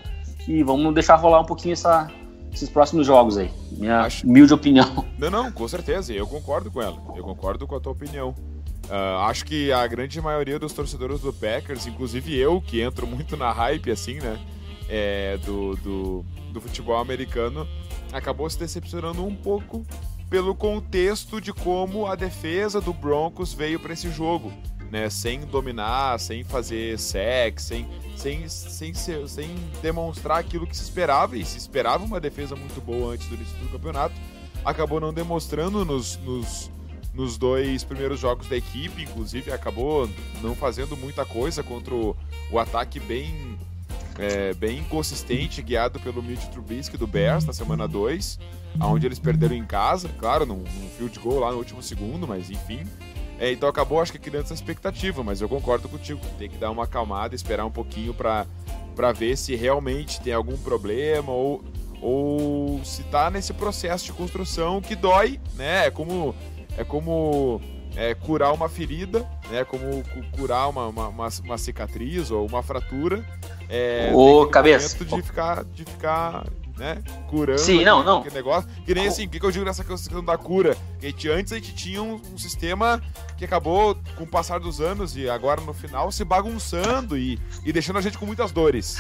e 0.48 0.64
vamos 0.64 0.94
deixar 0.94 1.16
rolar 1.16 1.42
um 1.42 1.46
pouquinho 1.46 1.74
essa, 1.74 2.08
esses 2.54 2.70
próximos 2.70 3.06
jogos 3.08 3.38
aí. 3.38 3.50
Minha 3.72 4.02
Acho- 4.02 4.26
humilde 4.26 4.54
opinião. 4.54 5.06
Não, 5.18 5.30
não, 5.30 5.52
com 5.52 5.68
certeza. 5.68 6.14
Eu 6.14 6.28
concordo 6.28 6.70
com 6.72 6.82
ela. 6.82 6.98
Eu 7.16 7.24
concordo 7.24 7.66
com 7.68 7.76
a 7.76 7.80
tua 7.80 7.92
opinião. 7.92 8.34
Ah, 8.90 9.28
acho 9.28 9.46
que 9.46 9.72
a 9.72 9.86
grande 9.88 10.20
maioria 10.22 10.60
dos 10.60 10.74
torcedores 10.74 11.22
do 11.22 11.34
Packers, 11.34 11.88
inclusive 11.88 12.36
eu, 12.38 12.62
que 12.62 12.82
entro 12.82 13.08
muito 13.08 13.36
na 13.36 13.52
hype, 13.52 13.92
assim, 13.92 14.16
né? 14.16 14.40
é, 14.90 15.38
do, 15.38 15.76
do, 15.78 16.26
do 16.52 16.62
futebol 16.62 16.98
americano, 16.98 17.68
acabou 18.12 18.50
se 18.50 18.58
decepcionando 18.58 19.26
um 19.26 19.36
pouco 19.36 19.86
pelo 20.30 20.56
contexto 20.56 21.40
de 21.40 21.54
como 21.54 22.08
a 22.08 22.16
defesa 22.16 22.82
do 22.82 22.94
Broncos 22.94 23.54
veio 23.54 23.80
para 23.80 23.94
esse 23.94 24.10
jogo. 24.12 24.52
Né, 24.92 25.10
sem 25.10 25.42
dominar, 25.42 26.20
sem 26.20 26.44
fazer 26.44 26.98
sec, 27.00 27.60
sem, 27.60 27.88
sem, 28.16 28.48
sem, 28.48 28.94
sem 28.94 29.56
demonstrar 29.82 30.38
aquilo 30.38 30.68
que 30.68 30.78
se 30.78 30.84
esperava, 30.84 31.36
e 31.36 31.44
se 31.44 31.58
esperava 31.58 32.06
uma 32.06 32.20
defesa 32.20 32.56
muito 32.56 32.80
boa 32.80 33.14
antes 33.14 33.28
do 33.28 33.34
início 33.34 33.58
do 33.58 33.68
campeonato, 33.70 34.14
acabou 34.64 35.00
não 35.00 35.12
demonstrando 35.12 35.84
nos, 35.84 36.18
nos, 36.18 36.72
nos 37.16 37.38
dois 37.38 37.84
primeiros 37.84 38.20
jogos 38.20 38.48
da 38.48 38.58
equipe, 38.58 39.04
inclusive 39.04 39.52
acabou 39.52 40.10
não 40.42 40.54
fazendo 40.54 40.98
muita 40.98 41.26
coisa 41.26 41.64
contra 41.64 41.96
o, 41.96 42.16
o 42.52 42.60
ataque 42.60 43.00
bem, 43.00 43.58
é, 44.20 44.54
bem 44.54 44.80
inconsistente, 44.80 45.62
guiado 45.62 46.00
pelo 46.00 46.22
Mitch 46.22 46.46
Trubisky 46.50 46.98
do 46.98 47.08
Bears 47.08 47.46
na 47.46 47.54
semana 47.54 47.88
2, 47.88 48.38
onde 48.82 49.06
eles 49.06 49.20
perderam 49.20 49.56
em 49.56 49.66
casa, 49.66 50.10
claro, 50.20 50.46
num, 50.46 50.58
num 50.58 50.90
field 50.98 51.18
goal 51.20 51.40
lá 51.40 51.52
no 51.52 51.58
último 51.58 51.82
segundo, 51.82 52.28
mas 52.28 52.50
enfim. 52.50 52.86
É, 53.38 53.52
então 53.52 53.68
acabou, 53.68 54.02
acho 54.02 54.12
que 54.12 54.20
criando 54.20 54.46
essa 54.46 54.54
expectativa, 54.54 55.24
mas 55.24 55.42
eu 55.42 55.50
concordo 55.50 55.90
contigo. 55.90 56.22
Tem 56.38 56.50
que 56.50 56.58
dar 56.58 56.72
uma 56.72 56.84
acalmada, 56.84 57.36
esperar 57.36 57.66
um 57.66 57.72
pouquinho 57.72 58.14
para 58.14 58.46
ver 59.14 59.38
se 59.38 59.56
realmente 59.56 60.22
tem 60.22 60.34
algum 60.34 60.58
problema 60.58 61.32
ou, 61.32 61.64
ou 62.02 62.82
se 62.84 63.04
tá 63.04 63.30
nesse 63.30 63.54
processo 63.54 64.06
de 64.06 64.14
construção 64.14 64.82
que 64.82 64.96
dói, 64.96 65.40
né? 65.56 65.88
É 65.88 65.92
como, 65.92 66.34
é 66.78 66.84
como 66.84 67.62
é, 67.96 68.14
curar 68.14 68.54
uma 68.54 68.68
ferida, 68.70 69.26
né? 69.50 69.64
Como 69.64 70.04
curar 70.38 70.70
uma, 70.70 70.88
uma, 70.88 71.08
uma, 71.08 71.28
uma 71.44 71.58
cicatriz 71.58 72.32
ou 72.32 72.46
uma 72.46 72.62
fratura. 72.62 73.24
É, 73.70 74.12
Ô, 74.14 74.46
cabeça. 74.48 75.04
De 75.04 75.22
ficar, 75.22 75.64
de 75.64 75.86
ficar 75.86 76.46
né? 76.78 77.02
Curando. 77.30 77.60
Sim, 77.60 77.84
não, 77.84 78.04
não. 78.04 78.24
negócio. 78.26 78.70
Que 78.86 78.94
nem 78.94 79.08
assim, 79.08 79.26
o 79.26 79.30
que, 79.30 79.40
que 79.40 79.46
eu 79.46 79.52
digo 79.52 79.66
nessa 79.66 79.84
questão 79.84 80.24
da 80.24 80.38
cura? 80.38 80.76
Que 81.00 81.08
a 81.08 81.10
gente, 81.10 81.30
antes 81.30 81.54
a 81.54 81.56
gente 81.56 81.74
tinha 81.74 82.02
um, 82.02 82.22
um, 82.34 82.38
sistema 82.38 83.02
que 83.38 83.46
acabou, 83.46 83.98
com 84.18 84.24
o 84.24 84.28
passar 84.28 84.60
dos 84.60 84.82
anos 84.82 85.16
e 85.16 85.30
agora 85.30 85.62
no 85.62 85.74
final, 85.74 86.12
se 86.12 86.24
bagunçando 86.24 87.18
e, 87.18 87.40
e 87.64 87.72
deixando 87.72 87.98
a 87.98 88.02
gente 88.02 88.18
com 88.18 88.26
muitas 88.26 88.52
dores, 88.52 88.98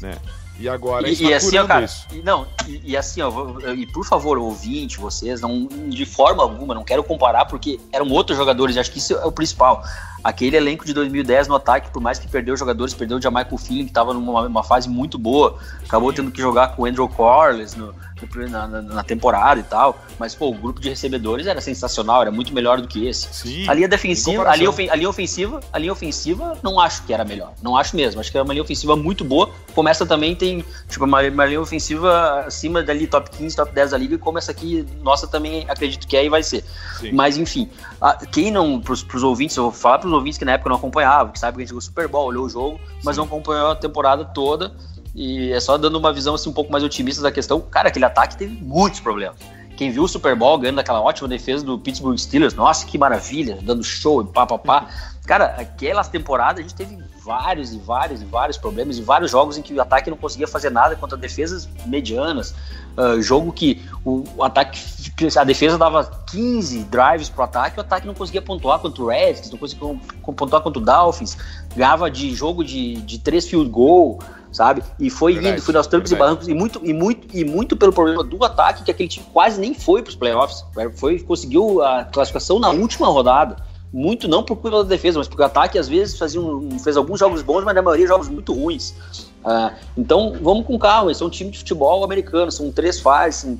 né? 0.00 0.18
E 0.58 0.68
agora 0.68 1.08
e, 1.08 1.14
e 1.14 1.34
assim, 1.34 1.58
ó, 1.58 1.66
cara, 1.66 1.86
e, 2.12 2.22
não, 2.22 2.46
e, 2.66 2.92
e, 2.92 2.96
assim, 2.96 3.20
ó, 3.20 3.30
e 3.74 3.86
por 3.86 4.04
favor, 4.04 4.38
ouvinte, 4.38 4.98
vocês, 4.98 5.40
não, 5.40 5.66
de 5.66 6.06
forma 6.06 6.42
alguma, 6.42 6.74
não 6.74 6.84
quero 6.84 7.02
comparar, 7.02 7.46
porque 7.46 7.80
eram 7.92 8.08
outros 8.10 8.38
jogadores, 8.38 8.76
acho 8.76 8.90
que 8.90 8.98
isso 8.98 9.14
é 9.14 9.24
o 9.24 9.32
principal. 9.32 9.82
Aquele 10.22 10.56
elenco 10.56 10.86
de 10.86 10.94
2010 10.94 11.48
no 11.48 11.56
ataque, 11.56 11.90
por 11.90 12.00
mais 12.00 12.18
que 12.18 12.28
perdeu 12.28 12.56
jogadores, 12.56 12.94
perdeu 12.94 13.18
o 13.18 13.20
Jamaica 13.20 13.58
Feeling, 13.58 13.84
que 13.84 13.90
estava 13.90 14.14
numa 14.14 14.62
fase 14.62 14.88
muito 14.88 15.18
boa, 15.18 15.58
acabou 15.84 16.12
tendo 16.12 16.30
que 16.30 16.40
jogar 16.40 16.68
com 16.68 16.82
o 16.82 16.86
Andrew 16.86 17.08
Corliss 17.08 17.74
no, 17.74 17.94
na, 18.48 18.66
na, 18.66 18.82
na, 18.82 19.02
temporada 19.02 19.60
e 19.60 19.62
tal. 19.62 19.98
Mas, 20.18 20.34
pô, 20.34 20.48
o 20.48 20.54
grupo 20.54 20.80
de 20.80 20.88
recebedores 20.88 21.46
era 21.46 21.60
sensacional, 21.60 22.22
era 22.22 22.30
muito 22.30 22.52
melhor 22.52 22.80
do 22.80 22.88
que 22.88 23.06
esse. 23.06 23.28
Sim, 23.32 23.68
a 23.68 23.74
linha 23.74 23.88
defensiva, 23.88 24.48
a 24.48 24.56
linha, 24.56 24.70
a 24.90 24.96
linha 24.96 25.08
ofensiva, 25.08 25.60
a 25.72 25.78
linha 25.78 25.92
ofensiva, 25.92 26.58
não 26.62 26.80
acho 26.80 27.04
que 27.04 27.12
era 27.12 27.24
melhor. 27.24 27.52
Não 27.62 27.76
acho 27.76 27.96
mesmo. 27.96 28.20
Acho 28.20 28.30
que 28.30 28.36
era 28.36 28.44
uma 28.44 28.52
linha 28.52 28.62
ofensiva 28.62 28.96
muito 28.96 29.24
boa. 29.24 29.50
Começa 29.74 30.06
também, 30.06 30.34
tem, 30.34 30.64
tipo, 30.88 31.04
uma, 31.04 31.22
uma 31.22 31.44
linha 31.46 31.60
ofensiva 31.60 32.44
acima 32.46 32.82
dali, 32.82 33.06
top 33.06 33.30
15, 33.30 33.56
top 33.56 33.72
10 33.72 33.90
da 33.90 33.98
liga, 33.98 34.14
e 34.14 34.18
como 34.18 34.38
essa 34.38 34.52
aqui, 34.52 34.86
nossa, 35.02 35.26
também 35.26 35.64
acredito 35.68 36.06
que 36.06 36.16
é 36.16 36.24
e 36.24 36.28
vai 36.28 36.42
ser. 36.42 36.64
Sim. 37.00 37.12
Mas, 37.12 37.36
enfim, 37.36 37.68
a, 38.00 38.14
quem 38.26 38.50
não, 38.50 38.80
pros, 38.80 39.02
pros 39.02 39.22
ouvintes, 39.22 39.56
eu 39.56 39.64
vou 39.64 39.72
falar 39.72 39.98
pros 39.98 40.12
ouvintes 40.12 40.38
que 40.38 40.44
na 40.44 40.52
época 40.52 40.70
não 40.70 40.76
acompanhavam, 40.76 41.32
que 41.32 41.38
sabe 41.38 41.56
que 41.56 41.62
a 41.62 41.64
gente 41.64 41.70
jogou 41.70 41.80
Super 41.80 42.08
Bowl, 42.08 42.26
olhou 42.26 42.46
o 42.46 42.48
jogo, 42.48 42.80
mas 43.02 43.14
Sim. 43.14 43.20
não 43.20 43.26
acompanhou 43.26 43.70
a 43.70 43.76
temporada 43.76 44.24
toda. 44.24 44.72
E 45.14 45.52
é 45.52 45.60
só 45.60 45.78
dando 45.78 45.96
uma 45.96 46.12
visão 46.12 46.34
assim, 46.34 46.50
um 46.50 46.52
pouco 46.52 46.72
mais 46.72 46.82
otimista 46.82 47.22
da 47.22 47.30
questão. 47.30 47.60
Cara, 47.60 47.88
aquele 47.88 48.04
ataque 48.04 48.36
teve 48.36 48.60
muitos 48.62 49.00
problemas. 49.00 49.38
Quem 49.76 49.90
viu 49.90 50.04
o 50.04 50.08
Super 50.08 50.36
Bowl 50.36 50.56
ganhando 50.58 50.78
aquela 50.78 51.00
ótima 51.00 51.28
defesa 51.28 51.64
do 51.64 51.78
Pittsburgh 51.78 52.16
Steelers, 52.16 52.54
nossa, 52.54 52.86
que 52.86 52.96
maravilha, 52.96 53.58
dando 53.60 53.82
show 53.82 54.22
e 54.22 54.26
pá, 54.26 54.46
pá, 54.46 54.58
pá. 54.58 54.88
Cara, 55.26 55.56
aquelas 55.58 56.06
temporadas 56.08 56.58
a 56.58 56.62
gente 56.62 56.74
teve 56.74 57.02
vários 57.24 57.72
e 57.72 57.78
vários 57.78 58.20
e 58.20 58.26
vários 58.26 58.58
problemas 58.58 58.98
e 58.98 59.02
vários 59.02 59.30
jogos 59.30 59.56
em 59.56 59.62
que 59.62 59.72
o 59.72 59.80
ataque 59.80 60.10
não 60.10 60.18
conseguia 60.18 60.46
fazer 60.46 60.68
nada 60.68 60.94
contra 60.94 61.16
defesas 61.16 61.66
medianas. 61.86 62.54
Uh, 62.96 63.20
jogo 63.22 63.50
que 63.50 63.82
o, 64.04 64.22
o, 64.36 64.44
ataque, 64.44 64.78
a 65.36 65.44
defesa 65.44 65.78
dava 65.78 66.04
15 66.30 66.84
drives 66.84 67.30
pro 67.30 67.42
ataque, 67.42 67.78
o 67.78 67.80
ataque 67.80 68.06
não 68.06 68.12
conseguia 68.12 68.42
pontuar 68.42 68.78
contra 68.78 69.02
o 69.02 69.06
Redskins, 69.06 69.50
não 69.50 69.58
conseguia 69.58 69.98
pontuar 70.22 70.60
contra 70.60 70.80
o 70.80 70.84
Dolphins, 70.84 71.38
ganhava 71.74 72.10
de 72.10 72.34
jogo 72.34 72.62
de, 72.62 72.96
de 72.96 73.18
três 73.18 73.48
field 73.48 73.70
goal, 73.70 74.20
sabe? 74.54 74.82
E 74.98 75.10
foi 75.10 75.34
verdade, 75.34 75.56
indo, 75.56 75.62
foi 75.62 75.76
aos 75.76 75.86
trancos 75.86 76.12
e 76.12 76.16
barrancos, 76.16 76.48
e 76.48 76.54
muito, 76.54 76.80
e, 76.82 76.94
muito, 76.94 77.36
e 77.36 77.44
muito 77.44 77.76
pelo 77.76 77.92
problema 77.92 78.22
do 78.22 78.42
ataque, 78.44 78.84
que 78.84 78.90
aquele 78.90 79.08
time 79.08 79.26
quase 79.32 79.60
nem 79.60 79.74
foi 79.74 80.00
para 80.00 80.10
os 80.10 80.16
playoffs. 80.16 80.64
Foi, 80.94 81.18
conseguiu 81.18 81.82
a 81.82 82.04
classificação 82.04 82.58
na 82.58 82.70
última 82.70 83.08
rodada. 83.08 83.56
Muito 83.92 84.26
não 84.26 84.42
por 84.42 84.56
culpa 84.56 84.78
da 84.78 84.82
defesa, 84.82 85.18
mas 85.18 85.28
porque 85.28 85.40
o 85.40 85.46
ataque 85.46 85.78
às 85.78 85.88
vezes 85.88 86.18
fazia 86.18 86.40
um, 86.40 86.78
fez 86.80 86.96
alguns 86.96 87.20
jogos 87.20 87.42
bons, 87.42 87.62
mas 87.62 87.76
na 87.76 87.82
maioria 87.82 88.08
jogos 88.08 88.28
muito 88.28 88.52
ruins. 88.52 88.90
Uh, 89.44 89.72
então 89.96 90.36
vamos 90.42 90.66
com 90.66 90.76
calma, 90.76 91.10
eles 91.10 91.18
são 91.18 91.28
um 91.28 91.30
time 91.30 91.50
de 91.50 91.58
futebol 91.58 92.02
americano, 92.02 92.50
são 92.50 92.72
três 92.72 92.98
fases, 92.98 93.56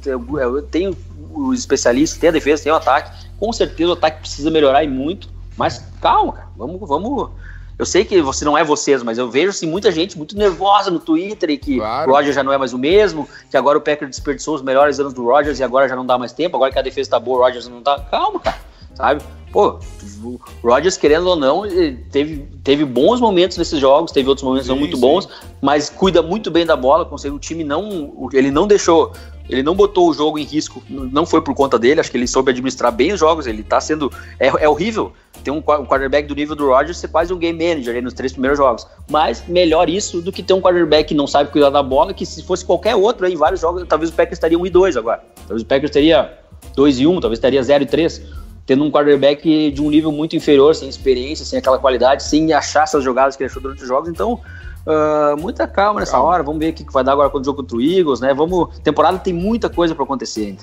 tem 0.73 0.97
os 1.33 1.59
especialistas, 1.61 2.19
tem 2.19 2.31
a 2.31 2.33
defesa, 2.33 2.65
tem 2.65 2.73
o 2.73 2.75
ataque. 2.75 3.27
Com 3.39 3.53
certeza 3.53 3.91
o 3.91 3.93
ataque 3.93 4.23
precisa 4.23 4.51
melhorar 4.51 4.83
e 4.83 4.89
muito, 4.89 5.29
mas 5.57 5.85
calma, 6.01 6.33
cara, 6.33 6.49
vamos, 6.57 6.81
vamos 6.81 7.31
eu 7.79 7.85
sei 7.85 8.05
que 8.05 8.21
você 8.23 8.45
não 8.45 8.57
é 8.57 8.63
vocês, 8.63 9.03
mas 9.03 9.19
eu 9.19 9.31
vejo 9.31 9.51
assim, 9.51 9.67
muita 9.67 9.91
gente 9.91 10.17
muito 10.17 10.37
nervosa 10.37 10.91
no 10.91 11.01
Twitter 11.01 11.51
e 11.51 11.59
que 11.59 11.77
claro. 11.79 12.11
o 12.11 12.15
Rogers 12.15 12.35
já 12.35 12.43
não 12.43 12.53
é 12.53 12.59
mais 12.59 12.73
o 12.73 12.79
mesmo, 12.79 13.29
que 13.51 13.57
agora 13.57 13.77
o 13.77 13.81
Packers 13.81 14.11
desperdiçou 14.11 14.55
os 14.55 14.63
melhores 14.63 15.01
anos 15.01 15.13
do 15.13 15.25
Rogers 15.25 15.59
e 15.59 15.65
agora 15.65 15.89
já 15.89 15.97
não 15.97 16.07
dá 16.07 16.17
mais 16.17 16.33
tempo, 16.33 16.57
agora 16.57 16.71
que 16.71 16.79
a 16.79 16.83
defesa 16.83 17.11
tá 17.11 17.21
boa, 17.21 17.39
o 17.39 17.43
Rogers 17.43 17.69
não 17.69 17.83
tá. 17.83 17.99
Calma, 18.11 18.39
cara, 18.39 18.59
sabe? 18.95 19.23
Pô, 19.51 19.79
o 20.25 20.41
Rogers, 20.65 20.97
querendo 20.97 21.29
ou 21.29 21.37
não, 21.37 21.63
teve, 22.11 22.49
teve 22.65 22.85
bons 22.85 23.21
momentos 23.21 23.57
nesses 23.57 23.79
jogos, 23.79 24.11
teve 24.11 24.29
outros 24.29 24.45
momentos 24.45 24.67
sim, 24.67 24.73
não 24.73 24.79
muito 24.79 24.97
sim. 24.97 25.01
bons, 25.01 25.29
mas 25.63 25.89
cuida 25.89 26.21
muito 26.23 26.51
bem 26.51 26.67
da 26.67 26.77
bola, 26.77 27.05
consegue 27.05 27.37
o 27.37 27.39
time 27.39 27.63
não. 27.63 28.29
Ele 28.33 28.51
não 28.51 28.67
deixou 28.67 29.13
ele 29.49 29.63
não 29.63 29.75
botou 29.75 30.09
o 30.09 30.15
jogo 30.15 30.39
em 30.39 30.45
risco, 30.45 30.83
não 30.89 31.27
foi 31.27 31.43
por 31.43 31.55
conta 31.55 31.79
dele, 31.79 32.01
acho 32.01 32.11
que 32.11 32.17
ele 32.17 32.27
soube 32.27 32.51
administrar 32.51 32.91
bem 32.91 33.13
os 33.13 33.21
jogos, 33.21 33.47
ele 33.47 33.63
tá 33.63 33.81
sendo. 33.81 34.11
É, 34.39 34.47
é 34.47 34.69
horrível 34.69 35.13
ter 35.43 35.51
um, 35.51 35.61
quarterback 35.61 36.27
do 36.27 36.35
nível 36.35 36.57
do 36.57 36.69
Rodgers 36.69 36.97
ser 36.97 37.09
quase 37.09 37.33
um 37.33 37.39
game 37.39 37.59
manager 37.59 38.03
nos 38.03 38.15
três 38.15 38.33
primeiros 38.33 38.59
jogos. 38.59 38.87
Mas 39.11 39.45
melhor 39.47 39.91
isso 39.91 40.23
do 40.23 40.33
que 40.33 40.43
ter 40.43 40.55
um 40.55 40.61
quarterback 40.61 41.09
que 41.09 41.15
não 41.15 41.27
sabe 41.27 41.51
cuidar 41.51 41.69
da 41.69 41.83
bola, 41.83 42.15
que 42.15 42.25
se 42.25 42.43
fosse 42.43 42.65
qualquer 42.65 42.97
outro 42.97 43.27
aí, 43.27 43.37
vários 43.37 43.61
jogos, 43.61 43.85
talvez 43.87 44.11
o 44.11 44.15
Packers 44.15 44.39
estaria 44.39 44.59
1 44.59 44.67
e 44.67 44.71
2 44.71 44.97
agora. 44.97 45.23
Talvez 45.47 45.63
o 45.63 45.67
Packers 45.67 45.91
teria 45.91 46.39
2 46.75 47.01
e 47.01 47.07
1, 47.07 47.21
talvez 47.21 47.39
estaria 47.39 47.63
0 47.63 47.85
e 47.85 47.87
3. 47.87 48.23
Tendo 48.67 48.83
um 48.83 48.91
quarterback 48.91 49.71
de 49.71 49.83
um 49.83 49.91
nível 49.91 50.11
muito 50.11 50.35
inferior, 50.35 50.75
sem 50.75 50.89
experiência, 50.89 51.45
sem 51.45 51.59
aquela 51.59 51.79
qualidade, 51.79 52.23
sem 52.23 52.51
achar 52.55 52.85
essas 52.85 53.05
jogadas 53.05 53.37
que 53.37 53.43
ele 53.43 53.51
achou 53.51 53.61
durante 53.61 53.83
os 53.83 53.89
jogos. 53.89 54.09
Então, 54.09 54.41
Uh, 54.87 55.41
muita 55.41 55.67
calma 55.67 56.01
nessa 56.01 56.13
calma. 56.13 56.29
hora, 56.29 56.43
vamos 56.43 56.59
ver 56.59 56.71
o 56.71 56.75
que 56.75 56.85
vai 56.93 57.03
dar 57.03 57.13
agora 57.13 57.31
com 57.31 57.39
o 57.39 57.45
jogo 57.45 57.63
contra 57.63 57.77
o 57.77 57.81
Eagles, 57.81 58.21
né? 58.21 58.35
Vamos, 58.35 58.79
temporada 58.81 59.19
tem 59.19 59.33
muita 59.33 59.71
coisa 59.71 59.95
para 59.95 60.05
acontecer 60.05 60.47
ainda. 60.47 60.63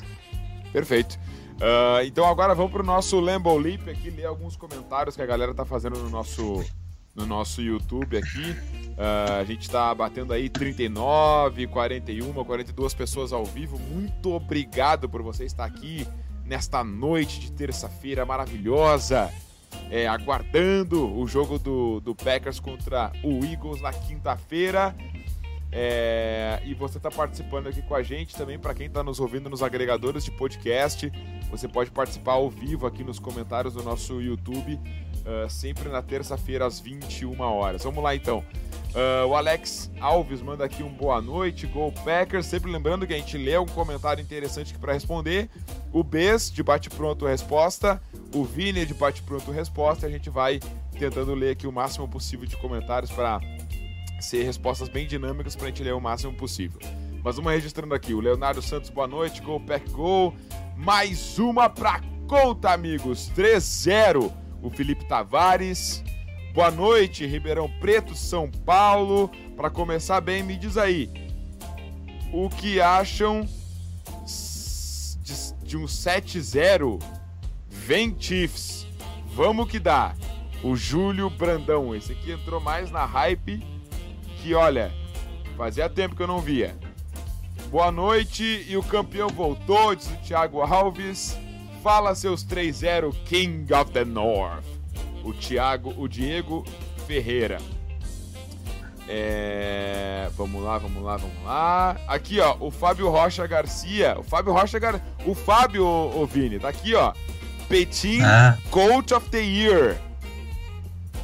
Perfeito. 0.71 1.19
Uh, 1.55 2.03
então 2.05 2.25
agora 2.25 2.55
vamos 2.55 2.71
para 2.71 2.81
o 2.81 2.85
nosso 2.85 3.19
Lambo 3.19 3.55
Leap 3.57 3.87
aqui, 3.89 4.09
ler 4.09 4.25
alguns 4.25 4.55
comentários 4.55 5.15
que 5.15 5.21
a 5.21 5.25
galera 5.25 5.53
tá 5.53 5.65
fazendo 5.65 5.97
no 5.99 6.09
nosso, 6.09 6.63
no 7.15 7.25
nosso 7.25 7.61
YouTube 7.61 8.17
aqui. 8.17 8.51
Uh, 8.91 9.39
a 9.41 9.43
gente 9.43 9.61
está 9.61 9.93
batendo 9.93 10.33
aí 10.33 10.49
39, 10.49 11.67
41, 11.67 12.33
42 12.33 12.93
pessoas 12.93 13.33
ao 13.33 13.43
vivo. 13.43 13.79
Muito 13.79 14.33
obrigado 14.33 15.09
por 15.09 15.21
você 15.23 15.45
estar 15.45 15.65
aqui 15.65 16.07
nesta 16.45 16.83
noite 16.83 17.39
de 17.39 17.51
terça-feira 17.51 18.25
maravilhosa 18.25 19.31
é, 19.89 20.07
aguardando 20.07 21.13
o 21.17 21.27
jogo 21.27 21.57
do, 21.59 21.99
do 21.99 22.15
Packers 22.15 22.59
contra 22.59 23.11
o 23.23 23.43
Eagles 23.43 23.81
na 23.81 23.91
quinta-feira. 23.91 24.95
É, 25.71 26.61
e 26.65 26.73
você 26.73 26.97
está 26.97 27.09
participando 27.09 27.67
aqui 27.67 27.81
com 27.81 27.95
a 27.95 28.03
gente 28.03 28.35
também, 28.35 28.59
para 28.59 28.73
quem 28.73 28.87
está 28.87 29.01
nos 29.01 29.19
ouvindo 29.19 29.49
nos 29.49 29.63
agregadores 29.63 30.25
de 30.25 30.31
podcast, 30.31 31.09
você 31.49 31.67
pode 31.67 31.91
participar 31.91 32.33
ao 32.33 32.49
vivo 32.49 32.85
aqui 32.85 33.03
nos 33.03 33.19
comentários 33.19 33.73
do 33.73 33.81
nosso 33.81 34.21
YouTube, 34.21 34.77
uh, 35.21 35.49
sempre 35.49 35.89
na 35.89 36.01
terça-feira 36.01 36.65
às 36.65 36.79
21 36.79 37.39
horas. 37.41 37.83
Vamos 37.83 38.03
lá 38.03 38.15
então. 38.15 38.43
Uh, 38.93 39.25
o 39.25 39.35
Alex 39.35 39.89
Alves 40.01 40.41
manda 40.41 40.65
aqui 40.65 40.83
um 40.83 40.89
boa 40.89 41.21
noite, 41.21 41.65
Go 41.65 41.93
Packers. 42.03 42.45
Sempre 42.45 42.69
lembrando 42.69 43.07
que 43.07 43.13
a 43.13 43.17
gente 43.17 43.37
lê 43.37 43.57
um 43.57 43.65
comentário 43.65 44.21
interessante 44.21 44.77
para 44.77 44.93
responder. 44.93 45.49
O 45.93 46.03
Bes 46.03 46.51
de 46.51 46.61
bate 46.61 46.89
pronto 46.89 47.25
resposta, 47.25 48.01
o 48.33 48.43
Vini 48.43 48.85
de 48.85 48.93
bate 48.93 49.21
pronto 49.23 49.49
resposta. 49.51 50.05
A 50.07 50.09
gente 50.09 50.29
vai 50.29 50.59
tentando 50.99 51.33
ler 51.33 51.51
aqui 51.51 51.67
o 51.67 51.71
máximo 51.71 52.07
possível 52.07 52.45
de 52.45 52.57
comentários 52.57 53.09
para 53.11 53.39
ser 54.19 54.43
respostas 54.43 54.89
bem 54.89 55.07
dinâmicas 55.07 55.55
para 55.55 55.65
a 55.65 55.69
gente 55.69 55.83
ler 55.83 55.93
o 55.93 56.01
máximo 56.01 56.33
possível. 56.33 56.79
Mas 57.23 57.35
vamos 57.37 57.51
registrando 57.51 57.93
aqui. 57.93 58.13
O 58.13 58.19
Leonardo 58.19 58.61
Santos, 58.61 58.89
boa 58.89 59.07
noite. 59.07 59.41
Go 59.41 59.59
Pack 59.59 59.89
Go. 59.91 60.33
Mais 60.75 61.39
uma 61.39 61.69
para 61.69 62.01
conta, 62.27 62.71
amigos. 62.71 63.31
3-0. 63.35 64.40
O 64.61 64.69
Felipe 64.69 65.05
Tavares. 65.05 66.03
Boa 66.53 66.69
noite, 66.69 67.25
Ribeirão 67.25 67.69
Preto, 67.79 68.13
São 68.15 68.49
Paulo. 68.49 69.29
Para 69.55 69.69
começar 69.69 70.21
bem, 70.21 70.43
me 70.43 70.57
diz 70.57 70.77
aí, 70.77 71.09
o 72.31 72.49
que 72.49 72.79
acham 72.79 73.47
de, 75.63 75.77
um 75.77 75.85
7-0? 75.85 77.01
Vem 77.69 78.15
Chiefs, 78.19 78.85
vamos 79.33 79.69
que 79.69 79.79
dá. 79.79 80.13
O 80.63 80.75
Júlio 80.75 81.29
Brandão, 81.29 81.95
esse 81.95 82.11
aqui 82.11 82.31
entrou 82.31 82.59
mais 82.59 82.91
na 82.91 83.05
hype 83.05 83.65
que, 84.41 84.53
olha, 84.53 84.93
fazia 85.57 85.89
tempo 85.89 86.15
que 86.15 86.21
eu 86.21 86.27
não 86.27 86.39
via. 86.39 86.77
Boa 87.71 87.91
noite 87.91 88.65
e 88.67 88.75
o 88.77 88.83
campeão 88.83 89.29
voltou, 89.29 89.95
diz 89.95 90.07
o 90.07 90.15
Thiago 90.17 90.61
Alves. 90.61 91.37
Fala 91.81 92.13
seus 92.15 92.43
3-0 92.45 93.13
King 93.25 93.73
of 93.73 93.91
the 93.91 94.05
North 94.05 94.81
o 95.23 95.33
Thiago, 95.33 95.93
o 95.97 96.07
Diego 96.07 96.65
Ferreira. 97.07 97.57
É... 99.07 100.29
Vamos 100.37 100.63
lá, 100.63 100.77
vamos 100.77 101.03
lá, 101.03 101.17
vamos 101.17 101.43
lá. 101.43 101.97
Aqui, 102.07 102.39
ó, 102.39 102.55
o 102.59 102.71
Fábio 102.71 103.09
Rocha 103.09 103.45
Garcia. 103.45 104.15
O 104.17 104.23
Fábio 104.23 104.53
Rocha 104.53 104.79
Gar... 104.79 105.01
O 105.25 105.35
Fábio, 105.35 105.85
o 105.85 106.25
Vini, 106.25 106.59
tá 106.59 106.69
aqui, 106.69 106.95
ó. 106.95 107.13
Petin 107.67 108.21
ah. 108.21 108.57
Coach 108.69 109.13
of 109.13 109.29
the 109.29 109.41
Year. 109.41 109.97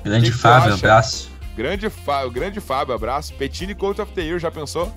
Grande 0.04 0.32
Fábio, 0.32 0.74
abraço. 0.74 1.30
Grande, 1.56 1.90
Fábio, 1.90 2.32
grande 2.32 2.62
Fábio, 2.62 2.94
abraço. 2.94 3.34
Petini 3.34 3.74
Coach 3.74 4.02
of 4.02 4.12
the 4.14 4.22
Year, 4.22 4.40
já 4.40 4.52
pensou? 4.52 4.94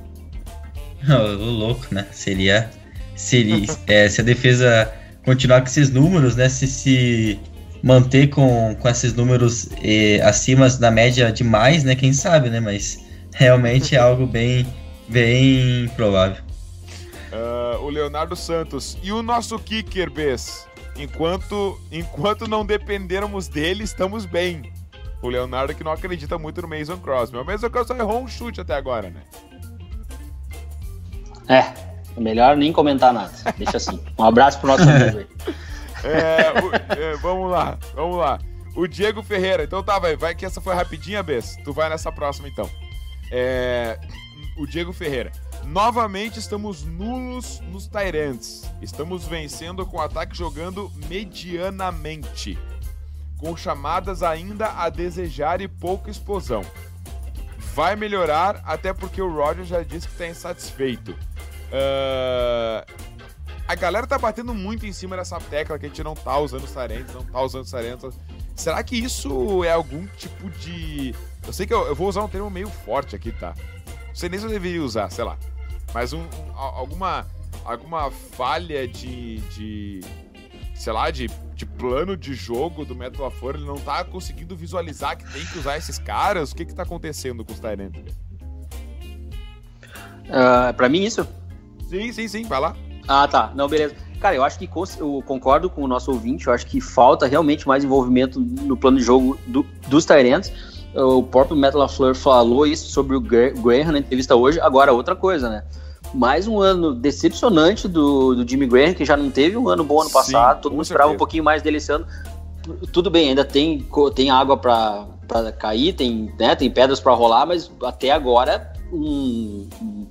o 1.08 1.44
louco, 1.44 1.86
né? 1.90 2.06
Seria. 2.12 2.70
seria 3.16 3.66
é, 3.86 4.08
se 4.08 4.20
a 4.20 4.24
defesa 4.24 4.92
continuar 5.24 5.60
com 5.60 5.66
esses 5.66 5.90
números, 5.90 6.36
né? 6.36 6.48
Se 6.48 6.66
se 6.66 7.40
manter 7.82 8.28
com, 8.28 8.76
com 8.78 8.88
esses 8.88 9.14
números 9.14 9.68
eh, 9.82 10.20
acima 10.22 10.68
da 10.68 10.90
média 10.90 11.32
demais, 11.32 11.84
né? 11.84 11.94
Quem 11.94 12.12
sabe, 12.12 12.50
né? 12.50 12.60
Mas 12.60 13.04
realmente 13.34 13.94
é 13.94 13.98
algo 14.00 14.26
bem, 14.26 14.66
bem 15.08 15.88
provável. 15.96 16.42
Uh, 17.32 17.82
o 17.84 17.88
Leonardo 17.88 18.34
Santos. 18.34 18.98
E 19.02 19.12
o 19.12 19.22
nosso 19.22 19.58
kicker, 19.58 20.10
Bess? 20.10 20.66
Enquanto, 20.96 21.80
enquanto 21.90 22.48
não 22.48 22.66
dependermos 22.66 23.48
dele, 23.48 23.84
estamos 23.84 24.26
bem. 24.26 24.72
O 25.22 25.28
Leonardo 25.28 25.74
que 25.74 25.84
não 25.84 25.92
acredita 25.92 26.38
muito 26.38 26.60
no 26.60 26.68
Mason 26.68 26.96
Crosby. 26.98 27.36
O 27.38 27.44
Mason 27.44 27.70
Crosby 27.70 27.88
só 27.88 27.96
errou 27.96 28.22
um 28.22 28.28
chute 28.28 28.60
até 28.60 28.74
agora, 28.74 29.10
né? 29.10 29.22
É, 31.48 31.58
é 31.58 31.89
melhor 32.16 32.56
nem 32.56 32.72
comentar 32.72 33.12
nada. 33.12 33.32
Deixa 33.56 33.76
assim. 33.76 34.00
Um 34.18 34.24
abraço 34.24 34.58
pro 34.58 34.68
nosso 34.68 34.82
amigo 34.82 35.18
aí. 35.18 35.26
É, 36.02 36.54
é, 36.98 37.16
vamos 37.16 37.50
lá, 37.50 37.78
vamos 37.94 38.16
lá. 38.16 38.38
O 38.74 38.86
Diego 38.86 39.22
Ferreira. 39.22 39.64
Então 39.64 39.82
tá, 39.82 39.98
vai, 39.98 40.16
vai 40.16 40.34
que 40.34 40.46
essa 40.46 40.58
foi 40.58 40.74
rapidinha, 40.74 41.22
Bess. 41.22 41.58
Tu 41.62 41.72
vai 41.74 41.90
nessa 41.90 42.10
próxima 42.10 42.48
então. 42.48 42.70
É, 43.30 43.98
o 44.56 44.66
Diego 44.66 44.92
Ferreira. 44.92 45.30
Novamente 45.64 46.38
estamos 46.38 46.84
nulos 46.84 47.60
nos 47.70 47.86
Tyrants. 47.86 48.62
Estamos 48.80 49.26
vencendo 49.26 49.84
com 49.86 49.98
o 49.98 50.00
ataque 50.00 50.36
jogando 50.36 50.90
medianamente. 51.08 52.58
Com 53.36 53.56
chamadas 53.56 54.22
ainda 54.22 54.68
a 54.72 54.88
desejar 54.88 55.60
e 55.60 55.68
pouca 55.68 56.10
explosão. 56.10 56.64
Vai 57.74 57.94
melhorar, 57.94 58.62
até 58.64 58.92
porque 58.92 59.22
o 59.22 59.32
Roger 59.32 59.64
já 59.64 59.82
disse 59.82 60.08
que 60.08 60.14
está 60.14 60.26
insatisfeito. 60.26 61.14
Uh, 61.70 62.84
a 63.70 63.74
galera 63.76 64.04
tá 64.04 64.18
batendo 64.18 64.52
muito 64.52 64.84
em 64.84 64.92
cima 64.92 65.16
dessa 65.16 65.38
tecla 65.38 65.78
que 65.78 65.86
a 65.86 65.88
gente 65.88 66.02
não 66.02 66.14
tá 66.14 66.36
usando 66.38 66.66
Tyrants, 66.66 67.14
não 67.14 67.24
tá 67.24 67.40
usando 67.40 67.64
Tyrants. 67.70 68.18
Será 68.56 68.82
que 68.82 68.96
isso 68.96 69.62
é 69.62 69.72
algum 69.72 70.06
tipo 70.08 70.50
de. 70.50 71.14
Eu 71.46 71.52
sei 71.52 71.66
que 71.66 71.72
eu, 71.72 71.86
eu, 71.86 71.94
vou 71.94 72.08
usar 72.08 72.24
um 72.24 72.28
termo 72.28 72.50
meio 72.50 72.68
forte 72.68 73.14
aqui, 73.14 73.30
tá? 73.30 73.54
Não 74.08 74.14
sei 74.14 74.28
nem 74.28 74.40
se 74.40 74.44
eu 74.44 74.50
deveria 74.50 74.82
usar, 74.82 75.08
sei 75.10 75.22
lá. 75.22 75.38
Mas 75.94 76.12
um, 76.12 76.20
um, 76.22 76.52
alguma, 76.56 77.26
alguma 77.64 78.10
falha 78.10 78.88
de, 78.88 79.38
de. 79.38 80.00
sei 80.74 80.92
lá, 80.92 81.10
de, 81.10 81.28
de 81.54 81.64
plano 81.64 82.16
de 82.16 82.34
jogo 82.34 82.84
do 82.84 82.94
Metal 82.96 83.24
LaFleur, 83.24 83.54
ele 83.54 83.66
não 83.66 83.78
tá 83.78 84.04
conseguindo 84.04 84.56
visualizar 84.56 85.16
que 85.16 85.32
tem 85.32 85.46
que 85.46 85.58
usar 85.58 85.78
esses 85.78 85.96
caras? 85.96 86.50
O 86.50 86.56
que 86.56 86.64
que 86.64 86.74
tá 86.74 86.82
acontecendo 86.82 87.44
com 87.44 87.52
os 87.52 87.60
Tyrants? 87.60 88.16
Uh, 90.26 90.74
pra 90.76 90.88
mim, 90.88 91.04
isso? 91.04 91.26
Sim, 91.90 92.12
sim, 92.12 92.28
sim, 92.28 92.44
vai 92.44 92.60
lá. 92.60 92.76
Ah, 93.08 93.26
tá. 93.26 93.50
Não, 93.52 93.68
beleza. 93.68 93.96
Cara, 94.20 94.36
eu 94.36 94.44
acho 94.44 94.56
que 94.56 94.70
eu 95.00 95.22
concordo 95.26 95.68
com 95.68 95.82
o 95.82 95.88
nosso 95.88 96.12
ouvinte, 96.12 96.46
eu 96.46 96.52
acho 96.52 96.66
que 96.66 96.80
falta 96.80 97.26
realmente 97.26 97.66
mais 97.66 97.82
envolvimento 97.82 98.38
no 98.38 98.76
plano 98.76 98.98
de 98.98 99.02
jogo 99.02 99.36
do, 99.46 99.66
dos 99.88 100.04
Tyrants. 100.04 100.52
O 100.94 101.22
próprio 101.22 101.56
Metal 101.56 101.80
LaFleur 101.80 102.14
falou 102.14 102.64
isso 102.64 102.90
sobre 102.90 103.16
o 103.16 103.20
Graham 103.20 103.92
na 103.92 103.98
entrevista 103.98 104.36
hoje. 104.36 104.60
Agora, 104.60 104.92
outra 104.92 105.16
coisa, 105.16 105.48
né? 105.48 105.64
Mais 106.14 106.46
um 106.46 106.60
ano 106.60 106.94
decepcionante 106.94 107.88
do, 107.88 108.34
do 108.36 108.48
Jimmy 108.48 108.66
Graham, 108.66 108.94
que 108.94 109.04
já 109.04 109.16
não 109.16 109.30
teve 109.30 109.56
um 109.56 109.68
ano 109.68 109.82
bom 109.82 110.00
ano 110.00 110.10
passado. 110.10 110.56
Sim, 110.56 110.62
Todo 110.62 110.72
mundo 110.72 110.82
esperava 110.82 111.12
um 111.12 111.16
pouquinho 111.16 111.42
mais 111.42 111.62
dele 111.62 111.78
esse 111.78 111.90
ano. 111.90 112.06
Tudo 112.92 113.10
bem, 113.10 113.30
ainda 113.30 113.44
tem, 113.44 113.84
tem 114.14 114.30
água 114.30 114.56
para 114.56 115.52
cair, 115.58 115.92
tem, 115.94 116.32
né, 116.38 116.54
tem 116.54 116.70
pedras 116.70 117.00
para 117.00 117.14
rolar, 117.14 117.46
mas 117.46 117.70
até 117.82 118.10
agora 118.10 118.72
um, 118.92 119.66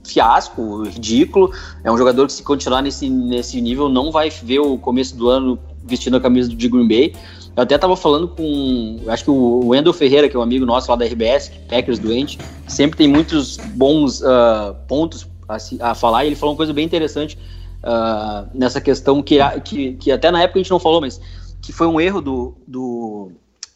fiasco, 0.09 0.83
ridículo. 0.83 1.51
É 1.83 1.91
um 1.91 1.97
jogador 1.97 2.27
que, 2.27 2.33
se 2.33 2.43
continuar 2.43 2.81
nesse, 2.81 3.09
nesse 3.09 3.61
nível, 3.61 3.89
não 3.89 4.11
vai 4.11 4.29
ver 4.29 4.59
o 4.59 4.77
começo 4.77 5.15
do 5.15 5.29
ano 5.29 5.59
vestindo 5.83 6.17
a 6.17 6.21
camisa 6.21 6.49
de 6.49 6.67
Green 6.67 6.87
Bay. 6.87 7.13
Eu 7.55 7.63
até 7.63 7.75
estava 7.75 7.95
falando 7.95 8.27
com, 8.27 8.99
acho 9.07 9.23
que 9.23 9.31
o 9.31 9.67
Wendel 9.67 9.93
Ferreira, 9.93 10.29
que 10.29 10.35
é 10.35 10.39
um 10.39 10.43
amigo 10.43 10.65
nosso 10.65 10.89
lá 10.89 10.95
da 10.95 11.05
RBS, 11.05 11.51
Packers 11.67 11.99
doente, 11.99 12.39
sempre 12.67 12.97
tem 12.97 13.07
muitos 13.07 13.57
bons 13.57 14.21
uh, 14.21 14.75
pontos 14.87 15.27
a, 15.47 15.57
a, 15.91 15.95
falar, 15.95 16.23
e 16.23 16.27
ele 16.27 16.35
falou 16.35 16.53
uma 16.53 16.57
coisa 16.57 16.71
bem 16.71 16.85
interessante 16.85 17.37
uh, 17.83 18.47
nessa 18.53 18.79
questão 18.79 19.21
que, 19.21 19.39
que, 19.63 19.93
que 19.93 20.11
até 20.11 20.31
na 20.31 20.41
época 20.41 20.59
a 20.59 20.63
gente 20.63 20.71
não 20.71 20.79
falou, 20.79 21.01
mas 21.01 21.19
que 21.61 21.73
foi 21.73 21.87
um 21.87 21.99
erro 21.99 22.21
do, 22.21 22.55
do 22.67 23.31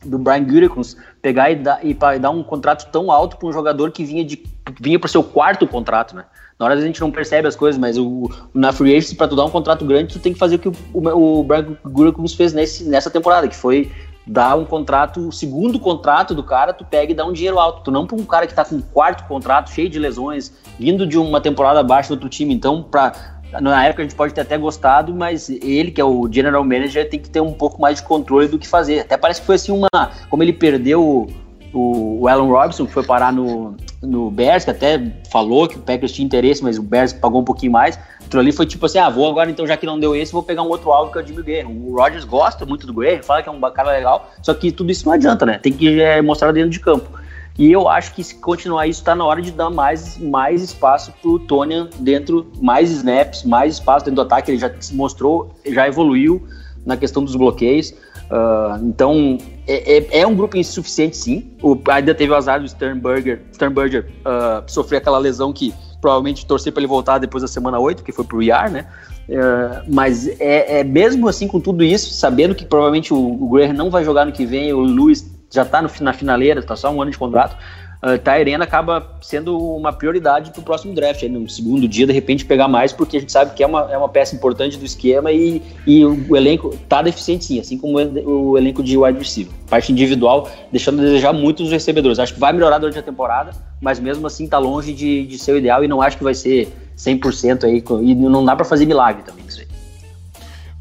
do 0.06 0.18
Brian 0.18 0.44
Gutekunst 0.44 0.98
pegar 1.22 1.52
e 1.52 1.56
dar, 1.56 1.80
e 1.84 1.94
dar 2.20 2.30
um 2.30 2.44
contrato 2.44 2.92
tão 2.92 3.12
alto 3.12 3.38
para 3.38 3.48
um 3.48 3.54
jogador 3.54 3.92
que 3.92 4.04
vinha 4.04 4.24
de 4.24 4.44
vinha 4.80 5.00
para 5.00 5.08
o 5.08 5.10
seu 5.10 5.24
quarto 5.24 5.68
contrato, 5.68 6.16
né? 6.16 6.26
Na 6.60 6.66
hora 6.66 6.76
a 6.76 6.82
gente 6.82 7.02
não 7.02 7.12
percebe 7.12 7.48
as 7.48 7.56
coisas, 7.56 7.80
mas 7.80 7.98
o, 7.98 8.30
na 8.54 8.72
free 8.72 8.96
agency 8.96 9.16
para 9.16 9.28
tu 9.28 9.36
dar 9.36 9.46
um 9.46 9.50
contrato 9.50 9.84
grande, 9.84 10.14
tu 10.14 10.20
tem 10.20 10.34
que 10.34 10.40
fazer 10.40 10.56
o 10.56 10.60
que 10.60 10.70
o, 10.70 10.74
o, 10.94 11.44
Brian 11.44 11.76
Gutekunst 11.84 12.38
fez 12.38 12.54
nesse, 12.54 12.86
nessa 12.86 13.10
temporada, 13.10 13.48
que 13.48 13.56
foi 13.56 13.92
dar 14.26 14.56
um 14.56 14.64
contrato, 14.64 15.28
o 15.28 15.32
segundo 15.32 15.80
contrato 15.80 16.34
do 16.34 16.44
cara, 16.44 16.74
tu 16.74 16.86
pega 16.86 17.12
e 17.12 17.16
dá 17.16 17.26
um 17.26 17.34
dinheiro 17.34 17.60
alto. 17.60 17.84
Tu 17.84 17.92
não 17.92 18.08
para 18.08 18.16
um 18.16 18.26
cara 18.26 18.48
que 18.48 18.54
tá 18.54 18.64
com 18.64 18.82
quarto 18.82 19.28
contrato, 19.28 19.70
cheio 19.70 19.90
de 19.90 20.00
lesões, 20.00 20.54
vindo 20.80 21.06
de 21.06 21.18
uma 21.18 21.42
temporada 21.42 21.82
abaixo 21.82 22.10
do 22.10 22.14
outro 22.14 22.30
time. 22.30 22.54
Então, 22.54 22.82
para 22.84 23.33
na 23.62 23.86
época 23.86 24.02
a 24.02 24.06
gente 24.06 24.16
pode 24.16 24.34
ter 24.34 24.42
até 24.42 24.58
gostado, 24.58 25.14
mas 25.14 25.50
ele, 25.50 25.92
que 25.92 26.02
é 26.02 26.06
o 26.06 26.28
general 26.32 26.64
manager, 26.64 27.10
tem 27.10 27.20
que 27.20 27.30
ter 27.30 27.42
um 27.42 27.54
pouco 27.54 27.82
mais 27.82 27.98
de 27.98 28.04
controle 28.04 28.48
do 28.48 28.58
que 28.58 28.68
fazer. 28.68 29.00
Até 29.00 29.18
parece 29.18 29.42
que 29.42 29.46
foi 29.46 29.56
assim 29.56 29.72
uma. 29.72 29.90
Como 30.30 30.44
ele 30.44 30.54
perdeu 30.54 31.28
o, 31.74 32.22
o 32.22 32.28
Alan 32.28 32.48
Robinson, 32.48 32.86
que 32.86 32.92
foi 32.92 33.04
parar 33.04 33.34
no, 33.34 33.76
no 34.02 34.30
Bears, 34.30 34.64
que 34.64 34.72
até 34.72 35.02
falou 35.32 35.68
que 35.68 35.78
o 35.78 35.80
Packers 35.80 36.12
tinha 36.12 36.26
interesse, 36.26 36.64
mas 36.64 36.78
o 36.78 36.84
Bears 36.84 37.14
pagou 37.14 37.42
um 37.42 37.46
pouquinho 37.46 37.72
mais. 37.72 37.98
Aquilo 38.26 38.42
ali 38.42 38.52
foi 38.52 38.66
tipo 38.66 38.86
assim: 38.86 39.00
ah, 39.00 39.10
vou 39.10 39.30
agora 39.30 39.50
então, 39.50 39.66
já 39.66 39.76
que 39.76 39.86
não 39.86 40.00
deu 40.00 40.16
esse, 40.16 40.32
vou 40.32 40.44
pegar 40.44 40.64
um 40.64 40.70
outro 40.70 40.92
alvo 40.92 41.12
que 41.12 41.20
é 41.20 41.22
o 41.22 41.26
Jimmy 41.26 41.44
Guerra. 41.44 41.70
O 41.70 41.96
Rodgers 41.96 42.26
gosta 42.26 42.66
muito 42.66 42.86
do 42.88 42.94
Guerra, 42.94 43.24
fala 43.24 43.42
que 43.42 43.50
é 43.50 43.52
um 43.52 43.60
cara 43.72 43.92
legal, 43.92 44.32
só 44.42 44.54
que 44.54 44.72
tudo 44.72 44.92
isso 44.92 45.06
não 45.06 45.14
adianta, 45.14 45.46
né? 45.46 45.58
Tem 45.58 45.72
que 45.74 46.02
é, 46.02 46.22
mostrar 46.22 46.52
dentro 46.52 46.70
de 46.70 46.80
campo. 46.80 47.23
E 47.58 47.72
eu 47.72 47.88
acho 47.88 48.16
que 48.16 48.24
se 48.24 48.36
continuar 48.36 48.88
isso, 48.88 49.02
está 49.02 49.16
na 49.16 49.24
hora 49.24 49.42
de 49.42 49.52
dar 49.52 49.70
mais, 49.70 50.18
mais 50.18 50.62
espaço 50.62 51.14
para 51.22 51.30
o 51.30 51.38
Tony 51.38 51.88
dentro, 52.00 52.48
mais 52.60 52.90
snaps, 52.90 53.44
mais 53.44 53.76
espaço 53.76 54.06
dentro 54.06 54.16
do 54.16 54.22
ataque. 54.22 54.52
Ele 54.52 54.58
já 54.58 54.72
se 54.80 54.96
mostrou, 54.96 55.54
já 55.66 55.88
evoluiu 55.88 56.42
na 56.86 56.98
questão 56.98 57.24
dos 57.24 57.36
bloqueios. 57.36 57.92
Uh, 57.92 58.84
então, 58.84 59.38
é, 59.68 59.98
é, 59.98 60.22
é, 60.22 60.28
um 60.28 60.34
grupo 60.34 60.58
insuficiente, 60.58 61.16
sim. 61.16 61.52
O, 61.62 61.78
ainda 61.90 62.16
teve 62.16 62.32
o 62.32 62.36
azar 62.36 62.60
do 62.60 62.68
Sternberger, 62.68 63.42
Sternberger 63.54 64.08
uh, 64.22 64.64
sofrer 64.72 64.98
aquela 64.98 65.20
lesão 65.20 65.54
que 65.54 65.72
provavelmente 66.02 66.46
torcer 66.46 66.74
para 66.74 66.82
ele 66.82 66.88
voltar 66.88 67.20
depois 67.20 67.44
da 67.44 67.48
semana 67.48 67.80
8, 67.80 68.04
que 68.04 68.12
foi 68.12 68.26
pro 68.26 68.42
IAR, 68.42 68.72
né? 68.72 68.88
Uh, 69.30 69.86
mas 69.88 70.28
é, 70.40 70.80
é, 70.80 70.84
mesmo 70.84 71.30
assim, 71.30 71.48
com 71.48 71.60
tudo 71.60 71.84
isso, 71.84 72.12
sabendo 72.12 72.56
que 72.56 72.66
provavelmente 72.66 73.14
o, 73.14 73.18
o 73.18 73.50
Graham 73.50 73.74
não 73.74 73.90
vai 73.90 74.04
jogar 74.04 74.26
no 74.26 74.32
que 74.32 74.46
vem, 74.46 74.74
o 74.74 74.82
Lewis 74.82 75.33
já 75.54 75.62
está 75.62 75.82
na 75.82 76.14
finaleira, 76.14 76.60
está 76.60 76.76
só 76.76 76.90
um 76.90 77.00
ano 77.00 77.12
de 77.12 77.18
contrato, 77.18 77.56
uh, 78.02 78.18
Tairena 78.18 78.64
acaba 78.64 79.18
sendo 79.22 79.56
uma 79.58 79.94
prioridade 79.94 80.50
para 80.50 80.60
o 80.60 80.64
próximo 80.64 80.96
draft. 80.96 81.22
Aí 81.22 81.30
no 81.30 81.48
segundo 81.48 81.88
dia, 81.88 82.08
de 82.08 82.12
repente, 82.12 82.44
pegar 82.44 82.68
mais, 82.68 82.92
porque 82.92 83.18
a 83.18 83.20
gente 83.20 83.32
sabe 83.32 83.54
que 83.54 83.64
é 83.64 83.68
uma, 83.68 83.92
é 83.92 83.98
uma 83.98 84.10
peça 84.10 84.36
importante 84.36 84.78
do 84.78 84.86
esquema 84.86 85.32
e, 85.32 85.62
e 85.86 86.04
o, 86.04 86.36
elenco 86.36 86.70
está 86.74 87.04
deficiente 87.04 87.46
sim, 87.46 87.60
assim 87.60 87.78
como 87.78 88.00
o, 88.00 88.58
elenco 88.58 88.82
de 88.82 88.98
wide 88.98 89.20
receiver. 89.20 89.54
Parte 89.70 89.92
individual, 89.92 90.50
deixando 90.72 91.00
a 91.02 91.06
desejar 91.06 91.34
muito 91.34 91.62
os 91.62 91.72
recebedores. 91.72 92.18
Acho 92.18 92.34
que 92.34 92.40
vai 92.40 92.52
melhorar 92.52 92.80
durante 92.80 92.98
a 92.98 93.04
temporada, 93.04 93.52
mas 93.80 94.00
mesmo 94.00 94.26
assim 94.26 94.46
está 94.46 94.58
longe 94.58 94.92
de, 94.92 95.28
de 95.28 95.38
ser 95.38 95.54
o 95.54 95.58
ideal 95.58 95.84
e 95.84 95.88
não 95.88 96.02
acho 96.02 96.18
que 96.18 96.24
vai 96.24 96.34
ser 96.34 96.74
100% 96.98 97.64
aí. 97.66 97.84
E 98.02 98.16
não 98.16 98.44
dá 98.44 98.56
para 98.56 98.66
fazer 98.66 98.88
milagre 98.88 99.22
também 99.24 99.46
isso 99.48 99.60
aí. 99.60 99.73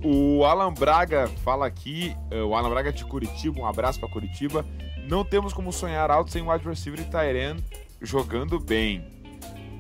O 0.04 0.44
Alan 0.44 0.74
Braga 0.74 1.28
fala 1.44 1.66
aqui, 1.66 2.16
eh, 2.30 2.42
o 2.42 2.56
Alan 2.56 2.70
Braga 2.70 2.92
de 2.92 3.04
Curitiba, 3.04 3.60
um 3.60 3.66
abraço 3.66 4.00
para 4.00 4.08
Curitiba. 4.08 4.66
Não 5.08 5.24
temos 5.24 5.52
como 5.52 5.72
sonhar 5.72 6.10
alto 6.10 6.32
sem 6.32 6.42
wide 6.42 6.66
receiver 6.66 7.00
e 7.00 7.04
Tyren 7.04 7.56
jogando 8.00 8.58
bem. 8.58 9.04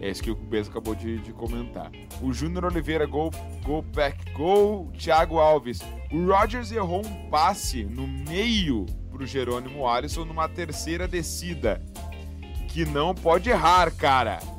É 0.00 0.08
isso 0.08 0.22
que 0.22 0.30
o 0.30 0.34
Bez 0.36 0.68
acabou 0.68 0.94
de, 0.94 1.18
de, 1.18 1.32
comentar. 1.32 1.90
O 2.20 2.32
Júnior 2.32 2.66
Oliveira, 2.66 3.04
gol, 3.04 3.32
gol 3.64 3.82
back, 3.82 4.32
gol. 4.32 4.90
Thiago 4.96 5.38
Alves. 5.38 5.80
O 6.12 6.26
Rodgers 6.26 6.70
errou 6.70 7.04
um 7.04 7.28
passe 7.28 7.84
no 7.84 8.06
meio 8.06 8.86
pro 9.10 9.26
Jerônimo 9.26 9.88
Alisson 9.88 10.24
numa 10.24 10.48
terceira 10.48 11.08
descida. 11.08 11.80
Que 12.68 12.84
não 12.84 13.14
pode 13.14 13.50
errar, 13.50 13.92
cara 13.92 14.51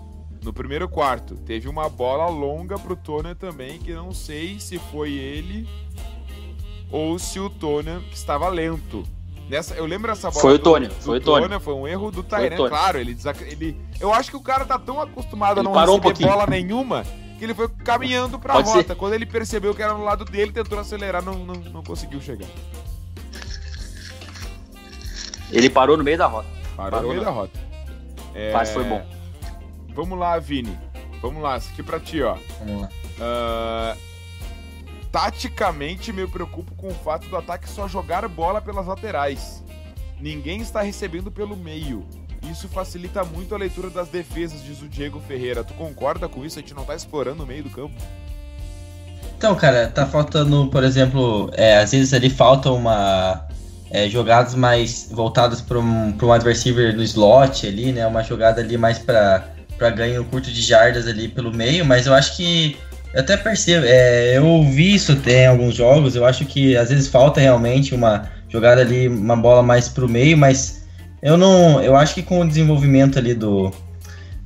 no 0.43 0.53
primeiro 0.53 0.87
quarto. 0.87 1.35
Teve 1.35 1.67
uma 1.67 1.89
bola 1.89 2.27
longa 2.27 2.77
pro 2.77 2.95
Tony 2.95 3.33
também, 3.35 3.79
que 3.79 3.93
não 3.93 4.11
sei 4.11 4.59
se 4.59 4.77
foi 4.77 5.13
ele 5.13 5.67
ou 6.91 7.17
se 7.17 7.39
o 7.39 7.49
que 7.49 8.15
estava 8.15 8.47
lento. 8.49 9.03
Nessa, 9.49 9.73
eu 9.75 9.85
lembro 9.85 10.11
essa 10.11 10.29
bola. 10.29 10.41
Foi 10.41 10.53
o 10.53 10.59
Tony, 10.59 10.89
foi 10.89 11.17
o 11.17 11.21
Tony. 11.21 11.59
Foi 11.59 11.73
um 11.73 11.87
erro 11.87 12.11
do 12.11 12.23
Tyrant, 12.23 12.55
claro. 12.69 12.99
Ele, 12.99 13.17
ele, 13.47 13.77
eu 13.99 14.13
acho 14.13 14.29
que 14.29 14.37
o 14.37 14.41
cara 14.41 14.65
tá 14.65 14.79
tão 14.79 15.01
acostumado 15.01 15.59
ele 15.59 15.67
a 15.67 15.71
não 15.71 15.99
receber 15.99 16.25
um 16.25 16.27
bola 16.27 16.47
nenhuma 16.47 17.03
que 17.37 17.43
ele 17.43 17.53
foi 17.53 17.67
caminhando 17.67 18.39
pra 18.39 18.53
Pode 18.53 18.69
rota. 18.69 18.87
Ser. 18.89 18.95
Quando 18.95 19.13
ele 19.13 19.25
percebeu 19.25 19.73
que 19.73 19.81
era 19.81 19.93
no 19.93 20.03
lado 20.03 20.23
dele, 20.23 20.51
tentou 20.51 20.79
acelerar, 20.79 21.23
não, 21.23 21.33
não, 21.33 21.55
não 21.55 21.83
conseguiu 21.83 22.21
chegar. 22.21 22.47
Ele 25.51 25.69
parou 25.69 25.97
no 25.97 26.03
meio 26.03 26.17
da 26.17 26.25
rota. 26.25 26.47
Parou, 26.75 26.91
parou 26.91 27.01
no 27.01 27.09
meio 27.09 27.21
na... 27.21 27.29
da 27.29 27.35
rota. 27.35 27.59
É... 28.33 28.53
Mas 28.53 28.71
foi 28.71 28.83
bom. 28.83 29.05
Vamos 29.95 30.17
lá, 30.17 30.37
Vini. 30.39 30.77
Vamos 31.21 31.41
lá, 31.41 31.57
isso 31.57 31.69
aqui 31.71 31.81
pra 31.81 31.99
ti, 31.99 32.21
ó. 32.21 32.37
Vamos 32.59 32.81
lá. 32.81 32.89
Uh, 33.17 33.97
taticamente, 35.11 36.11
me 36.11 36.27
preocupo 36.27 36.73
com 36.75 36.89
o 36.89 36.93
fato 36.93 37.27
do 37.27 37.37
ataque 37.37 37.69
só 37.69 37.87
jogar 37.87 38.27
bola 38.27 38.61
pelas 38.61 38.87
laterais. 38.87 39.63
Ninguém 40.19 40.61
está 40.61 40.81
recebendo 40.81 41.31
pelo 41.31 41.55
meio. 41.55 42.05
Isso 42.49 42.67
facilita 42.67 43.23
muito 43.23 43.55
a 43.55 43.57
leitura 43.57 43.89
das 43.89 44.09
defesas, 44.09 44.63
diz 44.63 44.81
o 44.81 44.87
Diego 44.87 45.21
Ferreira. 45.21 45.63
Tu 45.63 45.73
concorda 45.75 46.27
com 46.27 46.43
isso? 46.43 46.59
A 46.59 46.61
gente 46.61 46.73
não 46.73 46.81
está 46.81 46.95
explorando 46.95 47.43
o 47.43 47.47
meio 47.47 47.63
do 47.63 47.69
campo? 47.69 47.95
Então, 49.37 49.55
cara, 49.55 49.87
tá 49.87 50.05
faltando, 50.05 50.67
por 50.67 50.83
exemplo, 50.83 51.49
é, 51.53 51.77
às 51.77 51.91
vezes 51.91 52.13
ali 52.13 52.29
falta 52.29 52.71
uma. 52.71 53.47
É, 53.89 54.09
jogadas 54.09 54.55
mais 54.55 55.09
voltadas 55.11 55.61
para 55.61 55.77
um, 55.77 56.17
um 56.19 56.31
adversário 56.31 56.95
no 56.95 57.03
slot 57.03 57.67
ali, 57.67 57.91
né? 57.91 58.07
Uma 58.07 58.23
jogada 58.23 58.59
ali 58.59 58.75
mais 58.75 58.97
para 58.97 59.53
ganho 59.89 60.23
curto 60.25 60.51
de 60.51 60.61
jardas 60.61 61.07
ali 61.07 61.27
pelo 61.27 61.53
meio, 61.53 61.86
mas 61.86 62.05
eu 62.05 62.13
acho 62.13 62.36
que 62.38 62.77
eu 63.13 63.21
até 63.21 63.38
percebo, 63.38 63.86
é, 63.86 64.38
eu 64.38 64.63
vi 64.63 64.95
isso 64.95 65.15
em 65.27 65.45
alguns 65.45 65.75
jogos, 65.75 66.15
eu 66.15 66.25
acho 66.25 66.45
que 66.45 66.75
às 66.75 66.89
vezes 66.89 67.07
falta 67.07 67.39
realmente 67.39 67.93
uma 67.93 68.27
jogada 68.49 68.81
ali, 68.81 69.07
uma 69.07 69.36
bola 69.36 69.61
mais 69.61 69.88
pro 69.88 70.09
meio, 70.09 70.38
mas 70.38 70.84
eu 71.23 71.38
não. 71.38 71.81
Eu 71.81 71.95
acho 71.95 72.13
que 72.13 72.21
com 72.21 72.41
o 72.41 72.47
desenvolvimento 72.47 73.17
ali 73.17 73.34
do, 73.34 73.71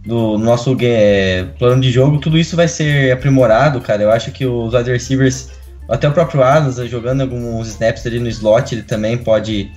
do 0.06 0.38
nosso 0.38 0.78
é, 0.82 1.46
plano 1.58 1.82
de 1.82 1.92
jogo, 1.92 2.20
tudo 2.20 2.38
isso 2.38 2.56
vai 2.56 2.68
ser 2.68 3.12
aprimorado, 3.12 3.82
cara. 3.82 4.04
Eu 4.04 4.12
acho 4.12 4.32
que 4.32 4.46
os 4.46 4.74
wide 4.74 4.92
receivers, 4.92 5.50
até 5.90 6.08
o 6.08 6.12
próprio 6.12 6.44
Adams, 6.44 6.78
jogando 6.90 7.22
alguns 7.22 7.68
snaps 7.70 8.06
ali 8.06 8.20
no 8.20 8.30
slot, 8.30 8.76
ele 8.76 8.84
também 8.84 9.18
pode, 9.18 9.72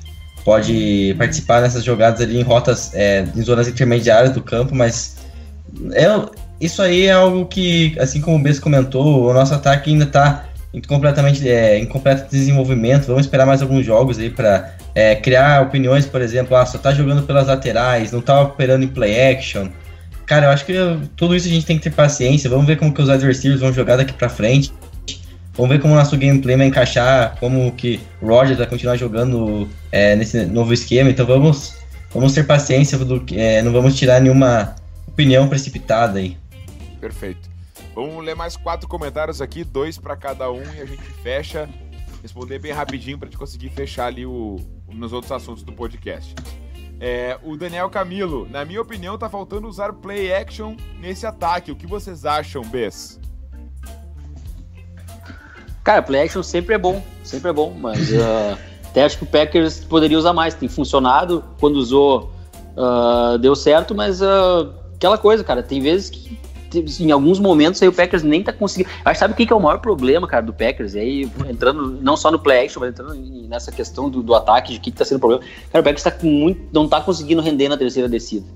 pode 0.44 1.14
participar 1.16 1.62
nessas 1.62 1.82
jogadas 1.82 2.20
ali 2.20 2.38
em 2.38 2.42
rotas, 2.42 2.92
é, 2.94 3.24
em 3.34 3.42
zonas 3.42 3.66
intermediárias 3.66 4.32
do 4.32 4.42
campo, 4.42 4.74
mas 4.74 5.16
eu, 5.92 6.30
isso 6.60 6.82
aí 6.82 7.06
é 7.06 7.12
algo 7.12 7.46
que, 7.46 7.96
assim 7.98 8.20
como 8.20 8.36
o 8.36 8.42
Bess 8.42 8.58
comentou, 8.58 9.30
o 9.30 9.32
nosso 9.32 9.54
ataque 9.54 9.90
ainda 9.90 10.04
está 10.04 10.44
completamente 10.86 11.48
é, 11.48 11.78
em 11.78 11.86
completo 11.86 12.30
desenvolvimento. 12.30 13.06
Vamos 13.06 13.26
esperar 13.26 13.46
mais 13.46 13.62
alguns 13.62 13.84
jogos 13.84 14.18
aí 14.18 14.30
para 14.30 14.74
é, 14.94 15.16
criar 15.16 15.62
opiniões, 15.62 16.06
por 16.06 16.20
exemplo, 16.20 16.56
ah, 16.56 16.66
só 16.66 16.78
tá 16.78 16.92
jogando 16.92 17.22
pelas 17.22 17.46
laterais, 17.46 18.12
não 18.12 18.20
tá 18.20 18.40
operando 18.40 18.84
em 18.84 18.88
play 18.88 19.32
action. 19.32 19.68
Cara, 20.26 20.46
eu 20.46 20.50
acho 20.50 20.64
que 20.64 20.74
tudo 21.16 21.34
isso 21.34 21.48
a 21.48 21.50
gente 21.50 21.66
tem 21.66 21.76
que 21.76 21.82
ter 21.82 21.90
paciência. 21.90 22.48
Vamos 22.48 22.66
ver 22.66 22.76
como 22.76 22.94
que 22.94 23.02
os 23.02 23.08
adversários 23.08 23.60
vão 23.60 23.72
jogar 23.72 23.96
daqui 23.96 24.12
para 24.12 24.28
frente. 24.28 24.72
Vamos 25.54 25.70
ver 25.70 25.80
como 25.80 25.92
o 25.92 25.96
nosso 25.96 26.16
gameplay 26.16 26.56
vai 26.56 26.66
encaixar, 26.66 27.36
como 27.40 27.72
que 27.72 28.00
o 28.22 28.28
Rogers 28.28 28.56
vai 28.56 28.66
continuar 28.66 28.96
jogando 28.96 29.68
é, 29.90 30.14
nesse 30.14 30.44
novo 30.46 30.72
esquema. 30.72 31.10
Então 31.10 31.26
vamos, 31.26 31.74
vamos 32.14 32.32
ter 32.32 32.44
paciência, 32.46 32.96
do, 32.96 33.24
é, 33.32 33.60
não 33.60 33.72
vamos 33.72 33.96
tirar 33.96 34.20
nenhuma 34.20 34.76
opinião 35.20 35.46
precipitada 35.46 36.18
aí. 36.18 36.38
Perfeito. 36.98 37.50
Vamos 37.94 38.24
ler 38.24 38.34
mais 38.34 38.56
quatro 38.56 38.88
comentários 38.88 39.42
aqui, 39.42 39.62
dois 39.62 39.98
para 39.98 40.16
cada 40.16 40.50
um 40.50 40.62
e 40.74 40.80
a 40.80 40.86
gente 40.86 41.02
fecha. 41.22 41.68
Responder 42.22 42.58
bem 42.58 42.72
rapidinho 42.72 43.18
para 43.18 43.26
gente 43.28 43.36
conseguir 43.36 43.68
fechar 43.68 44.06
ali 44.06 44.24
o, 44.24 44.56
nos 44.88 45.12
outros 45.12 45.30
assuntos 45.30 45.62
do 45.62 45.72
podcast. 45.72 46.34
É, 46.98 47.38
o 47.42 47.54
Daniel 47.54 47.90
Camilo, 47.90 48.48
na 48.48 48.64
minha 48.64 48.80
opinião, 48.80 49.18
tá 49.18 49.28
faltando 49.28 49.68
usar 49.68 49.92
play 49.92 50.32
action 50.32 50.74
nesse 50.98 51.26
ataque. 51.26 51.70
O 51.70 51.76
que 51.76 51.86
vocês 51.86 52.24
acham, 52.24 52.62
Bess? 52.62 53.20
Cara, 55.84 56.02
play 56.02 56.22
action 56.22 56.42
sempre 56.42 56.74
é 56.74 56.78
bom, 56.78 57.02
sempre 57.22 57.50
é 57.50 57.52
bom, 57.52 57.74
mas 57.78 58.10
uh, 58.10 58.58
até 58.88 59.04
acho 59.04 59.18
que 59.18 59.24
o 59.24 59.26
Packers 59.26 59.84
poderia 59.84 60.18
usar 60.18 60.32
mais. 60.32 60.54
Tem 60.54 60.68
funcionado, 60.68 61.44
quando 61.58 61.76
usou, 61.76 62.32
uh, 62.74 63.36
deu 63.38 63.54
certo, 63.54 63.94
mas 63.94 64.22
uh, 64.22 64.79
aquela 65.00 65.16
coisa, 65.16 65.42
cara, 65.42 65.62
tem 65.62 65.80
vezes 65.80 66.10
que 66.10 66.38
em 67.00 67.10
alguns 67.10 67.40
momentos 67.40 67.82
aí 67.82 67.88
o 67.88 67.92
Packers 67.92 68.22
nem 68.22 68.44
tá 68.44 68.52
conseguindo. 68.52 68.90
Acho 69.04 69.18
sabe 69.18 69.32
o 69.32 69.36
que, 69.36 69.46
que 69.46 69.52
é 69.52 69.56
o 69.56 69.60
maior 69.60 69.78
problema, 69.78 70.28
cara, 70.28 70.44
do 70.44 70.52
Packers? 70.52 70.94
E 70.94 71.00
aí, 71.00 71.30
entrando 71.48 71.98
não 72.00 72.16
só 72.16 72.30
no 72.30 72.38
play 72.38 72.64
action, 72.64 72.80
mas 72.80 72.90
entrando 72.90 73.14
nessa 73.48 73.72
questão 73.72 74.08
do, 74.08 74.22
do 74.22 74.34
ataque, 74.34 74.74
de 74.74 74.78
que, 74.78 74.90
que 74.90 74.98
tá 74.98 75.04
sendo 75.04 75.16
o 75.16 75.20
problema. 75.20 75.42
Cara, 75.72 75.80
o 75.80 75.84
Packers 75.84 76.02
tá 76.04 76.14
muito, 76.22 76.60
não 76.72 76.86
tá 76.86 77.00
conseguindo 77.00 77.42
render 77.42 77.68
na 77.68 77.76
terceira 77.76 78.08
descida. 78.08 78.46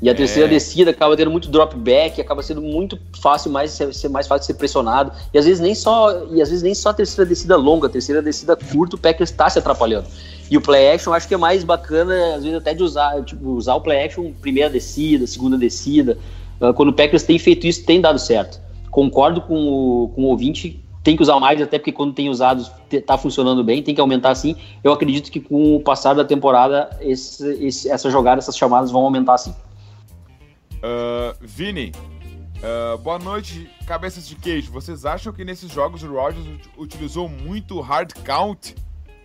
E 0.00 0.10
a 0.10 0.14
terceira 0.14 0.46
é. 0.46 0.50
descida 0.50 0.90
acaba 0.90 1.16
tendo 1.16 1.30
muito 1.30 1.48
drop 1.48 1.74
back, 1.76 2.20
acaba 2.20 2.42
sendo 2.42 2.60
muito 2.60 2.98
fácil, 3.20 3.50
mais 3.50 3.70
ser 3.70 4.08
mais 4.10 4.26
fácil 4.26 4.40
de 4.40 4.46
ser 4.46 4.54
pressionado. 4.54 5.10
E 5.32 5.38
às 5.38 5.46
vezes 5.46 5.60
nem 5.60 5.74
só, 5.74 6.26
e 6.30 6.42
às 6.42 6.50
vezes 6.50 6.62
nem 6.62 6.74
só 6.74 6.90
a 6.90 6.94
terceira 6.94 7.26
descida 7.26 7.56
longa, 7.56 7.86
a 7.86 7.90
terceira 7.90 8.20
descida 8.20 8.56
curta, 8.56 8.96
o 8.96 8.98
Packers 8.98 9.30
está 9.30 9.48
se 9.48 9.58
atrapalhando. 9.58 10.06
E 10.50 10.56
o 10.56 10.60
play 10.60 10.92
action 10.92 11.12
acho 11.12 11.26
que 11.26 11.34
é 11.34 11.38
mais 11.38 11.64
bacana, 11.64 12.36
às 12.36 12.44
vezes 12.44 12.58
até 12.58 12.74
de 12.74 12.82
usar, 12.82 13.22
tipo, 13.24 13.50
usar 13.50 13.74
o 13.74 13.80
play 13.80 14.04
action 14.04 14.32
primeira 14.40 14.68
descida, 14.68 15.26
segunda 15.26 15.56
descida. 15.56 16.18
Uh, 16.60 16.74
quando 16.74 16.90
o 16.90 16.92
Packers 16.92 17.22
tem 17.22 17.38
feito 17.38 17.66
isso, 17.66 17.84
tem 17.84 18.00
dado 18.00 18.18
certo. 18.18 18.60
Concordo 18.90 19.40
com 19.40 19.54
o, 19.54 20.08
com 20.14 20.22
o 20.22 20.26
ouvinte, 20.26 20.80
tem 21.02 21.16
que 21.16 21.22
usar 21.22 21.38
mais, 21.40 21.60
até 21.60 21.78
porque 21.78 21.92
quando 21.92 22.12
tem 22.12 22.28
usado, 22.28 22.66
está 22.90 23.16
funcionando 23.16 23.62
bem, 23.64 23.82
tem 23.82 23.94
que 23.94 24.00
aumentar 24.00 24.34
sim. 24.34 24.56
Eu 24.84 24.92
acredito 24.92 25.30
que 25.30 25.40
com 25.40 25.76
o 25.76 25.80
passar 25.80 26.14
da 26.14 26.24
temporada, 26.24 26.90
esse, 27.00 27.46
esse, 27.64 27.88
essa 27.88 28.10
jogada, 28.10 28.38
essas 28.38 28.56
chamadas 28.56 28.90
vão 28.90 29.02
aumentar 29.02 29.38
sim. 29.38 29.54
Uh, 30.86 31.36
Vini, 31.40 31.90
uh, 32.58 32.96
boa 32.98 33.18
noite, 33.18 33.68
cabeças 33.88 34.28
de 34.28 34.36
queijo. 34.36 34.70
Vocês 34.70 35.04
acham 35.04 35.32
que 35.32 35.44
nesses 35.44 35.68
jogos 35.72 36.04
o 36.04 36.12
Rodgers 36.12 36.46
utilizou 36.78 37.28
muito 37.28 37.80
hard 37.80 38.12
count? 38.24 38.76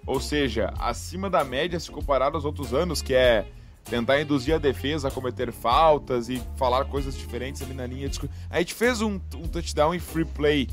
Ou 0.07 0.20
seja, 0.20 0.74
acima 0.80 1.30
da 1.30 1.43
média 1.43 1.80
se 1.80 1.91
comparado 1.91 2.36
aos 2.36 2.45
outros 2.45 2.74
anos, 2.74 3.03
que 3.03 3.14
é 3.14 3.45
tentar 3.84 4.20
induzir 4.20 4.55
a 4.55 4.57
defesa 4.57 5.09
a 5.09 5.12
cometer 5.12 5.51
faltas 5.51 6.30
e 6.30 6.41
falar 6.55 6.86
coisas 6.86 7.16
diferentes 7.16 7.62
ali 7.62 7.76
na 7.76 7.86
linha 7.86 8.09
de... 8.09 8.20
A 8.49 8.57
gente 8.57 8.74
fez 8.74 8.99
um, 8.99 9.20
um 9.36 9.47
touchdown 9.47 9.93
em 9.93 9.99
free 9.99 10.26
play, 10.26 10.68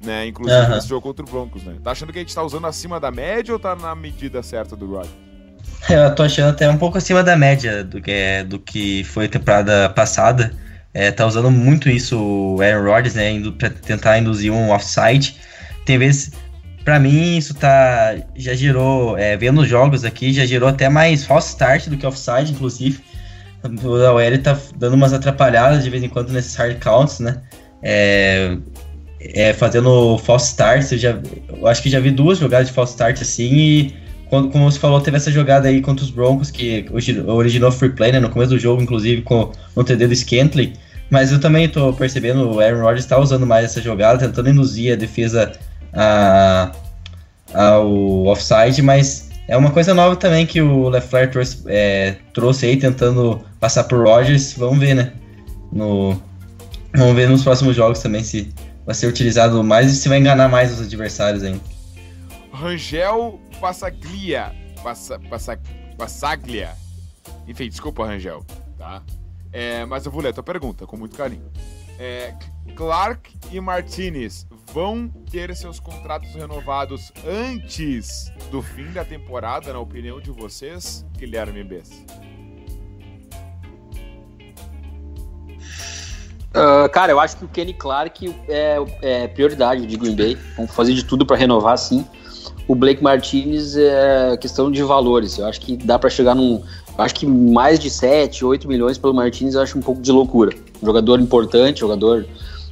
né? 0.00 0.28
Inclusive 0.28 0.60
uhum. 0.60 0.74
nesse 0.76 0.86
jogo 0.86 1.02
contra 1.02 1.24
o 1.24 1.28
Broncos, 1.28 1.64
né? 1.64 1.76
Tá 1.82 1.90
achando 1.90 2.12
que 2.12 2.20
a 2.20 2.22
gente 2.22 2.34
tá 2.34 2.44
usando 2.44 2.68
acima 2.68 3.00
da 3.00 3.10
média 3.10 3.52
ou 3.52 3.58
tá 3.58 3.74
na 3.74 3.96
medida 3.96 4.44
certa 4.44 4.76
do 4.76 4.86
Rod? 4.94 5.08
Eu 5.88 6.14
tô 6.14 6.22
achando 6.22 6.50
até 6.50 6.68
um 6.68 6.76
pouco 6.76 6.98
acima 6.98 7.22
da 7.22 7.36
média 7.36 7.82
do 7.82 8.00
que, 8.00 8.10
é, 8.10 8.44
do 8.44 8.58
que 8.58 9.02
foi 9.04 9.26
a 9.26 9.28
temporada 9.28 9.88
passada. 9.90 10.52
É, 10.92 11.10
tá 11.10 11.26
usando 11.26 11.50
muito 11.50 11.88
isso 11.88 12.18
o 12.18 12.60
Aaron 12.60 12.84
Rodgers, 12.84 13.14
né? 13.14 13.32
Indo 13.32 13.52
pra 13.52 13.70
tentar 13.70 14.18
induzir 14.18 14.52
um 14.52 14.70
offside. 14.70 15.36
Tem 15.84 15.98
vezes 15.98 16.32
para 16.84 16.98
mim 16.98 17.36
isso 17.36 17.54
tá 17.54 18.16
já 18.36 18.54
gerou, 18.54 19.16
é, 19.16 19.36
vendo 19.36 19.60
os 19.60 19.68
jogos 19.68 20.04
aqui, 20.04 20.32
já 20.32 20.44
gerou 20.46 20.68
até 20.68 20.88
mais 20.88 21.24
false 21.24 21.50
start 21.50 21.88
do 21.88 21.96
que 21.96 22.06
offside, 22.06 22.52
inclusive. 22.52 23.00
O 23.62 23.88
OL 23.88 24.38
tá 24.42 24.58
dando 24.76 24.94
umas 24.94 25.12
atrapalhadas 25.12 25.84
de 25.84 25.90
vez 25.90 26.02
em 26.02 26.08
quando 26.08 26.30
nesses 26.32 26.54
hard 26.56 26.78
counts, 26.82 27.20
né? 27.20 27.42
É, 27.82 28.56
é, 29.20 29.52
fazendo 29.52 30.18
false 30.18 30.46
start, 30.48 30.92
eu, 30.92 30.98
já, 30.98 31.18
eu 31.48 31.66
acho 31.66 31.82
que 31.82 31.90
já 31.90 32.00
vi 32.00 32.10
duas 32.10 32.38
jogadas 32.38 32.68
de 32.68 32.72
false 32.72 32.92
start 32.92 33.20
assim 33.20 33.52
e 33.54 33.94
quando, 34.30 34.48
como 34.48 34.70
você 34.70 34.78
falou, 34.78 35.00
teve 35.00 35.16
essa 35.16 35.30
jogada 35.30 35.68
aí 35.68 35.82
contra 35.82 36.04
os 36.04 36.10
Broncos 36.10 36.50
que 36.50 36.86
originou 36.92 37.72
free 37.72 37.90
play, 37.90 38.12
né, 38.12 38.20
no 38.20 38.30
começo 38.30 38.52
do 38.52 38.58
jogo, 38.58 38.80
inclusive 38.80 39.22
com 39.22 39.50
no 39.74 39.82
TD 39.82 40.06
do 40.06 40.14
Scantley, 40.14 40.72
mas 41.10 41.32
eu 41.32 41.40
também 41.40 41.68
tô 41.68 41.92
percebendo 41.92 42.48
o 42.48 42.60
Aaron 42.60 42.80
Rodgers 42.80 43.04
está 43.04 43.18
usando 43.18 43.44
mais 43.44 43.64
essa 43.64 43.82
jogada, 43.82 44.20
tentando 44.20 44.48
induzir 44.48 44.92
a 44.92 44.96
defesa 44.96 45.52
a, 45.92 46.70
ao 47.52 48.26
offside, 48.26 48.80
mas 48.80 49.30
é 49.48 49.56
uma 49.56 49.72
coisa 49.72 49.92
nova 49.92 50.14
também 50.14 50.46
que 50.46 50.62
o 50.62 50.88
Lefleur 50.88 51.28
trouxe, 51.28 51.64
é, 51.66 52.14
trouxe 52.32 52.66
aí, 52.66 52.76
tentando 52.76 53.44
passar 53.58 53.82
por 53.82 54.06
Rodgers. 54.06 54.52
Vamos 54.56 54.78
ver, 54.78 54.94
né? 54.94 55.12
No, 55.72 56.22
vamos 56.94 57.16
ver 57.16 57.28
nos 57.28 57.42
próximos 57.42 57.74
jogos 57.74 57.98
também 57.98 58.22
se 58.22 58.48
vai 58.86 58.94
ser 58.94 59.08
utilizado 59.08 59.62
mais 59.64 59.90
e 59.92 59.96
se 59.96 60.08
vai 60.08 60.18
enganar 60.18 60.48
mais 60.48 60.72
os 60.72 60.80
adversários 60.86 61.42
aí. 61.42 61.60
Rangel 62.52 63.40
Passaglia. 63.60 64.54
Passa, 64.82 65.18
passa, 65.18 65.60
Passaglia. 65.96 66.74
Enfim, 67.46 67.68
desculpa, 67.68 68.06
Rangel. 68.06 68.44
Tá? 68.78 69.02
É, 69.52 69.84
mas 69.84 70.06
eu 70.06 70.12
vou 70.12 70.22
ler 70.22 70.30
a 70.30 70.32
tua 70.32 70.42
pergunta 70.42 70.86
com 70.86 70.96
muito 70.96 71.16
carinho. 71.16 71.50
É, 71.98 72.34
Clark 72.74 73.30
e 73.52 73.60
Martinez 73.60 74.46
vão 74.72 75.08
ter 75.30 75.54
seus 75.54 75.78
contratos 75.78 76.34
renovados 76.34 77.12
antes 77.26 78.32
do 78.50 78.62
fim 78.62 78.90
da 78.92 79.04
temporada, 79.04 79.72
na 79.72 79.78
opinião 79.78 80.20
de 80.20 80.30
vocês, 80.30 81.04
Guilherme 81.18 81.62
Bess? 81.62 82.06
Uh, 86.50 86.88
cara, 86.90 87.12
eu 87.12 87.20
acho 87.20 87.36
que 87.36 87.44
o 87.44 87.48
Kenny 87.48 87.74
Clark 87.74 88.34
é, 88.48 88.76
é 89.02 89.28
prioridade 89.28 89.86
de 89.86 89.96
Green 89.96 90.16
Bay. 90.16 90.38
Vamos 90.56 90.74
fazer 90.74 90.94
de 90.94 91.04
tudo 91.04 91.24
para 91.24 91.36
renovar, 91.36 91.76
sim. 91.78 92.04
O 92.70 92.74
Blake 92.76 93.02
Martinez 93.02 93.76
é 93.76 94.36
questão 94.36 94.70
de 94.70 94.80
valores. 94.84 95.38
Eu 95.38 95.46
acho 95.46 95.60
que 95.60 95.76
dá 95.76 95.98
para 95.98 96.08
chegar 96.08 96.36
num. 96.36 96.62
Acho 96.96 97.16
que 97.16 97.26
mais 97.26 97.80
de 97.80 97.90
7, 97.90 98.44
8 98.44 98.68
milhões 98.68 98.96
pelo 98.96 99.12
Martinez 99.12 99.56
eu 99.56 99.60
acho 99.60 99.76
um 99.76 99.80
pouco 99.82 100.00
de 100.00 100.12
loucura. 100.12 100.54
Um 100.80 100.86
jogador 100.86 101.18
importante, 101.18 101.80
jogador 101.80 102.24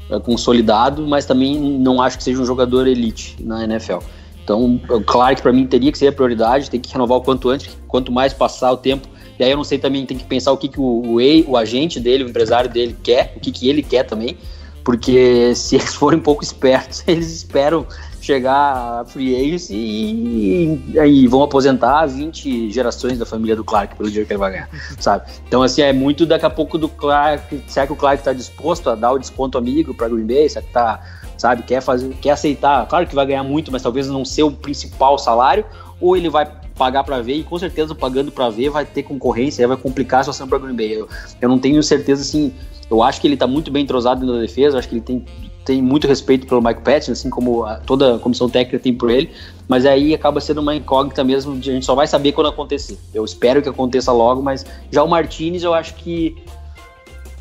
é, 0.09 0.21
consolidado, 0.21 1.05
mas 1.05 1.27
também 1.27 1.59
não 1.59 2.01
acho 2.01 2.17
que 2.17 2.23
seja 2.23 2.41
um 2.41 2.45
jogador 2.45 2.87
elite 2.87 3.37
na 3.41 3.65
NFL. 3.65 3.99
Então, 4.45 4.81
claro 5.05 5.35
que 5.35 5.43
para 5.43 5.53
mim 5.53 5.67
teria 5.67 5.91
que 5.91 5.99
ser 5.99 6.07
a 6.07 6.13
prioridade, 6.13 6.71
tem 6.71 6.79
que 6.79 6.93
renovar 6.93 7.19
o 7.19 7.21
quanto 7.21 7.49
antes, 7.49 7.77
quanto 7.89 8.13
mais 8.13 8.33
passar 8.33 8.71
o 8.71 8.77
tempo. 8.77 9.09
E 9.37 9.43
aí 9.43 9.51
eu 9.51 9.57
não 9.57 9.65
sei 9.65 9.79
também, 9.79 10.07
tem 10.07 10.17
que 10.17 10.25
pensar 10.25 10.53
o 10.53 10.57
que, 10.57 10.69
que 10.69 10.79
o, 10.79 10.85
o, 10.85 11.51
o 11.51 11.57
agente 11.57 11.99
dele, 11.99 12.23
o 12.23 12.29
empresário 12.29 12.71
dele 12.71 12.97
quer, 13.03 13.33
o 13.37 13.41
que, 13.41 13.51
que 13.51 13.69
ele 13.69 13.83
quer 13.83 14.05
também, 14.05 14.39
porque 14.85 15.57
se 15.57 15.75
eles 15.75 15.93
forem 15.93 16.21
um 16.21 16.23
pouco 16.23 16.45
espertos, 16.45 17.03
eles 17.09 17.35
esperam 17.35 17.85
chegar 18.29 19.01
a 19.01 19.05
free 19.07 19.35
agency 19.35 19.75
e, 19.75 20.99
aí 20.99 21.27
vão 21.27 21.43
aposentar 21.43 22.05
20 22.05 22.71
gerações 22.71 23.19
da 23.19 23.25
família 23.25 23.57
do 23.57 23.65
Clark 23.65 23.97
pelo 23.97 24.09
dinheiro 24.09 24.27
que 24.27 24.33
ele 24.35 24.39
vai 24.39 24.51
ganhar, 24.53 24.69
sabe? 25.01 25.31
Então, 25.47 25.63
assim, 25.63 25.81
é 25.81 25.93
muito 25.95 26.27
daqui 26.27 26.45
a 26.45 26.51
pouco 26.51 26.77
do 26.77 26.89
Clark. 26.91 27.63
Será 27.67 27.87
que 27.87 27.93
o 27.93 27.97
Clark 27.97 28.23
tá 28.23 28.35
disposto 28.35 28.91
a 28.91 28.95
dar 28.95 29.13
o 29.13 29.19
desconto 29.19 29.57
amigo 29.57 29.95
para 29.95 30.09
Green 30.09 30.27
Bay? 30.27 30.47
Será 30.49 30.63
que 30.63 30.73
tá, 30.73 31.01
sabe, 31.39 31.63
quer 31.63 31.81
fazer, 31.81 32.15
quer 32.21 32.33
aceitar? 32.33 32.87
Claro 32.87 33.07
que 33.07 33.15
vai 33.15 33.25
ganhar 33.25 33.43
muito, 33.43 33.73
mas 33.73 33.83
talvez 33.83 34.07
não 34.09 34.25
ser 34.27 34.43
o 34.43 34.53
principal 34.53 35.19
salário, 35.19 35.65
ou 35.99 36.15
ele 36.15 36.29
vai 36.29 36.47
pagar 36.77 37.05
para 37.05 37.21
ver 37.23 37.35
e 37.35 37.43
com 37.43 37.59
certeza 37.59 37.95
pagando 37.95 38.31
para 38.31 38.49
ver 38.51 38.69
vai 38.69 38.85
ter 38.85 39.03
concorrência, 39.03 39.67
vai 39.67 39.77
complicar 39.77 40.21
a 40.21 40.25
situação 40.25 40.47
para 40.47 40.59
Green 40.59 40.77
Bay. 40.77 40.93
Eu, 40.93 41.09
eu 41.41 41.49
não 41.49 41.59
tenho 41.59 41.83
certeza 41.83 42.21
assim, 42.21 42.53
eu 42.91 43.03
acho 43.03 43.21
que 43.21 43.27
ele 43.27 43.39
tá 43.39 43.47
muito 43.47 43.71
bem 43.71 43.85
entrosado 43.85 44.25
na 44.27 44.39
defesa, 44.39 44.79
acho 44.79 44.89
que 44.89 44.95
ele 44.97 45.03
tem 45.03 45.25
tem 45.69 45.83
muito 45.83 46.07
respeito 46.07 46.47
pelo 46.47 46.63
Mike 46.63 46.81
Patton, 46.81 47.13
assim 47.13 47.29
como 47.29 47.63
a, 47.63 47.77
toda 47.77 48.17
a 48.17 48.19
comissão 48.19 48.49
técnica 48.49 48.79
tem 48.79 48.95
por 48.95 49.11
ele, 49.11 49.31
mas 49.69 49.85
aí 49.85 50.15
acaba 50.15 50.41
sendo 50.41 50.63
uma 50.63 50.75
incógnita 50.75 51.23
mesmo, 51.23 51.59
de, 51.59 51.71
a 51.71 51.75
gente 51.75 51.85
só 51.85 51.95
vai 51.95 52.07
saber 52.07 52.33
quando 52.33 52.49
acontecer. 52.49 52.99
Eu 53.13 53.23
espero 53.23 53.61
que 53.61 53.69
aconteça 53.69 54.11
logo, 54.11 54.43
mas 54.43 54.65
já 54.91 55.05
o 55.05 55.09
Martinez 55.09 55.63
eu 55.63 55.75
acho 55.75 55.95
que 55.97 56.43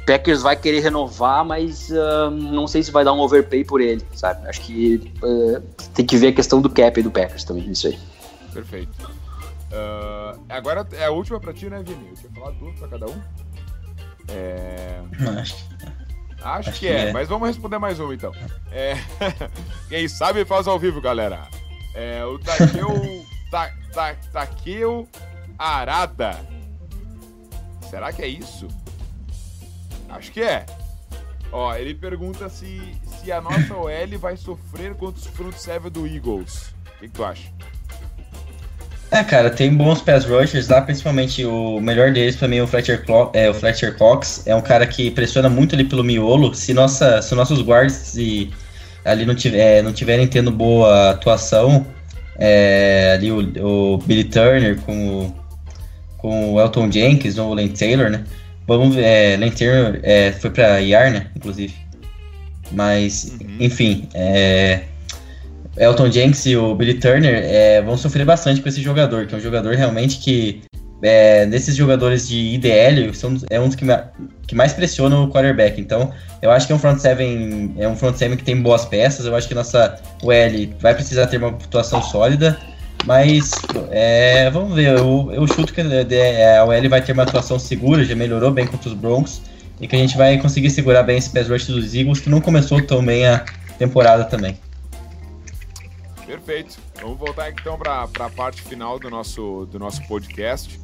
Packers 0.05 0.41
vai 0.41 0.57
querer 0.57 0.81
renovar, 0.81 1.45
mas 1.45 1.89
uh, 1.89 2.29
não 2.29 2.67
sei 2.67 2.83
se 2.83 2.91
vai 2.91 3.05
dar 3.05 3.13
um 3.13 3.19
overpay 3.19 3.63
por 3.63 3.79
ele, 3.79 4.03
sabe? 4.13 4.45
Acho 4.49 4.59
que 4.59 5.09
uh, 5.23 5.61
tem 5.93 6.05
que 6.05 6.17
ver 6.17 6.27
a 6.27 6.33
questão 6.33 6.61
do 6.61 6.69
cap 6.69 7.01
do 7.01 7.09
Packers 7.09 7.45
também, 7.45 7.71
isso 7.71 7.87
aí. 7.87 7.97
Perfeito. 8.53 9.09
Uh, 9.71 10.37
agora 10.49 10.85
é 10.91 11.05
a 11.05 11.11
última 11.11 11.39
pra 11.39 11.53
ti, 11.53 11.69
né, 11.69 11.81
Vini? 11.81 12.09
Eu 12.09 12.15
tinha 12.15 12.31
falado 12.33 12.59
duas 12.59 12.77
pra 12.77 12.89
cada 12.89 13.05
um. 13.05 13.21
É... 14.27 14.99
Acho 16.41 16.69
Acho, 16.69 16.73
que, 16.73 16.79
que 16.79 16.87
é, 16.87 17.09
é, 17.09 17.11
mas 17.11 17.27
vamos 17.27 17.47
responder 17.47 17.79
mais 17.79 17.99
uma 17.99 18.13
então. 18.13 18.31
É... 18.71 18.93
Quem 19.89 20.07
sabe 20.07 20.45
faz 20.45 20.67
ao 20.67 20.79
vivo, 20.79 21.01
galera. 21.01 21.47
É, 21.93 22.23
o 22.25 22.37
Takeo, 22.37 23.25
ta, 23.49 23.71
ta, 23.93 24.15
Takeo 24.31 25.07
Arada. 25.57 26.39
Será 27.89 28.13
que 28.13 28.21
é 28.21 28.27
isso? 28.27 28.67
Acho 30.09 30.31
que 30.31 30.41
é. 30.41 30.65
Ó, 31.51 31.73
ele 31.75 31.95
pergunta 31.95 32.49
se, 32.49 32.95
se 33.19 33.31
a 33.31 33.41
nossa 33.41 33.73
OL 33.73 34.19
vai 34.19 34.37
sofrer 34.37 34.93
contra 34.95 35.19
os 35.19 35.27
front 35.27 35.55
seven 35.55 35.91
do 35.91 36.05
Eagles. 36.05 36.73
O 36.85 36.99
que, 36.99 37.07
que 37.07 37.09
tu 37.09 37.23
acha? 37.23 37.49
É, 39.09 39.23
cara, 39.23 39.49
tem 39.49 39.73
bons 39.73 40.01
pass 40.01 40.25
rushers 40.25 40.67
lá, 40.67 40.81
principalmente 40.81 41.45
o 41.45 41.79
melhor 41.79 42.11
deles 42.11 42.35
para 42.35 42.47
mim 42.47 42.57
é 42.57 42.63
o 42.63 42.67
Fletcher, 42.67 43.05
Clo 43.05 43.31
é, 43.33 43.49
o 43.49 43.53
Fletcher 43.53 43.95
Cox. 43.97 44.43
É 44.45 44.53
um 44.53 44.61
cara 44.61 44.85
que 44.85 45.09
pressiona 45.11 45.47
muito 45.47 45.75
ali 45.75 45.85
pelo 45.85 46.03
miolo. 46.03 46.53
Se, 46.53 46.73
nossa, 46.73 47.21
se 47.21 47.33
nossos 47.33 47.61
guards 47.61 48.17
e, 48.17 48.51
ali 49.05 49.25
não, 49.25 49.33
tiver, 49.33 49.81
não 49.81 49.93
tiverem 49.93 50.27
tendo 50.27 50.51
boa 50.51 51.11
atuação, 51.11 51.85
é, 52.37 53.13
ali 53.15 53.31
o, 53.31 53.39
o, 53.65 53.97
Billy 53.99 54.25
Turner 54.25 54.77
com 54.81 55.07
o, 55.07 55.35
com 56.17 56.53
o 56.53 56.61
Elton 56.61 56.91
Jenkins 56.91 57.37
ou 57.37 57.51
o 57.51 57.53
Lane 57.53 57.69
Taylor, 57.69 58.09
né? 58.09 58.25
Vamos 58.67 58.93
ver, 58.93 59.05
é, 59.05 59.37
Lane 59.37 59.51
Taylor 59.51 59.99
é, 60.03 60.33
foi 60.33 60.49
pra 60.49 60.81
IAR, 60.81 61.11
né? 61.11 61.27
Inclusive. 61.33 61.73
Mas, 62.73 63.37
uhum. 63.39 63.55
enfim, 63.61 64.09
é 64.13 64.81
Elton 65.77 66.11
Jenks 66.11 66.45
e 66.45 66.55
o 66.55 66.73
Billy 66.75 66.95
Turner 66.95 67.43
é, 67.43 67.81
vão 67.81 67.97
sofrer 67.97 68.25
bastante 68.25 68.61
com 68.61 68.69
esse 68.69 68.81
jogador, 68.81 69.27
que 69.27 69.35
é 69.35 69.37
um 69.37 69.41
jogador 69.41 69.75
realmente 69.75 70.17
que, 70.17 70.63
é, 71.03 71.45
desses 71.45 71.75
jogadores 71.75 72.27
de 72.27 72.35
IDL, 72.55 73.13
são, 73.13 73.37
é 73.49 73.59
um 73.59 73.67
dos 73.67 73.75
que, 73.75 73.85
que 74.47 74.55
mais 74.55 74.73
pressiona 74.73 75.19
o 75.19 75.29
quarterback. 75.29 75.79
Então, 75.79 76.11
eu 76.41 76.51
acho 76.51 76.65
que 76.65 76.73
é 76.73 76.75
um 76.75 76.79
front 76.79 76.99
seven, 76.99 77.75
é 77.77 77.87
um 77.87 77.95
front 77.95 78.15
seven 78.15 78.37
que 78.37 78.43
tem 78.43 78.59
boas 78.59 78.85
peças. 78.85 79.25
Eu 79.25 79.35
acho 79.35 79.47
que 79.47 79.53
nossa 79.53 79.99
OL 80.23 80.75
vai 80.79 80.93
precisar 80.95 81.27
ter 81.27 81.37
uma 81.37 81.53
pontuação 81.53 82.01
sólida. 82.01 82.57
Mas 83.05 83.51
é, 83.91 84.49
vamos 84.49 84.75
ver, 84.75 84.97
eu, 84.97 85.29
eu 85.31 85.47
chuto 85.47 85.73
que 85.73 85.79
a 85.79 86.65
OL 86.65 86.89
vai 86.89 87.01
ter 87.01 87.13
uma 87.13 87.23
atuação 87.23 87.57
segura, 87.57 88.03
já 88.03 88.15
melhorou 88.15 88.51
bem 88.51 88.67
contra 88.67 88.89
os 88.89 88.95
Broncos, 88.95 89.41
e 89.79 89.87
que 89.87 89.95
a 89.95 89.99
gente 89.99 90.17
vai 90.17 90.37
conseguir 90.39 90.69
segurar 90.71 91.03
bem 91.03 91.17
esse 91.17 91.29
pass 91.29 91.47
rush 91.47 91.67
dos 91.67 91.95
Eagles, 91.95 92.19
que 92.19 92.29
não 92.29 92.41
começou 92.41 92.81
tão 92.81 93.05
bem 93.05 93.25
a 93.25 93.45
temporada 93.77 94.25
também. 94.25 94.57
Perfeito. 96.27 96.77
Vamos 97.01 97.17
voltar 97.17 97.49
então 97.49 97.77
para 97.77 98.03
a 98.03 98.29
parte 98.29 98.61
final 98.61 98.99
do 98.99 99.09
nosso, 99.09 99.65
do 99.71 99.79
nosso 99.79 100.05
podcast. 100.09 100.77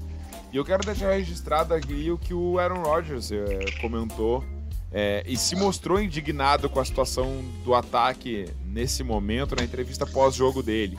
E 0.53 0.55
eu 0.55 0.63
quero 0.63 0.85
deixar 0.85 1.11
registrado 1.11 1.73
aqui 1.73 2.09
o 2.09 2.17
que 2.17 2.33
o 2.33 2.57
Aaron 2.57 2.81
Rodgers 2.81 3.29
é, 3.29 3.65
comentou 3.81 4.41
é, 4.89 5.21
e 5.27 5.35
se 5.35 5.53
mostrou 5.57 6.01
indignado 6.01 6.69
com 6.69 6.79
a 6.79 6.85
situação 6.85 7.43
do 7.65 7.75
ataque 7.75 8.45
nesse 8.65 9.03
momento 9.03 9.53
na 9.53 9.63
entrevista 9.63 10.05
pós-jogo 10.05 10.63
dele. 10.63 10.97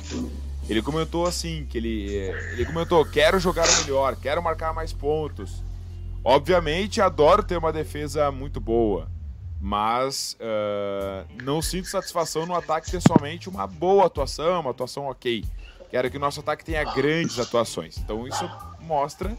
Ele 0.69 0.83
comentou 0.83 1.25
assim, 1.25 1.67
que 1.69 1.79
ele, 1.79 2.15
eh, 2.15 2.53
ele 2.53 2.67
comentou, 2.67 3.05
quero 3.05 3.39
jogar 3.39 3.67
melhor, 3.83 4.17
quero 4.17 4.43
marcar 4.43 4.75
mais 4.75 4.93
pontos. 4.93 5.63
Obviamente, 6.23 7.01
adoro 7.01 7.43
ter 7.43 7.57
uma 7.57 7.73
defesa 7.73 8.31
muito 8.31 8.61
boa 8.61 9.14
mas 9.65 10.37
uh, 10.41 11.43
não 11.43 11.63
sinto 11.63 11.89
satisfação 11.89 12.45
no 12.45 12.55
ataque 12.55 12.91
ter 12.91 13.01
somente 13.01 13.49
uma 13.49 13.67
boa 13.67 14.05
atuação, 14.05 14.61
uma 14.61 14.73
atuação 14.73 15.07
ok. 15.07 15.43
Quero 15.91 16.11
que 16.11 16.19
o 16.19 16.21
nosso 16.21 16.41
ataque 16.41 16.63
tenha 16.63 16.85
grandes 16.85 17.39
atuações. 17.39 17.97
Então 17.97 18.29
isso 18.29 18.47
mostra 18.83 19.35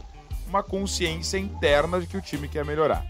uma 0.48 0.64
consciência 0.64 1.38
interna 1.38 2.02
de 2.02 2.08
que 2.08 2.18
o 2.18 2.22
time 2.22 2.48
quer 2.48 2.66
melhorar. 2.66 3.06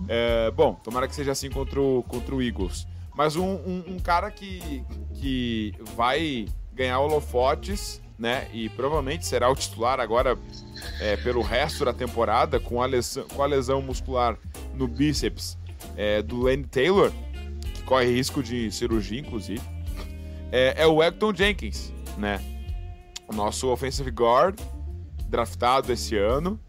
Uh, 0.00 0.50
bom, 0.56 0.74
tomara 0.74 1.06
que 1.06 1.14
seja 1.14 1.30
assim 1.30 1.48
contra 1.48 1.80
o, 1.80 2.02
contra 2.08 2.34
o 2.34 2.42
Eagles. 2.42 2.84
Mas 3.14 3.36
um, 3.36 3.54
um, 3.54 3.84
um 3.90 3.98
cara 4.00 4.28
que, 4.28 4.84
que 5.14 5.72
vai 5.94 6.48
ganhar 6.72 6.98
holofotes, 6.98 8.02
né? 8.18 8.48
E 8.52 8.68
provavelmente 8.70 9.24
será 9.24 9.48
o 9.48 9.54
titular 9.54 10.00
agora 10.00 10.36
é, 11.00 11.16
pelo 11.16 11.42
resto 11.42 11.84
da 11.84 11.92
temporada, 11.92 12.58
com 12.58 12.82
a 12.82 12.86
lesão, 12.86 13.24
com 13.28 13.40
a 13.40 13.46
lesão 13.46 13.80
muscular 13.80 14.36
no 14.74 14.88
bíceps 14.88 15.56
é, 15.96 16.22
do 16.22 16.42
Lane 16.42 16.64
Taylor, 16.64 17.12
que 17.74 17.82
corre 17.82 18.06
risco 18.06 18.42
de 18.42 18.70
cirurgia, 18.70 19.20
inclusive, 19.20 19.62
é, 20.52 20.74
é 20.82 20.86
o 20.86 21.02
Elton 21.02 21.34
Jenkins, 21.34 21.92
né? 22.16 22.40
O 23.28 23.34
nosso 23.34 23.68
offensive 23.68 24.10
guard, 24.10 24.58
draftado 25.28 25.92
esse 25.92 26.16
ano. 26.16 26.60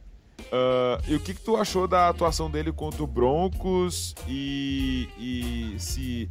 Uh, 0.46 1.02
e 1.08 1.16
o 1.16 1.20
que, 1.20 1.34
que 1.34 1.42
tu 1.42 1.56
achou 1.58 1.88
da 1.88 2.10
atuação 2.10 2.50
dele 2.50 2.72
contra 2.72 3.04
o 3.04 3.08
Broncos 3.08 4.16
e, 4.28 5.10
e 5.18 5.76
se 5.80 6.30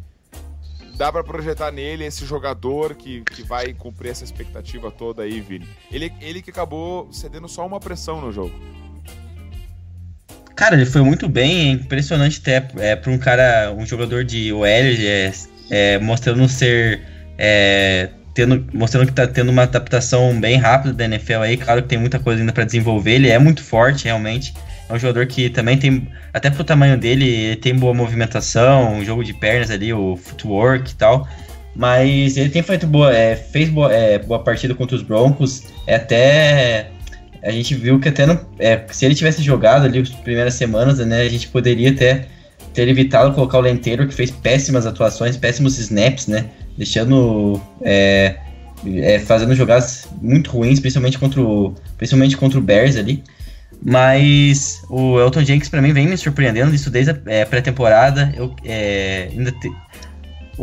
dá 0.97 1.13
para 1.13 1.25
projetar 1.25 1.71
nele 1.73 2.05
esse 2.05 2.25
jogador 2.25 2.95
que, 2.95 3.23
que 3.23 3.43
vai 3.43 3.73
cumprir 3.73 4.11
essa 4.11 4.25
expectativa 4.25 4.91
toda 4.91 5.23
aí, 5.23 5.41
Vini? 5.41 5.69
Ele, 5.91 6.13
ele 6.21 6.43
que 6.43 6.51
acabou 6.51 7.13
cedendo 7.13 7.49
só 7.49 7.67
uma 7.67 7.81
pressão 7.81 8.21
no 8.21 8.33
jogo. 8.33 8.55
Cara, 10.57 10.77
ele 10.77 10.87
foi 10.87 11.03
muito 11.03 11.29
bem, 11.29 11.69
é 11.69 11.73
impressionante 11.73 12.41
até 12.41 12.67
é, 12.79 12.95
para 12.95 13.11
um 13.11 13.19
cara, 13.19 13.75
um 13.77 13.85
jogador 13.85 14.25
de 14.25 14.53
OL, 14.53 14.65
é, 14.67 15.33
é, 15.71 15.99
mostrando 15.99 16.49
ser. 16.49 17.01
É, 17.37 18.09
tendo, 18.35 18.65
mostrando 18.73 19.07
que 19.07 19.13
está 19.13 19.27
tendo 19.27 19.51
uma 19.51 19.63
adaptação 19.63 20.39
bem 20.39 20.57
rápida 20.57 20.93
da 20.93 21.05
NFL 21.05 21.41
aí. 21.41 21.57
Claro 21.57 21.83
que 21.83 21.89
tem 21.89 21.99
muita 21.99 22.19
coisa 22.19 22.41
ainda 22.41 22.53
para 22.53 22.65
desenvolver. 22.65 23.13
Ele 23.13 23.31
é 23.31 23.39
muito 23.39 23.63
forte, 23.63 24.05
realmente. 24.05 24.53
É 24.89 24.93
um 24.93 24.99
jogador 24.99 25.27
que 25.27 25.49
também 25.49 25.79
tem, 25.79 26.09
até 26.33 26.51
pro 26.51 26.63
tamanho 26.63 26.99
dele, 26.99 27.57
tem 27.57 27.75
boa 27.75 27.95
movimentação, 27.95 28.95
um 28.95 29.05
jogo 29.05 29.25
de 29.25 29.33
pernas 29.33 29.71
ali, 29.71 29.93
o 29.93 30.17
footwork 30.17 30.91
e 30.91 30.95
tal. 30.95 31.27
Mas 31.75 32.37
ele 32.37 32.51
tem 32.51 32.63
feito 32.63 32.87
boa, 32.87 33.13
é, 33.15 33.35
fez 33.35 33.69
boa, 33.69 33.93
é, 33.93 34.19
boa 34.19 34.43
partida 34.43 34.75
contra 34.75 34.95
os 34.95 35.03
Broncos. 35.03 35.65
É 35.87 35.97
até 35.97 36.91
a 37.45 37.51
gente 37.51 37.75
viu 37.75 38.01
que 38.01 38.09
até 38.09 38.27
não, 38.27 38.41
é, 38.59 38.83
se 38.91 39.05
ele 39.05 39.15
tivesse 39.15 39.43
jogado 39.43 39.85
ali 39.85 39.99
as 39.99 40.09
primeiras 40.09 40.55
semanas, 40.55 40.99
né, 40.99 41.21
a 41.21 41.29
gente 41.29 41.49
poderia 41.49 41.91
até 41.91 42.27
ter 42.73 42.89
evitado 42.89 43.33
colocar 43.35 43.59
o 43.59 43.61
Lenteiro, 43.61 44.09
que 44.09 44.15
fez 44.15 44.31
péssimas 44.31 44.87
atuações, 44.87 45.37
péssimos 45.37 45.79
snaps, 45.79 46.27
né, 46.27 46.47
deixando, 46.77 47.61
é, 47.83 48.37
é, 48.87 49.19
fazendo 49.21 49.55
jogadas 49.55 50.09
muito 50.21 50.51
ruins, 50.51 50.81
principalmente 50.81 51.19
contra 51.19 51.41
o, 51.41 51.75
principalmente 51.99 52.37
contra 52.37 52.59
o 52.59 52.63
Bears 52.63 52.97
ali. 52.97 53.23
Mas 53.83 54.83
o 54.89 55.21
Elton 55.21 55.45
Jenkins 55.45 55.69
para 55.69 55.83
mim 55.83 55.93
vem 55.93 56.09
me 56.09 56.17
surpreendendo 56.17 56.75
isso 56.75 56.91
desde 56.91 57.13
a 57.13 57.19
é, 57.27 57.45
pré-temporada. 57.45 58.33
Eu 58.35 58.55
é, 58.65 59.29
ainda 59.31 59.53
te, 59.53 59.71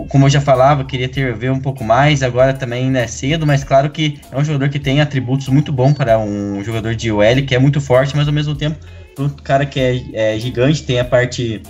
como 0.09 0.25
eu 0.25 0.29
já 0.29 0.41
falava, 0.41 0.83
queria 0.83 1.09
ter 1.09 1.33
ver 1.35 1.51
um 1.51 1.59
pouco 1.59 1.83
mais, 1.83 2.23
agora 2.23 2.53
também 2.53 2.95
é 2.97 3.07
cedo, 3.07 3.45
mas 3.45 3.63
claro 3.63 3.89
que 3.89 4.19
é 4.31 4.37
um 4.37 4.43
jogador 4.43 4.69
que 4.69 4.79
tem 4.79 5.01
atributos 5.01 5.47
muito 5.49 5.71
bons 5.71 5.93
para 5.93 6.17
um 6.17 6.63
jogador 6.63 6.95
de 6.95 7.11
OL, 7.11 7.41
que 7.45 7.55
é 7.55 7.59
muito 7.59 7.81
forte, 7.81 8.15
mas 8.15 8.27
ao 8.27 8.33
mesmo 8.33 8.55
tempo, 8.55 8.77
um 9.19 9.29
cara 9.29 9.65
que 9.65 9.79
é, 9.79 10.35
é 10.35 10.39
gigante, 10.39 10.83
tem 10.83 10.99
a 10.99 11.05
parte 11.05 11.61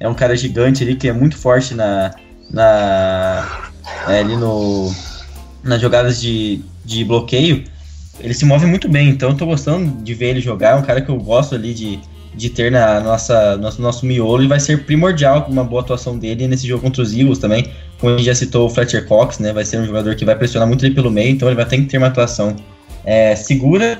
é 0.00 0.08
um 0.08 0.14
cara 0.14 0.34
gigante 0.34 0.82
ali 0.82 0.96
que 0.96 1.08
é 1.08 1.12
muito 1.12 1.36
forte 1.36 1.74
na, 1.74 2.14
na 2.50 3.70
é, 4.08 4.20
ali 4.20 4.34
no 4.34 4.90
nas 5.62 5.80
jogadas 5.80 6.20
de, 6.20 6.62
de 6.84 7.04
bloqueio. 7.04 7.64
Ele 8.18 8.32
se 8.32 8.46
move 8.46 8.66
muito 8.66 8.88
bem, 8.88 9.10
então 9.10 9.30
eu 9.30 9.36
tô 9.36 9.44
gostando 9.44 10.02
de 10.02 10.14
ver 10.14 10.30
ele 10.30 10.40
jogar. 10.40 10.70
É 10.70 10.74
um 10.74 10.82
cara 10.82 11.02
que 11.02 11.10
eu 11.10 11.18
gosto 11.18 11.54
ali 11.54 11.74
de, 11.74 12.00
de 12.34 12.50
ter 12.50 12.70
na 12.70 13.00
nossa 13.00 13.56
nosso, 13.56 13.82
nosso 13.82 14.06
miolo 14.06 14.42
e 14.42 14.46
vai 14.46 14.60
ser 14.60 14.84
primordial 14.84 15.46
uma 15.48 15.64
boa 15.64 15.82
atuação 15.82 16.18
dele 16.18 16.46
nesse 16.46 16.66
jogo 16.66 16.82
contra 16.82 17.02
os 17.02 17.12
Eagles 17.12 17.38
também. 17.38 17.66
Como 17.98 18.14
a 18.14 18.16
gente 18.16 18.26
já 18.26 18.34
citou 18.34 18.66
o 18.66 18.70
Fletcher 18.70 19.06
Cox, 19.06 19.38
né? 19.38 19.52
Vai 19.52 19.64
ser 19.64 19.78
um 19.78 19.86
jogador 19.86 20.14
que 20.14 20.24
vai 20.24 20.34
pressionar 20.34 20.66
muito 20.66 20.84
ele 20.84 20.94
pelo 20.94 21.10
meio, 21.10 21.30
então 21.30 21.48
ele 21.48 21.56
vai 21.56 21.66
ter 21.66 21.78
que 21.78 21.84
ter 21.84 21.98
uma 21.98 22.06
atuação 22.06 22.56
é, 23.04 23.34
segura 23.36 23.98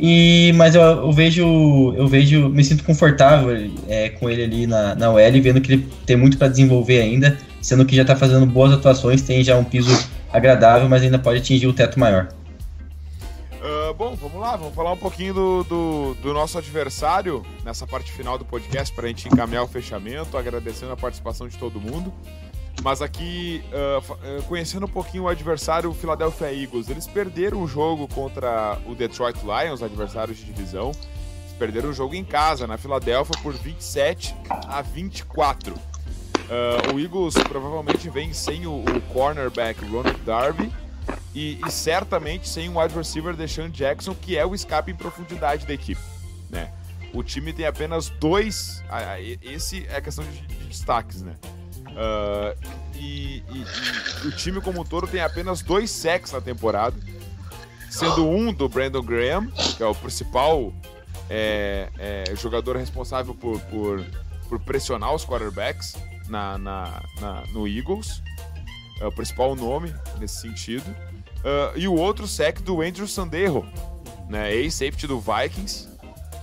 e, 0.00 0.52
mas 0.54 0.74
eu, 0.76 0.82
eu, 0.82 1.12
vejo, 1.12 1.94
eu 1.96 2.06
vejo, 2.06 2.48
me 2.48 2.62
sinto 2.62 2.84
confortável 2.84 3.68
é, 3.88 4.08
com 4.10 4.30
ele 4.30 4.44
ali 4.44 4.66
na, 4.66 4.94
na 4.94 5.10
OL, 5.10 5.42
vendo 5.42 5.60
que 5.60 5.72
ele 5.72 5.88
tem 6.06 6.16
muito 6.16 6.38
para 6.38 6.46
desenvolver 6.46 7.00
ainda, 7.00 7.36
sendo 7.60 7.84
que 7.84 7.96
já 7.96 8.02
está 8.02 8.14
fazendo 8.14 8.46
boas 8.46 8.72
atuações, 8.72 9.22
tem 9.22 9.42
já 9.42 9.56
um 9.56 9.64
piso 9.64 10.08
agradável, 10.32 10.88
mas 10.88 11.02
ainda 11.02 11.18
pode 11.18 11.40
atingir 11.40 11.66
o 11.66 11.72
teto 11.72 11.98
maior. 11.98 12.28
Uh, 13.58 13.92
bom, 13.94 14.14
vamos 14.14 14.40
lá, 14.40 14.54
vamos 14.54 14.72
falar 14.72 14.92
um 14.92 14.96
pouquinho 14.96 15.34
do, 15.34 15.64
do, 15.64 16.14
do 16.22 16.32
nosso 16.32 16.56
adversário 16.58 17.44
nessa 17.64 17.88
parte 17.88 18.12
final 18.12 18.38
do 18.38 18.44
podcast 18.44 18.94
para 18.94 19.06
a 19.06 19.08
gente 19.08 19.26
encaminhar 19.26 19.64
o 19.64 19.66
fechamento, 19.66 20.38
agradecendo 20.38 20.92
a 20.92 20.96
participação 20.96 21.48
de 21.48 21.58
todo 21.58 21.80
mundo. 21.80 22.14
Mas 22.84 23.02
aqui, 23.02 23.60
uh, 23.72 24.42
conhecendo 24.44 24.86
um 24.86 24.88
pouquinho 24.88 25.24
o 25.24 25.28
adversário, 25.28 25.90
o 25.90 25.94
Philadelphia 25.94 26.52
Eagles, 26.52 26.88
eles 26.88 27.08
perderam 27.08 27.60
o 27.60 27.66
jogo 27.66 28.06
contra 28.06 28.78
o 28.86 28.94
Detroit 28.94 29.40
Lions, 29.42 29.82
adversários 29.82 30.38
de 30.38 30.44
divisão. 30.44 30.92
Eles 30.92 31.58
perderam 31.58 31.90
o 31.90 31.92
jogo 31.92 32.14
em 32.14 32.24
casa, 32.24 32.64
na 32.64 32.78
Filadélfia, 32.78 33.36
por 33.42 33.52
27 33.54 34.36
a 34.68 34.80
24. 34.82 35.74
Uh, 35.74 36.94
o 36.94 37.00
Eagles 37.00 37.34
provavelmente 37.34 38.08
vem 38.08 38.32
sem 38.32 38.68
o, 38.68 38.84
o 38.84 39.00
cornerback 39.12 39.84
Ronald 39.84 40.20
Darby 40.20 40.72
e, 41.34 41.60
e, 41.66 41.70
certamente 41.70 42.48
sem 42.48 42.68
o 42.68 42.80
wide 42.80 42.94
receiver 42.94 43.34
Deshaun 43.34 43.70
Jackson, 43.70 44.14
que 44.14 44.36
é 44.36 44.44
o 44.44 44.54
escape 44.54 44.90
em 44.90 44.96
profundidade 44.96 45.66
da 45.66 45.74
equipe. 45.74 46.00
Né? 46.50 46.72
O 47.12 47.22
time 47.22 47.52
tem 47.52 47.66
apenas 47.66 48.08
dois. 48.08 48.82
Esse 49.42 49.86
é 49.88 49.96
a 49.96 50.00
questão 50.00 50.24
de, 50.24 50.40
de 50.40 50.64
destaques, 50.66 51.22
né? 51.22 51.34
Uh, 51.88 52.56
e, 52.94 53.42
e, 53.50 53.64
e, 54.24 54.28
o 54.28 54.32
time 54.32 54.60
como 54.60 54.80
um 54.80 54.84
todo 54.84 55.06
tem 55.06 55.20
apenas 55.20 55.62
dois 55.62 55.90
sacks 55.90 56.32
na 56.32 56.40
temporada, 56.40 56.96
sendo 57.90 58.28
um 58.28 58.52
do 58.52 58.68
Brandon 58.68 59.02
Graham, 59.02 59.48
que 59.76 59.82
é 59.82 59.86
o 59.86 59.94
principal 59.94 60.72
é, 61.30 61.88
é, 61.98 62.36
jogador 62.36 62.76
responsável 62.76 63.34
por, 63.34 63.60
por, 63.62 64.04
por, 64.48 64.60
pressionar 64.60 65.14
os 65.14 65.24
quarterbacks 65.24 65.96
na, 66.28 66.56
na, 66.58 67.02
na, 67.20 67.42
no 67.52 67.66
Eagles, 67.66 68.22
é 69.00 69.06
o 69.06 69.12
principal 69.12 69.54
nome 69.54 69.94
nesse 70.18 70.40
sentido, 70.40 70.88
uh, 70.88 71.76
e 71.76 71.86
o 71.88 71.94
outro 71.94 72.26
sack 72.26 72.62
do 72.62 72.82
Andrew 72.82 73.06
Sandero, 73.06 73.66
né, 74.28 74.54
ex-safety 74.54 75.06
do 75.06 75.20
Vikings, 75.20 75.88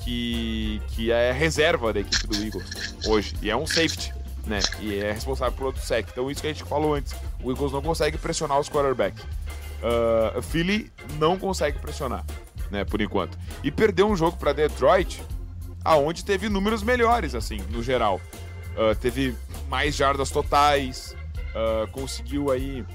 que, 0.04 0.82
que 0.90 1.12
é 1.12 1.32
reserva 1.32 1.92
da 1.92 2.00
equipe 2.00 2.28
do 2.28 2.36
Eagles 2.36 2.96
hoje, 3.08 3.36
e 3.42 3.50
é 3.50 3.56
um 3.56 3.66
safety 3.66 4.14
né? 4.46 4.60
E 4.80 5.00
é 5.00 5.12
responsável 5.12 5.54
por 5.54 5.68
outro 5.68 5.82
sec. 5.82 6.08
Então, 6.12 6.30
isso 6.30 6.42
que 6.42 6.48
a 6.48 6.54
gente 6.54 6.64
falou 6.64 6.94
antes: 6.94 7.16
o 7.44 7.52
Eagles 7.52 7.72
não 7.72 7.82
consegue 7.82 8.18
pressionar 8.18 8.60
os 8.60 8.70
quarterbacks. 8.70 9.24
Uh, 9.24 10.42
Philly 10.42 10.92
não 11.20 11.38
consegue 11.38 11.80
pressionar, 11.80 12.26
né? 12.72 12.86
Por 12.86 13.02
enquanto. 13.02 13.38
E 13.64 13.72
perdeu 13.72 14.08
um 14.08 14.16
jogo 14.16 14.38
para 14.38 14.54
Detroit, 14.54 15.22
aonde 15.84 16.24
teve 16.24 16.50
números 16.50 16.84
melhores, 16.84 17.36
assim, 17.36 17.58
no 17.70 17.84
geral. 17.84 18.22
Uh, 18.76 18.96
teve 18.96 19.36
mais 19.68 19.96
jardas 19.96 20.30
totais, 20.30 21.16
uh, 21.56 21.90
conseguiu 21.92 22.52
aí 22.52 22.86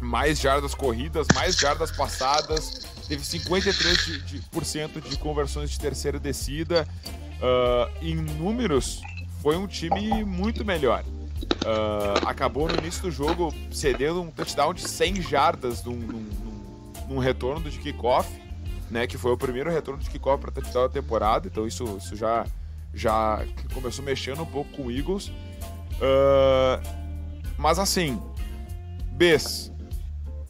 mais 0.00 0.38
jardas 0.38 0.74
corridas, 0.74 1.26
mais 1.34 1.56
jardas 1.56 1.90
passadas, 1.90 2.86
teve 3.08 3.22
53% 3.22 4.04
de, 4.04 4.22
de, 4.22 4.38
por 4.50 4.64
cento 4.64 5.00
de 5.00 5.16
conversões 5.16 5.70
de 5.70 5.80
terceira 5.80 6.18
descida. 6.18 6.86
Uh, 7.36 8.04
em 8.04 8.14
números, 8.14 9.00
foi 9.42 9.56
um 9.56 9.66
time 9.66 10.24
muito 10.24 10.64
melhor. 10.64 11.02
Uh, 11.64 12.26
acabou 12.26 12.68
no 12.68 12.74
início 12.76 13.02
do 13.02 13.10
jogo 13.10 13.54
cedendo 13.70 14.22
um 14.22 14.30
touchdown 14.30 14.72
de 14.72 14.82
100 14.82 15.22
jardas 15.22 15.84
num, 15.84 15.96
num, 15.96 16.26
num 17.08 17.18
retorno 17.18 17.70
de 17.70 17.78
kickoff, 17.78 18.28
né, 18.90 19.06
que 19.06 19.18
foi 19.18 19.32
o 19.32 19.36
primeiro 19.36 19.70
retorno 19.70 20.00
de 20.00 20.08
kickoff 20.08 20.40
para 20.40 20.50
touchdown 20.50 20.84
da 20.84 20.88
temporada, 20.88 21.48
então 21.48 21.66
isso, 21.66 21.98
isso 22.00 22.16
já, 22.16 22.46
já 22.94 23.44
começou 23.74 24.04
mexendo 24.04 24.42
um 24.42 24.46
pouco 24.46 24.70
com 24.76 24.86
o 24.86 24.90
Eagles. 24.90 25.28
Uh, 25.98 27.05
mas 27.58 27.78
assim, 27.78 28.20
Bs, 29.12 29.72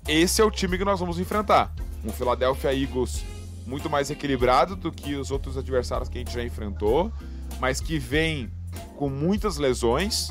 esse 0.09 0.41
é 0.41 0.45
o 0.45 0.51
time 0.51 0.79
que 0.79 0.85
nós 0.85 1.01
vamos 1.01 1.19
enfrentar. 1.19 1.73
Um 2.05 2.11
Philadelphia 2.11 2.73
Eagles 2.75 3.25
muito 3.67 3.91
mais 3.91 4.11
equilibrado 4.11 4.77
do 4.77 4.93
que 4.93 5.15
os 5.15 5.31
outros 5.31 5.57
adversários 5.59 6.09
que 6.09 6.19
a 6.19 6.21
gente 6.21 6.33
já 6.33 6.45
enfrentou, 6.45 7.13
mas 7.59 7.81
que 7.81 7.99
vem 7.99 8.51
com 8.97 9.09
muitas 9.09 9.57
lesões, 9.57 10.31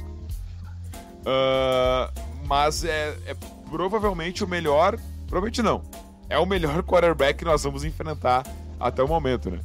uh, 1.20 2.12
mas 2.46 2.84
é, 2.84 3.18
é, 3.26 3.36
provavelmente 3.70 4.44
o 4.44 4.48
melhor. 4.48 4.98
Provavelmente 5.28 5.62
não. 5.62 5.84
É 6.30 6.40
o 6.40 6.46
melhor 6.46 6.82
quarterback 6.84 7.40
que 7.40 7.46
nós 7.46 7.64
vamos 7.64 7.84
enfrentar 7.84 8.46
até 8.80 9.04
o 9.04 9.08
momento, 9.08 9.50
né? 9.52 9.60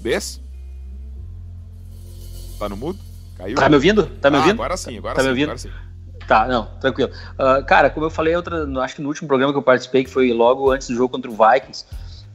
Bess? 0.00 0.40
Tá 2.58 2.68
no 2.68 2.76
mudo? 2.76 2.98
Caiu? 3.36 3.56
Tá 3.56 3.68
me 3.68 3.74
ouvindo? 3.74 4.06
Tá 4.20 4.30
me 4.30 4.36
ah, 4.36 4.40
ouvindo? 4.40 4.54
Agora 4.54 4.76
sim, 4.76 4.98
agora 4.98 5.14
tá 5.14 5.20
sim, 5.20 5.26
me 5.26 5.30
ouvindo? 5.30 5.44
agora 5.44 5.58
sim. 5.58 5.70
Tá, 6.26 6.46
não, 6.46 6.66
tranquilo. 6.80 7.10
Uh, 7.32 7.64
cara, 7.64 7.90
como 7.90 8.06
eu 8.06 8.10
falei, 8.10 8.36
outra, 8.36 8.64
acho 8.82 8.96
que 8.96 9.02
no 9.02 9.08
último 9.08 9.26
programa 9.26 9.52
que 9.52 9.58
eu 9.58 9.62
participei, 9.62 10.04
que 10.04 10.10
foi 10.10 10.32
logo 10.32 10.70
antes 10.70 10.88
do 10.88 10.94
jogo 10.94 11.08
contra 11.08 11.30
o 11.30 11.34
Vikings, 11.34 11.84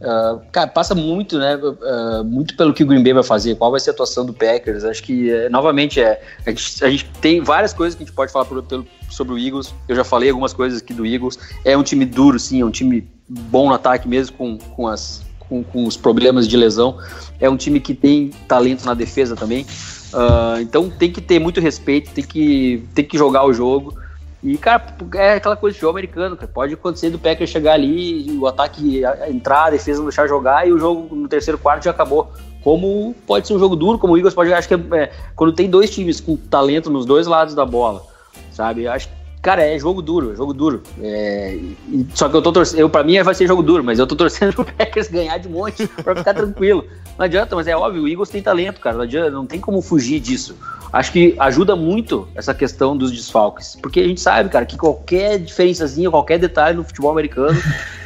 uh, 0.02 0.42
cara, 0.52 0.68
passa 0.68 0.94
muito, 0.94 1.40
né? 1.40 1.56
Uh, 1.56 2.24
muito 2.24 2.58
pelo 2.58 2.74
que 2.74 2.84
o 2.84 2.86
Green 2.86 3.02
Bay 3.02 3.14
vai 3.14 3.24
fazer, 3.24 3.56
qual 3.56 3.72
vai 3.72 3.80
ser 3.80 3.92
a 3.92 3.94
atuação 3.94 4.26
do 4.26 4.34
Packers. 4.34 4.84
Acho 4.84 5.02
que, 5.02 5.32
é, 5.32 5.48
novamente, 5.48 6.02
é, 6.02 6.22
a 6.46 6.50
gente, 6.50 6.84
a, 6.84 6.90
gente, 6.90 7.06
tem 7.22 7.42
várias 7.42 7.72
coisas 7.72 7.96
que 7.96 8.04
a 8.04 8.06
gente 8.06 8.14
pode 8.14 8.32
falar 8.32 8.46
por, 8.46 8.62
pelo, 8.64 8.86
sobre 9.10 9.34
o 9.34 9.40
Eagles. 9.40 9.74
Eu 9.88 9.96
já 9.96 10.04
falei 10.04 10.30
algumas 10.30 10.54
coisas 10.54 10.82
aqui 10.82 10.94
do 10.94 11.06
Eagles. 11.06 11.40
É 11.64 11.78
um 11.78 11.84
time 11.84 12.04
duro, 12.04 12.38
sim, 12.38 12.60
é 12.60 12.66
um 12.66 12.72
time 12.72 13.10
bom 13.30 13.70
no 13.70 13.76
ataque, 13.76 14.08
mesmo 14.08 14.36
com, 14.36 14.58
com 14.58 14.88
as 14.88 15.25
com, 15.48 15.64
com, 15.64 15.86
os 15.86 15.98
problemas 15.98 16.48
de 16.48 16.56
lesão. 16.58 16.98
É 17.40 17.50
um 17.50 17.58
time 17.58 17.80
que 17.80 17.94
tem 17.94 18.30
talento 18.48 18.86
na 18.86 18.94
defesa 18.94 19.36
também. 19.36 19.66
Uh, 20.14 20.62
então 20.62 20.90
tem 20.90 21.12
que 21.12 21.22
ter 21.22 21.40
muito 21.40 21.60
respeito, 21.60 22.12
tem 22.12 22.24
que, 22.24 22.84
tem 22.94 23.06
que 23.06 23.18
jogar 23.18 23.46
o 23.46 23.54
jogo. 23.54 23.94
E, 24.44 24.58
cara, 24.58 24.86
é 25.16 25.34
aquela 25.34 25.56
coisa 25.56 25.74
de 25.74 25.82
jogo 25.82 25.98
americano, 25.98 26.36
cara. 26.36 26.52
Pode 26.54 26.74
acontecer 26.76 27.10
do 27.10 27.18
Packers 27.18 27.50
chegar 27.50 27.74
ali, 27.74 28.38
o 28.40 28.46
ataque 28.46 29.02
entrar, 29.28 29.66
a 29.66 29.70
defesa 29.72 30.00
não 30.00 30.08
deixar 30.08 30.28
jogar 30.28 30.68
e 30.68 30.72
o 30.72 30.78
jogo 30.78 31.16
no 31.16 31.28
terceiro 31.28 31.58
quarto 31.58 31.84
já 31.84 31.92
acabou. 31.92 32.32
Como 32.64 33.16
pode 33.26 33.48
ser 33.48 33.54
um 33.56 33.60
jogo 33.60 33.76
duro, 33.76 33.98
como 33.98 34.14
o 34.14 34.18
Eagles 34.18 34.36
pode. 34.36 34.54
Acho 34.54 34.68
que 34.68 34.76
é, 34.76 34.80
é, 35.04 35.12
quando 35.36 35.54
tem 35.54 35.70
dois 35.70 35.90
times 35.90 36.22
com 36.22 36.36
talento 36.36 36.92
nos 36.92 37.06
dois 37.06 37.26
lados 37.26 37.56
da 37.56 37.66
bola, 37.66 38.04
sabe? 38.52 38.88
Acho 38.88 39.08
que 39.08 39.25
Cara, 39.46 39.64
é 39.64 39.78
jogo 39.78 40.02
duro, 40.02 40.36
jogo 40.36 40.56
duro. 40.56 40.82
É, 41.00 41.54
e, 41.54 42.08
só 42.16 42.28
que 42.28 42.36
eu 42.36 42.42
tô 42.42 42.52
torcendo, 42.52 42.80
eu, 42.80 42.90
pra 42.90 43.04
mim 43.04 43.22
vai 43.22 43.36
ser 43.36 43.46
jogo 43.46 43.62
duro, 43.62 43.84
mas 43.84 44.00
eu 44.00 44.08
tô 44.08 44.16
torcendo 44.16 44.52
pro 44.58 44.66
Packers 44.66 45.08
ganhar 45.08 45.38
de 45.38 45.48
monte 45.48 45.86
pra 45.86 46.16
ficar 46.16 46.34
tranquilo. 46.34 46.84
Não 47.16 47.26
adianta, 47.26 47.56
mas 47.56 47.68
é 47.68 47.78
óbvio, 47.78 48.02
o 48.02 48.08
Eagles 48.08 48.30
tem 48.30 48.42
talento, 48.42 48.82
cara. 48.82 48.96
Não, 48.96 49.04
adianta, 49.04 49.30
não 49.30 49.46
tem 49.46 49.60
como 49.60 49.84
fugir 49.84 50.20
disso. 50.20 50.56
Acho 50.92 51.12
que 51.12 51.36
ajuda 51.38 51.76
muito 51.76 52.28
essa 52.34 52.56
questão 52.56 52.98
dos 52.98 53.12
desfalques. 53.12 53.78
Porque 53.80 54.00
a 54.00 54.08
gente 54.08 54.20
sabe, 54.20 54.50
cara, 54.50 54.66
que 54.66 54.78
qualquer 54.78 55.38
diferençazinha, 55.38 56.10
qualquer 56.10 56.40
detalhe 56.40 56.76
no 56.76 56.84
futebol 56.84 57.12
americano 57.12 57.56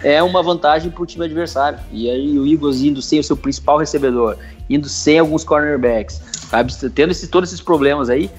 é 0.03 0.21
uma 0.21 0.43
vantagem 0.43 0.91
pro 0.91 1.05
time 1.05 1.23
adversário. 1.23 1.79
E 1.89 2.09
aí 2.09 2.37
o 2.37 2.45
Eagles 2.45 2.81
indo 2.81 3.01
sem 3.01 3.17
o 3.17 3.23
seu 3.23 3.37
principal 3.37 3.77
recebedor, 3.77 4.35
indo 4.69 4.89
sem 4.89 5.17
alguns 5.17 5.45
cornerbacks, 5.45 6.21
sabe? 6.49 6.75
Tendo 6.93 7.11
esse, 7.11 7.29
todos 7.29 7.49
esses 7.49 7.61
problemas 7.61 8.09
aí, 8.09 8.29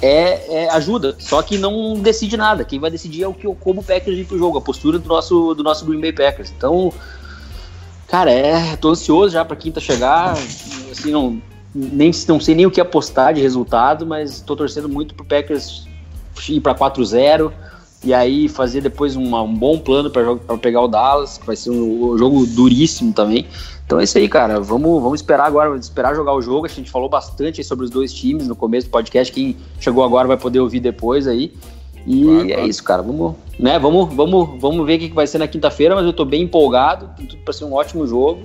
é, 0.00 0.64
é, 0.64 0.70
ajuda, 0.70 1.14
só 1.18 1.42
que 1.42 1.58
não 1.58 1.94
decide 1.94 2.36
nada. 2.36 2.64
Quem 2.64 2.78
vai 2.78 2.90
decidir 2.90 3.22
é 3.22 3.28
o 3.28 3.34
que 3.34 3.46
como 3.56 3.80
o 3.80 3.84
Packers 3.84 4.16
ir 4.16 4.24
pro 4.24 4.38
jogo, 4.38 4.58
a 4.58 4.60
postura 4.60 4.98
do 4.98 5.08
nosso, 5.08 5.54
do 5.54 5.62
nosso 5.62 5.84
Green 5.84 6.00
Bay 6.00 6.12
Packers. 6.12 6.52
Então, 6.56 6.92
cara, 8.06 8.30
é, 8.30 8.76
tô 8.76 8.90
ansioso 8.90 9.32
já 9.32 9.44
para 9.44 9.56
quinta 9.56 9.80
chegar. 9.80 10.32
Assim, 10.90 11.10
não, 11.10 11.40
nem, 11.74 12.10
não 12.26 12.40
sei 12.40 12.54
nem 12.54 12.66
o 12.66 12.70
que 12.70 12.80
apostar 12.80 13.34
de 13.34 13.40
resultado, 13.40 14.06
mas 14.06 14.40
tô 14.40 14.56
torcendo 14.56 14.88
muito 14.88 15.14
pro 15.14 15.24
Packers 15.24 15.86
ir 16.48 16.60
para 16.60 16.74
4-0 16.74 17.52
e 18.04 18.14
aí 18.14 18.48
fazer 18.48 18.80
depois 18.80 19.16
uma, 19.16 19.42
um 19.42 19.54
bom 19.54 19.78
plano 19.78 20.08
para 20.08 20.56
pegar 20.58 20.82
o 20.82 20.88
Dallas, 20.88 21.38
que 21.38 21.46
vai 21.46 21.56
ser 21.56 21.70
um, 21.70 22.12
um 22.12 22.18
jogo 22.18 22.46
duríssimo 22.46 23.12
também. 23.12 23.46
Então 23.88 23.98
é 23.98 24.04
isso 24.04 24.18
aí, 24.18 24.28
cara. 24.28 24.60
Vamos, 24.60 25.02
vamos 25.02 25.20
esperar 25.20 25.46
agora, 25.46 25.74
esperar 25.78 26.14
jogar 26.14 26.34
o 26.34 26.42
jogo. 26.42 26.66
A 26.66 26.68
gente 26.68 26.90
falou 26.90 27.08
bastante 27.08 27.64
sobre 27.64 27.86
os 27.86 27.90
dois 27.90 28.12
times 28.12 28.46
no 28.46 28.54
começo 28.54 28.86
do 28.86 28.90
podcast. 28.90 29.32
Quem 29.32 29.56
chegou 29.80 30.04
agora 30.04 30.28
vai 30.28 30.36
poder 30.36 30.60
ouvir 30.60 30.78
depois 30.78 31.26
aí. 31.26 31.54
E 32.06 32.22
claro, 32.22 32.40
é 32.40 32.52
claro. 32.52 32.68
isso, 32.68 32.84
cara. 32.84 33.00
Vamos, 33.00 33.34
né? 33.58 33.78
Vamos, 33.78 34.14
vamos, 34.14 34.60
vamos 34.60 34.86
ver 34.86 34.96
o 34.96 34.98
que 34.98 35.08
vai 35.08 35.26
ser 35.26 35.38
na 35.38 35.48
quinta-feira, 35.48 35.94
mas 35.94 36.04
eu 36.04 36.12
tô 36.12 36.26
bem 36.26 36.42
empolgado. 36.42 37.08
Tem 37.16 37.24
tudo 37.24 37.42
para 37.42 37.54
ser 37.54 37.64
um 37.64 37.72
ótimo 37.72 38.06
jogo. 38.06 38.42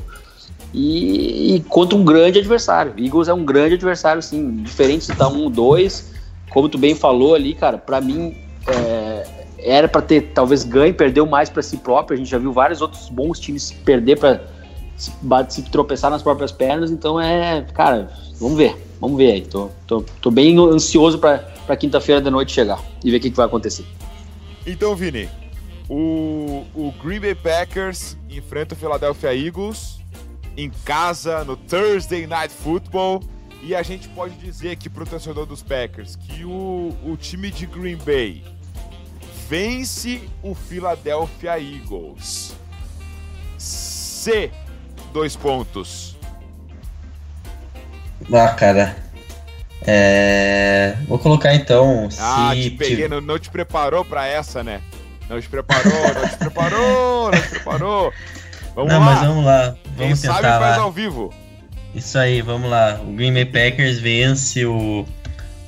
E, 0.74 1.56
e, 1.56 1.60
contra 1.64 1.98
um 1.98 2.06
grande 2.06 2.39
adversário. 2.39 2.94
Eagles 2.98 3.28
é 3.28 3.34
um 3.34 3.44
grande 3.44 3.76
adversário, 3.76 4.22
sim. 4.22 4.64
Diferente 4.64 5.08
de 5.08 5.12
estar 5.12 5.28
um, 5.28 5.52
dois. 5.52 6.14
Como 6.52 6.70
tu 6.70 6.78
bem 6.78 6.96
falou 6.96 7.36
ali, 7.36 7.54
cara, 7.54 7.78
para 7.78 8.00
mim 8.00 8.34
é, 8.66 9.28
era 9.58 9.89
para 9.89 10.02
ter 10.02 10.32
talvez 10.34 10.64
ganho, 10.64 10.94
perdeu 10.94 11.26
mais 11.26 11.50
para 11.50 11.62
si 11.62 11.76
próprio. 11.76 12.16
A 12.16 12.18
gente 12.18 12.32
já 12.32 12.38
viu 12.38 12.54
vários 12.54 12.80
outros 12.80 13.10
bons 13.10 13.41
times 13.41 13.74
perder 13.84 14.18
para 14.18 14.54
se, 14.96 15.12
se, 15.50 15.62
tropeçar 15.64 16.12
nas 16.12 16.22
próprias 16.22 16.52
pernas. 16.52 16.91
Então 16.91 17.20
é, 17.20 17.62
cara, 17.74 18.12
vamos 18.39 18.58
ver, 18.58 18.76
vamos 19.00 19.18
ver 19.18 19.32
aí. 19.32 19.41
Tô, 19.41 19.70
tô, 19.88 20.04
tô 20.22 20.32
bem 20.32 20.58
ansioso 20.58 21.20
para 21.20 21.78
quinta-feira 21.78 22.22
da 22.22 22.32
noite 22.32 22.52
chegar 22.52 22.82
e 23.04 23.12
ver 23.12 23.18
o 23.18 23.20
que, 23.20 23.30
que 23.30 23.38
vai 23.38 23.46
acontecer. 23.46 23.86
Então, 24.66 24.96
Vini, 24.96 25.30
o, 25.89 26.66
o 26.74 26.94
Green 27.04 27.20
Bay 27.20 27.36
Packers 27.36 28.18
enfrenta 28.30 28.74
o 28.74 28.78
Philadelphia 28.78 29.36
Eagles 29.36 30.00
em 30.56 30.70
casa 30.86 31.44
no 31.44 31.58
Thursday 31.58 32.26
Night 32.28 32.54
Football. 32.54 33.22
E 33.62 33.74
a 33.74 33.82
gente 33.82 34.10
pode 34.10 34.36
dizer 34.36 34.72
aqui 34.72 34.89
pro 34.89 35.06
torcedor 35.06 35.46
dos 35.46 35.64
Packers 35.64 36.18
que 36.18 36.44
o, 36.44 36.94
o 37.06 37.16
time 37.16 37.50
de 37.50 37.66
Green 37.66 37.96
Bay 37.96 38.44
vence 39.48 40.22
o 40.41 40.54
Philadelphia 40.54 41.60
Eagles. 41.60 42.54
C, 43.58 44.52
dois 45.14 45.36
pontos. 45.36 46.18
Ah, 48.34 48.49
cara. 48.49 48.95
É... 49.86 50.95
Vou 51.07 51.20
colocar 51.20 51.53
então. 51.53 52.09
Ah, 52.20 52.51
se... 52.53 52.64
te 52.64 52.72
peguei, 52.72 53.07
não, 53.07 53.22
não 53.22 53.38
te 53.38 53.49
preparou 53.49 54.03
para 54.03 54.26
essa, 54.28 54.64
né? 54.64 54.82
Não 55.30 55.39
te 55.39 55.47
preparou, 55.47 56.14
não 56.14 56.30
te 56.30 56.38
preparou, 56.38 57.32
não 57.32 57.41
te 57.41 57.49
preparou. 57.49 58.14
Vamos 58.76 58.91
não, 58.91 58.99
lá. 58.99 59.05
mas 59.05 59.20
vamos 59.22 59.45
lá. 59.45 59.76
Vamos 59.95 59.97
Quem 59.97 60.16
tentar 60.16 60.41
sabe 60.41 60.64
faz 60.64 60.78
lá. 60.78 60.84
ao 60.84 60.91
vivo. 60.91 61.34
Isso 61.93 62.18
aí, 62.18 62.41
vamos 62.41 62.70
lá. 62.70 62.99
O 63.01 63.14
Green 63.14 63.34
Bay 63.34 63.45
Packers 63.45 63.99
vence 63.99 64.66
o, 64.66 65.05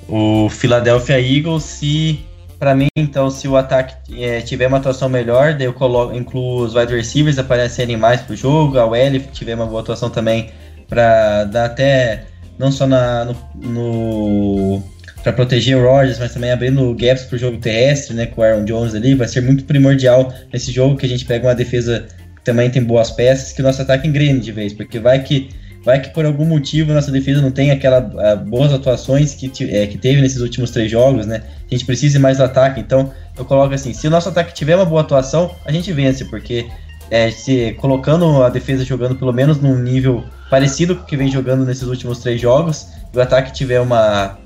o 0.07 0.49
Philadelphia 0.49 1.19
Eagles 1.19 1.63
se 1.63 2.25
para 2.65 2.73
mim, 2.73 2.87
então, 2.95 3.29
se 3.29 3.47
o 3.47 3.55
ataque 3.55 4.19
é, 4.19 4.41
tiver 4.41 4.65
uma 4.65 4.77
atuação 4.77 5.07
melhor, 5.07 5.53
daí 5.53 5.67
eu 5.67 5.73
coloco, 5.73 6.15
incluo 6.15 6.63
os 6.63 6.73
wide 6.73 6.95
receivers 6.95 7.37
aparecerem 7.37 7.95
mais 7.95 8.21
pro 8.21 8.35
jogo, 8.35 8.79
a 8.79 8.87
OL 8.87 9.19
tiver 9.31 9.53
uma 9.53 9.67
boa 9.67 9.81
atuação 9.81 10.09
também 10.09 10.49
para 10.89 11.43
dar 11.43 11.65
até 11.65 12.23
não 12.57 12.71
só 12.71 12.87
na, 12.87 13.23
no, 13.23 13.35
no 13.53 14.83
para 15.21 15.31
proteger 15.31 15.77
o 15.77 15.87
Rodgers, 15.87 16.17
mas 16.17 16.33
também 16.33 16.51
abrindo 16.51 16.91
gaps 16.95 17.25
pro 17.25 17.37
jogo 17.37 17.59
terrestre, 17.59 18.15
né, 18.15 18.25
com 18.25 18.41
o 18.41 18.43
Aaron 18.43 18.65
Jones 18.65 18.95
ali, 18.95 19.13
vai 19.13 19.27
ser 19.27 19.41
muito 19.41 19.63
primordial 19.65 20.33
nesse 20.51 20.71
jogo 20.71 20.97
que 20.97 21.05
a 21.05 21.09
gente 21.09 21.23
pega 21.23 21.47
uma 21.47 21.53
defesa 21.53 22.07
que 22.35 22.43
também 22.43 22.71
tem 22.71 22.83
boas 22.83 23.11
peças, 23.11 23.53
que 23.53 23.61
o 23.61 23.63
nosso 23.63 23.83
ataque 23.83 24.07
engrene 24.07 24.39
de 24.39 24.51
vez, 24.51 24.73
porque 24.73 24.97
vai 24.97 25.21
que 25.21 25.51
vai 25.85 26.01
que 26.01 26.09
por 26.09 26.25
algum 26.25 26.45
motivo 26.45 26.91
nossa 26.91 27.11
defesa 27.11 27.41
não 27.41 27.51
tem 27.51 27.69
aquelas 27.69 28.03
boas 28.47 28.73
atuações 28.73 29.35
que, 29.35 29.51
é, 29.69 29.85
que 29.85 29.97
teve 29.97 30.19
nesses 30.19 30.41
últimos 30.41 30.71
três 30.71 30.89
jogos, 30.89 31.27
né? 31.27 31.43
A 31.69 31.73
gente 31.73 31.85
precisa 31.85 32.19
mais 32.19 32.39
do 32.39 32.43
ataque, 32.43 32.79
então 32.79 33.13
eu 33.37 33.45
coloco 33.45 33.73
assim, 33.73 33.93
se 33.93 34.07
o 34.07 34.09
nosso 34.09 34.27
ataque 34.27 34.53
tiver 34.53 34.75
uma 34.75 34.85
boa 34.85 35.01
atuação, 35.01 35.51
a 35.63 35.71
gente 35.71 35.93
vence, 35.93 36.25
porque 36.25 36.65
é, 37.11 37.29
se 37.29 37.73
colocando 37.79 38.41
a 38.41 38.49
defesa 38.49 38.83
jogando 38.83 39.15
pelo 39.15 39.31
menos 39.31 39.61
num 39.61 39.77
nível 39.77 40.23
parecido 40.49 40.95
com 40.95 41.03
o 41.03 41.05
que 41.05 41.15
vem 41.15 41.29
jogando 41.29 41.63
nesses 41.63 41.83
últimos 41.83 42.19
três 42.19 42.41
jogos, 42.41 42.87
e 43.13 43.17
o 43.17 43.21
ataque 43.21 43.53
tiver 43.53 43.79
uma 43.79 44.39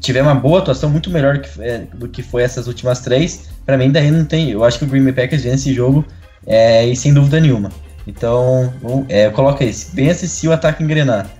tiver 0.00 0.22
uma 0.22 0.34
boa 0.34 0.58
atuação 0.58 0.90
muito 0.90 1.08
melhor 1.08 1.38
do 1.38 1.40
que, 1.40 1.62
é, 1.62 1.86
do 1.94 2.08
que 2.08 2.22
foi 2.22 2.42
essas 2.42 2.66
últimas 2.66 3.00
três, 3.00 3.48
para 3.64 3.78
mim 3.78 3.90
daí 3.90 4.10
não 4.10 4.24
tem, 4.24 4.50
eu 4.50 4.64
acho 4.64 4.78
que 4.78 4.84
o 4.84 4.88
Green 4.88 5.04
Bay 5.04 5.12
Packers 5.12 5.42
vence 5.42 5.68
esse 5.68 5.74
jogo 5.74 6.04
é, 6.46 6.86
e 6.86 6.96
sem 6.96 7.12
dúvida 7.12 7.40
nenhuma. 7.40 7.70
Então, 8.06 8.72
é, 9.08 9.30
coloca 9.30 9.64
esse. 9.64 9.94
Vence 9.94 10.28
se 10.28 10.46
o 10.46 10.52
ataque 10.52 10.82
engrenar. 10.82 11.30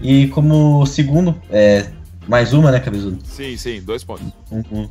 E 0.00 0.28
como 0.28 0.84
segundo, 0.86 1.40
é, 1.50 1.86
mais 2.28 2.52
uma, 2.52 2.70
né, 2.70 2.80
Cabezudo? 2.80 3.18
Sim, 3.24 3.56
sim, 3.56 3.80
dois 3.80 4.04
pontos. 4.04 4.26
Uhum. 4.50 4.88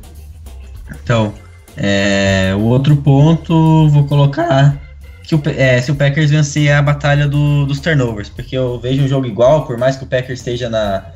Então, 1.02 1.34
é, 1.76 2.52
o 2.56 2.62
outro 2.62 2.96
ponto, 2.96 3.88
vou 3.88 4.06
colocar 4.06 4.78
que 5.22 5.34
o, 5.34 5.42
é, 5.56 5.80
se 5.80 5.90
o 5.90 5.94
Packers 5.94 6.30
vencer 6.30 6.70
a 6.70 6.82
batalha 6.82 7.26
do, 7.26 7.64
dos 7.64 7.80
turnovers, 7.80 8.28
porque 8.28 8.56
eu 8.56 8.78
vejo 8.78 9.02
um 9.02 9.08
jogo 9.08 9.26
igual, 9.26 9.66
por 9.66 9.78
mais 9.78 9.96
que 9.96 10.04
o 10.04 10.06
Packers 10.06 10.40
esteja 10.40 10.68
na, 10.68 11.13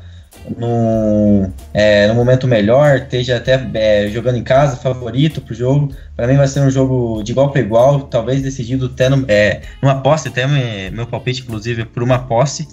no, 0.57 1.51
é, 1.73 2.11
momento 2.13 2.47
melhor, 2.47 2.97
esteja 2.97 3.37
até 3.37 3.69
é, 3.73 4.09
jogando 4.09 4.37
em 4.37 4.43
casa, 4.43 4.77
favorito 4.77 5.41
pro 5.41 5.53
jogo. 5.53 5.93
Para 6.15 6.27
mim 6.27 6.37
vai 6.37 6.47
ser 6.47 6.61
um 6.61 6.69
jogo 6.69 7.21
de 7.23 7.31
igual 7.31 7.51
para 7.51 7.61
igual, 7.61 8.01
talvez 8.01 8.41
decidido 8.41 8.87
até 8.87 9.09
no, 9.09 9.25
é, 9.27 9.61
numa 9.81 10.01
posse, 10.01 10.27
até 10.27 10.45
meu 10.91 11.07
palpite, 11.07 11.41
inclusive, 11.41 11.85
por 11.85 12.03
uma 12.03 12.19
posse. 12.19 12.67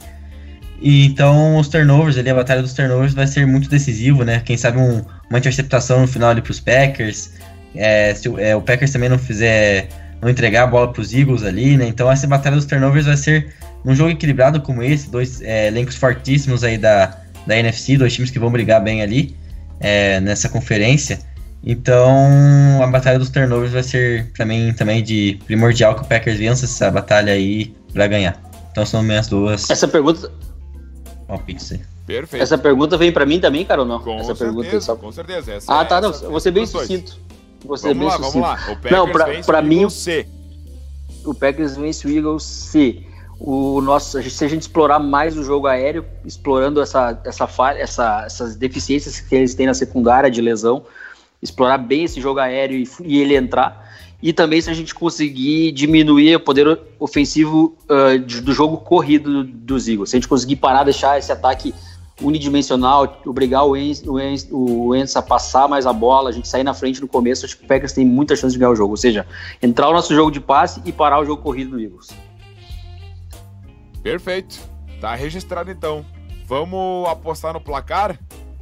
E 0.80 1.06
então 1.06 1.56
os 1.56 1.68
turnovers 1.68 2.18
ali, 2.18 2.28
a 2.30 2.34
batalha 2.34 2.62
dos 2.62 2.74
turnovers 2.74 3.14
vai 3.14 3.26
ser 3.26 3.46
muito 3.46 3.68
decisivo, 3.68 4.24
né? 4.24 4.42
Quem 4.44 4.56
sabe 4.56 4.78
um, 4.78 5.02
uma 5.30 5.38
interceptação 5.38 6.00
no 6.00 6.06
final 6.06 6.30
ali 6.30 6.42
pros 6.42 6.60
Packers. 6.60 7.32
É, 7.74 8.14
se 8.14 8.28
o, 8.28 8.38
é, 8.38 8.54
o 8.54 8.60
Packers 8.60 8.90
também 8.90 9.08
não 9.08 9.18
fizer, 9.18 9.88
não 10.20 10.28
entregar 10.28 10.64
a 10.64 10.66
bola 10.66 10.92
pros 10.92 11.14
Eagles 11.14 11.42
ali, 11.44 11.76
né? 11.76 11.86
Então 11.86 12.10
essa 12.10 12.26
batalha 12.26 12.56
dos 12.56 12.66
turnovers 12.66 13.06
vai 13.06 13.16
ser 13.16 13.54
um 13.84 13.94
jogo 13.94 14.10
equilibrado 14.10 14.60
como 14.60 14.82
esse, 14.82 15.08
dois 15.10 15.40
é, 15.40 15.68
elencos 15.68 15.96
fortíssimos 15.96 16.62
aí 16.64 16.76
da, 16.76 17.16
da 17.46 17.56
NFC, 17.56 17.96
dois 17.96 18.12
times 18.12 18.30
que 18.30 18.38
vão 18.38 18.50
brigar 18.50 18.82
bem 18.82 19.02
ali 19.02 19.36
é, 19.80 20.20
nessa 20.20 20.48
conferência. 20.48 21.18
Então, 21.64 22.80
a 22.82 22.86
batalha 22.86 23.18
dos 23.18 23.30
turnovers 23.30 23.72
vai 23.72 23.82
ser, 23.82 24.30
para 24.32 24.44
mim, 24.44 24.72
também 24.76 25.02
de 25.02 25.38
primordial 25.46 25.94
que 25.94 26.02
o 26.02 26.04
Packers 26.04 26.38
vença 26.38 26.64
essa 26.64 26.90
batalha 26.90 27.32
aí 27.32 27.74
para 27.92 28.06
ganhar. 28.06 28.40
Então, 28.70 28.86
são 28.86 29.02
minhas 29.02 29.28
duas. 29.28 29.68
Essa 29.68 29.88
pergunta. 29.88 30.30
Palpites 31.26 31.72
Perfeito. 32.06 32.40
Essa 32.40 32.56
pergunta 32.56 32.96
vem 32.96 33.10
para 33.10 33.26
mim 33.26 33.40
também, 33.40 33.64
cara, 33.64 33.80
ou 33.80 33.86
não? 33.86 33.98
Com 33.98 34.14
essa 34.14 34.26
certeza, 34.26 34.44
pergunta 34.44 34.80
só... 34.80 34.94
com 34.94 35.10
certeza. 35.10 35.54
Essa 35.54 35.80
ah, 35.80 35.84
tá, 35.84 35.98
é, 35.98 36.00
não. 36.02 36.12
Você 36.12 36.52
bem 36.52 36.64
sucinto. 36.64 37.18
Você 37.64 37.88
vamos 37.88 37.98
bem 37.98 38.06
lá, 38.06 38.16
sucinto. 38.16 38.32
vamos 38.40 38.48
lá. 38.48 38.72
O 38.72 38.76
Packers 38.76 38.92
não, 38.92 39.10
pra, 39.10 39.24
vence 39.24 39.46
pra 39.46 39.60
o 39.60 39.64
mim, 39.64 39.90
C. 39.90 40.26
O 41.24 41.34
Packers 41.34 41.76
vence 41.76 42.06
o 42.06 42.10
Eagles 42.10 42.44
C 42.44 43.02
o 43.38 43.80
nosso, 43.80 44.22
se 44.22 44.44
a 44.44 44.48
gente 44.48 44.62
explorar 44.62 44.98
mais 44.98 45.36
o 45.36 45.44
jogo 45.44 45.66
aéreo, 45.66 46.04
explorando 46.24 46.80
essa, 46.80 47.20
essa 47.24 47.46
falha, 47.46 47.78
essa, 47.78 48.24
essas 48.24 48.56
deficiências 48.56 49.20
que 49.20 49.34
eles 49.34 49.54
têm 49.54 49.66
na 49.66 49.74
secundária 49.74 50.30
de 50.30 50.40
lesão, 50.40 50.84
explorar 51.42 51.78
bem 51.78 52.04
esse 52.04 52.20
jogo 52.20 52.40
aéreo 52.40 52.78
e, 52.78 52.88
e 53.04 53.20
ele 53.20 53.36
entrar. 53.36 53.86
E 54.22 54.32
também 54.32 54.60
se 54.60 54.70
a 54.70 54.74
gente 54.74 54.94
conseguir 54.94 55.70
diminuir 55.72 56.36
o 56.36 56.40
poder 56.40 56.80
ofensivo 56.98 57.76
uh, 57.84 58.18
do 58.18 58.52
jogo 58.52 58.78
corrido 58.78 59.44
dos 59.44 59.86
Eagles. 59.86 60.10
Se 60.10 60.16
a 60.16 60.18
gente 60.18 60.28
conseguir 60.28 60.56
parar, 60.56 60.84
deixar 60.84 61.18
esse 61.18 61.30
ataque 61.30 61.74
unidimensional, 62.22 63.20
obrigar 63.26 63.66
o 63.66 63.76
Enz, 63.76 64.02
o, 64.06 64.18
Enz, 64.18 64.48
o 64.50 64.94
Enz 64.94 65.14
a 65.14 65.20
passar 65.20 65.68
mais 65.68 65.86
a 65.86 65.92
bola, 65.92 66.30
a 66.30 66.32
gente 66.32 66.48
sair 66.48 66.64
na 66.64 66.72
frente 66.72 67.02
no 67.02 67.06
começo, 67.06 67.44
acho 67.44 67.58
que 67.58 67.64
o 67.64 67.68
Packers 67.68 67.92
tem 67.92 68.06
muita 68.06 68.34
chance 68.34 68.54
de 68.54 68.58
ganhar 68.58 68.70
o 68.70 68.76
jogo. 68.76 68.92
Ou 68.92 68.96
seja, 68.96 69.26
entrar 69.62 69.90
o 69.90 69.92
nosso 69.92 70.14
jogo 70.14 70.30
de 70.30 70.40
passe 70.40 70.80
e 70.86 70.92
parar 70.92 71.20
o 71.20 71.26
jogo 71.26 71.42
corrido 71.42 71.72
do 71.72 71.80
Eagles. 71.80 72.08
Perfeito. 74.06 74.60
Tá 75.00 75.16
registrado 75.16 75.68
então. 75.68 76.06
Vamos 76.46 77.08
apostar 77.08 77.52
no 77.52 77.60
placar? 77.60 78.16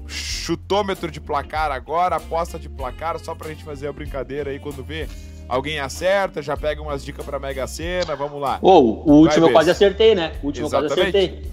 Chutômetro 0.07 1.11
de 1.11 1.21
placar 1.21 1.71
agora, 1.71 2.17
aposta 2.17 2.59
de 2.59 2.67
placar, 2.67 3.19
só 3.19 3.35
pra 3.35 3.51
gente 3.51 3.63
fazer 3.63 3.87
a 3.87 3.93
brincadeira 3.93 4.49
aí 4.49 4.59
quando 4.59 4.83
vê. 4.83 5.07
Alguém 5.47 5.79
acerta, 5.81 6.41
já 6.41 6.57
pega 6.57 6.81
umas 6.81 7.05
dicas 7.05 7.23
pra 7.27 7.39
Mega 7.39 7.67
Sena, 7.67 8.17
vamos 8.17 8.41
lá. 8.41 8.59
Ou, 8.63 9.05
oh, 9.07 9.11
o 9.11 9.15
último 9.17 9.49
eu 9.49 9.53
quase 9.53 9.71
acertei, 9.71 10.15
né? 10.15 10.33
O 10.43 10.47
último 10.47 10.67
Exatamente. 10.67 10.93
eu 10.93 10.97
quase 10.97 11.19
acertei. 11.19 11.53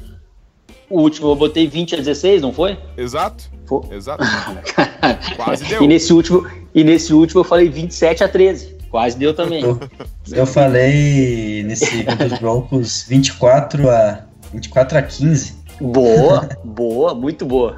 O 0.90 1.02
último 1.02 1.30
eu 1.32 1.36
botei 1.36 1.68
20 1.68 1.96
a 1.96 1.98
16, 1.98 2.42
não 2.42 2.54
foi? 2.54 2.80
Exato. 2.96 3.52
Foi. 3.66 3.94
Exato. 3.94 4.24
quase 5.36 5.66
deu. 5.66 5.84
E 5.84 5.88
nesse, 5.88 6.14
último, 6.14 6.50
e 6.74 6.82
nesse 6.86 7.14
último 7.14 7.42
eu 7.42 7.46
falei 7.46 7.68
27 7.68 8.24
a 8.24 8.30
13. 8.30 8.78
Quase 8.92 9.18
deu 9.18 9.34
também. 9.34 9.64
Eu, 9.64 9.80
eu 10.34 10.46
falei 10.46 11.64
nesse 11.64 12.04
contra 12.04 12.28
os 12.28 12.40
Broncos 12.40 13.06
24 13.08 13.90
a 13.90 14.26
24 14.54 14.98
a 14.98 15.02
15. 15.02 15.56
Boa, 15.80 16.50
boa, 16.62 17.16
muito 17.16 17.46
boa. 17.46 17.78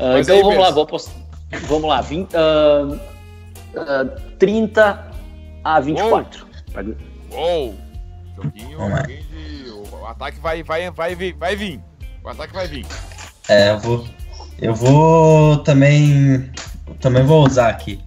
Uh, 0.00 0.18
então 0.18 0.42
vamos 0.42 0.58
lá, 0.58 0.70
vamos, 0.70 1.10
vamos 1.68 1.88
lá. 1.88 2.00
20, 2.00 2.34
uh, 2.34 2.94
uh, 2.94 4.20
30 4.36 5.12
a 5.62 5.80
24. 5.80 6.46
Uou! 7.32 7.76
Joguinho, 8.36 8.78
joguinho 8.78 9.22
de. 9.22 9.70
O 9.92 10.06
ataque 10.06 10.40
vai, 10.40 10.64
vai, 10.64 10.90
vai, 10.90 11.14
vai, 11.14 11.32
vai 11.34 11.56
vir. 11.56 11.80
O 12.24 12.28
ataque 12.28 12.52
vai 12.52 12.66
vir. 12.66 12.84
É, 13.48 13.70
eu 13.70 13.78
vou. 13.78 14.04
Eu 14.60 14.74
vou 14.74 15.58
também. 15.58 16.50
Também 17.00 17.22
vou 17.22 17.46
usar 17.46 17.68
aqui. 17.68 18.00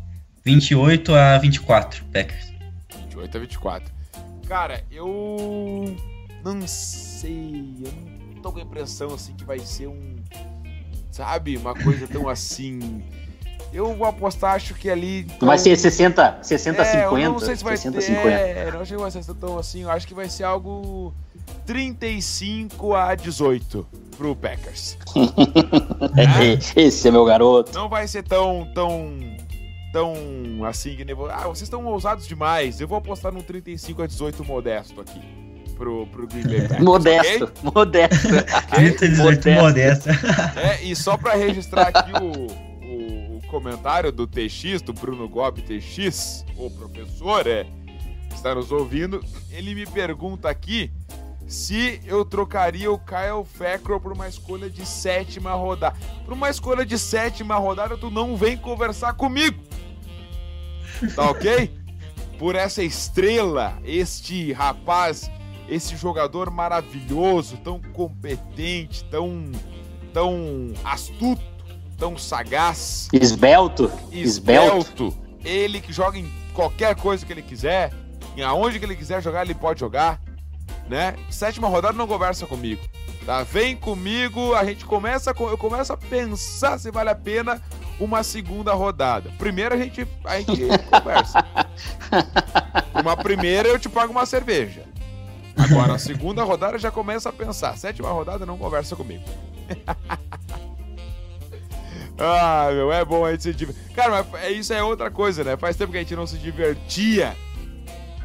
28 0.44 1.14
a 1.14 1.38
24, 1.38 2.04
Packers. 2.06 2.52
28 2.98 3.38
a 3.38 3.40
24. 3.40 3.94
Cara, 4.48 4.84
eu 4.92 5.96
não 6.44 6.68
sei, 6.68 7.76
eu 7.86 7.92
não 8.34 8.42
tô 8.42 8.52
com 8.52 8.60
a 8.60 8.62
impressão 8.62 9.14
assim 9.14 9.34
que 9.34 9.44
vai 9.44 9.60
ser 9.60 9.88
um, 9.88 10.16
sabe, 11.12 11.58
uma 11.58 11.74
coisa 11.74 12.08
tão 12.08 12.28
assim. 12.30 13.04
Eu 13.74 13.96
vou 13.96 14.06
apostar, 14.06 14.56
acho 14.56 14.74
que 14.74 14.90
ali. 14.90 15.22
Então, 15.22 15.48
vai 15.48 15.58
ser 15.58 15.78
60, 15.78 16.40
60 16.42 16.82
é, 16.82 16.86
50? 17.04 17.20
Eu 17.26 17.32
não 17.32 17.40
sei 17.40 17.56
se 17.56 17.64
vai 17.64 17.78
60, 17.78 18.00
ter. 18.00 18.06
50. 18.06 18.30
É, 18.30 18.72
não 18.72 18.86
sei 18.86 18.98
se 18.98 19.02
vai 19.02 19.12
ser 19.12 19.34
tão 19.36 19.58
assim. 19.58 19.84
Eu 19.84 19.92
acho 19.92 20.06
que 20.06 20.14
vai 20.14 20.28
ser 20.28 20.44
algo 20.44 21.14
35 21.66 22.94
a 22.94 23.16
18 23.16 23.88
pro 24.18 24.36
Packers. 24.36 24.98
Esse 26.76 27.08
é 27.08 27.12
meu 27.12 27.24
garoto. 27.24 27.72
Não 27.74 27.88
vai 27.88 28.08
ser 28.08 28.24
tão. 28.24 28.70
tão. 28.74 29.18
Tão 29.92 30.14
assim 30.66 30.96
que 30.96 31.06
nem. 31.06 31.16
Ah, 31.30 31.44
vocês 31.44 31.64
estão 31.64 31.86
ousados 31.86 32.28
demais. 32.28 32.80
Eu 32.80 32.88
vou 32.88 32.98
apostar 32.98 33.32
num 33.32 33.42
35 33.42 34.02
a 34.02 34.08
18 34.08 34.44
modesto 34.44 35.02
aqui. 35.02 35.22
Pro, 35.76 36.06
pro 36.08 36.28
Green 36.28 36.44
Bay 36.44 36.62
Packers, 36.62 36.84
Modesto, 36.84 37.44
okay? 37.46 37.72
modesto. 37.74 38.28
30 38.76 39.08
18 39.08 39.50
modesto. 39.50 40.10
É, 40.56 40.84
e 40.84 40.96
só 40.96 41.18
pra 41.18 41.34
registrar 41.34 41.88
aqui 41.88 42.12
o, 42.22 42.48
o, 42.86 43.38
o 43.38 43.42
comentário 43.48 44.12
do 44.12 44.28
TX, 44.28 44.84
do 44.84 44.94
Bruno 44.94 45.28
Gobi 45.28 45.64
TX, 45.64 46.46
o 46.56 46.70
professor, 46.70 47.48
é, 47.48 47.66
que 48.30 48.36
está 48.36 48.54
nos 48.54 48.72
ouvindo, 48.72 49.24
ele 49.50 49.74
me 49.74 49.88
pergunta 49.88 50.48
aqui 50.50 50.92
se 51.48 52.02
eu 52.06 52.24
trocaria 52.24 52.92
o 52.92 52.98
Kyle 53.00 53.44
Fackrell 53.46 54.00
por 54.00 54.14
uma 54.14 54.28
escolha 54.28 54.70
de 54.70 54.86
sétima 54.86 55.54
rodada. 55.54 55.96
Por 56.24 56.34
uma 56.34 56.50
escolha 56.50 56.86
de 56.86 56.98
sétima 56.98 57.56
rodada, 57.58 57.98
tu 57.98 58.10
não 58.10 58.38
vem 58.38 58.56
conversar 58.58 59.14
comigo. 59.14 59.62
Tá 61.16 61.30
ok? 61.30 61.72
Por 62.38 62.56
essa 62.56 62.82
estrela, 62.82 63.78
este 63.84 64.52
rapaz, 64.52 65.30
esse 65.70 65.96
jogador 65.96 66.50
maravilhoso, 66.50 67.58
tão 67.58 67.80
competente, 67.80 69.04
tão, 69.06 69.52
tão 70.12 70.74
astuto, 70.84 71.44
tão 71.98 72.18
sagaz, 72.18 73.08
Esbelto. 73.14 73.92
esbelto. 74.12 75.16
Ele 75.46 75.80
que 75.80 75.94
joga 75.94 76.18
em 76.18 76.32
qualquer 76.54 76.96
coisa 76.96 77.24
que 77.24 77.32
ele 77.32 77.44
quiser, 77.44 77.94
em 78.36 78.42
aonde 78.42 78.80
que 78.80 78.86
ele 78.86 78.96
quiser 78.96 79.22
jogar, 79.22 79.44
ele 79.46 79.54
pode 79.54 79.80
jogar, 79.80 80.20
né? 80.92 81.16
Sétima 81.30 81.70
rodada 81.70 81.98
não 81.98 82.06
conversa 82.06 82.46
comigo, 82.46 82.82
tá? 83.26 83.44
Vem 83.44 83.78
comigo, 83.78 84.54
a 84.54 84.66
gente 84.66 84.84
começa, 84.84 85.30
eu 85.32 85.58
começo 85.58 85.94
a 85.94 85.98
pensar 85.98 86.78
se 86.78 86.92
vale 86.92 87.10
a 87.10 87.16
pena 87.16 87.62
uma 87.98 88.24
segunda 88.24 88.74
rodada. 88.74 89.32
Primeiro 89.38 89.74
a 89.74 89.78
gente, 89.78 90.06
a 90.26 90.38
gente 90.38 90.52
conversa. 90.92 91.46
Uma 92.94 93.16
primeira 93.16 93.70
eu 93.70 93.80
te 93.80 93.88
pago 93.88 94.12
uma 94.12 94.26
cerveja. 94.26 94.84
Agora 95.56 95.94
a 95.94 96.00
segunda 96.00 96.44
rodada 96.44 96.78
já 96.78 96.92
começa 96.92 97.30
a 97.30 97.34
pensar. 97.34 97.78
Sétima 97.78 98.10
rodada 98.10 98.46
não 98.46 98.58
conversa 98.58 98.94
comigo. 98.96 99.24
Ah, 102.24 102.70
meu, 102.72 102.92
é 102.94 103.04
bom 103.04 103.26
a 103.26 103.32
gente 103.32 103.42
se 103.42 103.54
divertir. 103.54 103.82
Cara, 103.96 104.24
mas 104.32 104.44
é- 104.44 104.52
isso 104.52 104.72
é 104.72 104.84
outra 104.84 105.10
coisa, 105.10 105.44
né? 105.44 105.58
Faz 105.58 105.76
tempo 105.76 105.92
que 105.92 105.98
a 105.98 106.02
gente 106.02 106.16
não 106.16 106.28
se 106.28 106.38
divertia 106.38 107.36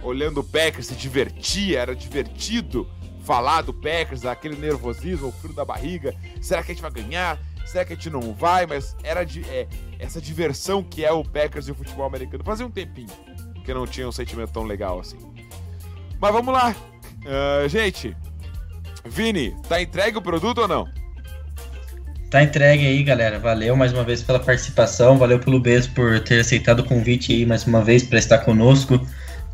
olhando 0.07 0.41
o 0.41 0.45
Packers, 0.45 0.87
se 0.87 0.95
divertia, 0.95 1.81
era 1.81 1.95
divertido 1.95 2.89
falar 3.25 3.63
do 3.63 3.75
Packers, 3.75 4.25
aquele 4.25 4.57
nervosismo, 4.57 5.29
o 5.29 5.33
frio 5.33 5.53
da 5.53 5.65
barriga. 5.65 6.15
Será 6.41 6.63
que 6.63 6.71
a 6.71 6.75
gente 6.75 6.83
vai 6.83 6.91
ganhar? 6.93 7.39
Será 7.67 7.85
que 7.85 7.93
a 7.93 7.97
gente 7.97 8.09
não 8.09 8.33
vai? 8.33 8.67
Mas 8.67 8.97
era 9.03 9.25
de, 9.25 9.43
é, 9.51 9.67
essa 9.99 10.21
diversão 10.21 10.83
que 10.83 11.05
é 11.05 11.11
o 11.11 11.25
Packers 11.25 11.67
e 11.67 11.73
o 11.73 11.75
futebol 11.75 12.07
americano. 12.07 12.45
Fazia 12.45 12.65
um 12.65 12.71
tempinho 12.71 13.09
que 13.65 13.75
não 13.75 13.85
tinha 13.87 14.09
um 14.09 14.13
sentimento 14.13 14.53
tão 14.53 14.63
legal 14.63 15.01
assim. 15.01 15.19
Mas 16.21 16.33
vamos 16.33 16.55
lá. 16.55 16.75
Ah, 17.27 17.67
gente, 17.67 18.17
Vini, 19.05 19.57
tá 19.69 19.83
entregue 19.83 20.19
o 20.19 20.23
produto 20.23 20.59
ou 20.59 20.69
não? 20.69 20.89
Tá 22.31 22.43
entregue 22.43 22.87
aí, 22.87 23.03
galera. 23.03 23.39
Valeu 23.39 23.77
mais 23.77 23.93
uma 23.93 24.05
vez 24.05 24.23
pela 24.23 24.39
participação. 24.39 25.19
Valeu 25.19 25.39
pelo 25.39 25.59
Bez 25.59 25.87
por 25.87 26.21
ter 26.21 26.41
aceitado 26.41 26.81
o 26.81 26.85
convite 26.85 27.33
aí 27.33 27.45
mais 27.45 27.65
uma 27.67 27.83
vez 27.83 28.05
para 28.05 28.19
estar 28.19 28.39
conosco. 28.39 29.01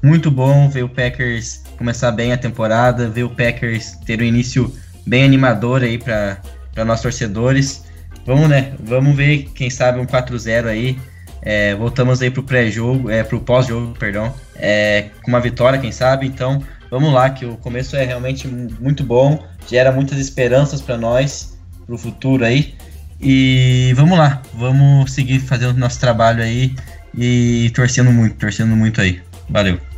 Muito 0.03 0.31
bom 0.31 0.69
ver 0.69 0.83
o 0.83 0.89
Packers 0.89 1.63
começar 1.79 2.11
bem 2.11 2.33
a 2.33 2.37
temporada, 2.37 3.09
ver 3.09 3.23
o 3.23 3.31
Packers 3.31 3.93
ter 4.05 4.21
um 4.21 4.25
início 4.25 4.75
bem 5.07 5.25
animador 5.25 5.83
aí 5.83 5.97
para 5.97 6.39
nós 6.85 7.01
torcedores. 7.01 7.85
Vamos, 8.27 8.49
né? 8.49 8.73
Vamos 8.81 9.17
ver, 9.17 9.51
quem 9.55 9.71
sabe, 9.71 10.01
um 10.01 10.07
4-0 10.07 10.67
aí. 10.67 10.99
É, 11.41 11.75
voltamos 11.75 12.21
aí 12.23 12.31
pro 12.31 12.43
pré-jogo, 12.43 13.11
é, 13.11 13.23
pro 13.25 13.41
pós-jogo, 13.41 13.97
perdão, 13.99 14.33
é, 14.57 15.07
com 15.23 15.29
uma 15.31 15.41
vitória, 15.41 15.79
quem 15.79 15.91
sabe. 15.91 16.27
Então, 16.27 16.63
vamos 16.91 17.13
lá, 17.13 17.31
que 17.31 17.45
o 17.45 17.57
começo 17.57 17.97
é 17.97 18.05
realmente 18.05 18.47
mu- 18.47 18.71
muito 18.81 19.03
bom, 19.03 19.45
gera 19.69 19.91
muitas 19.91 20.19
esperanças 20.19 20.81
para 20.81 20.97
nós, 20.97 21.57
pro 21.87 21.99
futuro 21.99 22.45
aí. 22.45 22.75
E 23.21 23.93
vamos 23.97 24.17
lá, 24.19 24.41
vamos 24.55 25.13
seguir 25.13 25.41
fazendo 25.41 25.77
nosso 25.79 25.99
trabalho 26.01 26.43
aí 26.43 26.75
e 27.17 27.71
torcendo 27.75 28.13
muito, 28.13 28.37
torcendo 28.37 28.77
muito 28.77 29.01
aí. 29.01 29.21
Valeu. 29.49 29.92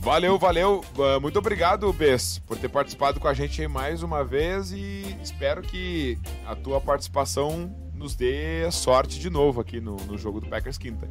Valeu, 0.00 0.38
valeu. 0.38 0.82
Uh, 0.96 1.20
Muito 1.20 1.38
obrigado, 1.38 1.92
Bess, 1.92 2.40
por 2.46 2.56
ter 2.56 2.70
participado 2.70 3.20
com 3.20 3.28
a 3.28 3.34
gente 3.34 3.68
mais 3.68 4.02
uma 4.02 4.24
vez 4.24 4.72
e 4.72 5.16
espero 5.22 5.60
que 5.60 6.18
a 6.46 6.56
tua 6.56 6.80
participação 6.80 7.70
nos 7.94 8.14
dê 8.14 8.70
sorte 8.72 9.20
de 9.20 9.28
novo 9.28 9.60
aqui 9.60 9.78
no, 9.78 9.96
no 9.96 10.16
jogo 10.16 10.40
do 10.40 10.48
Packers 10.48 10.78
quinta. 10.78 11.06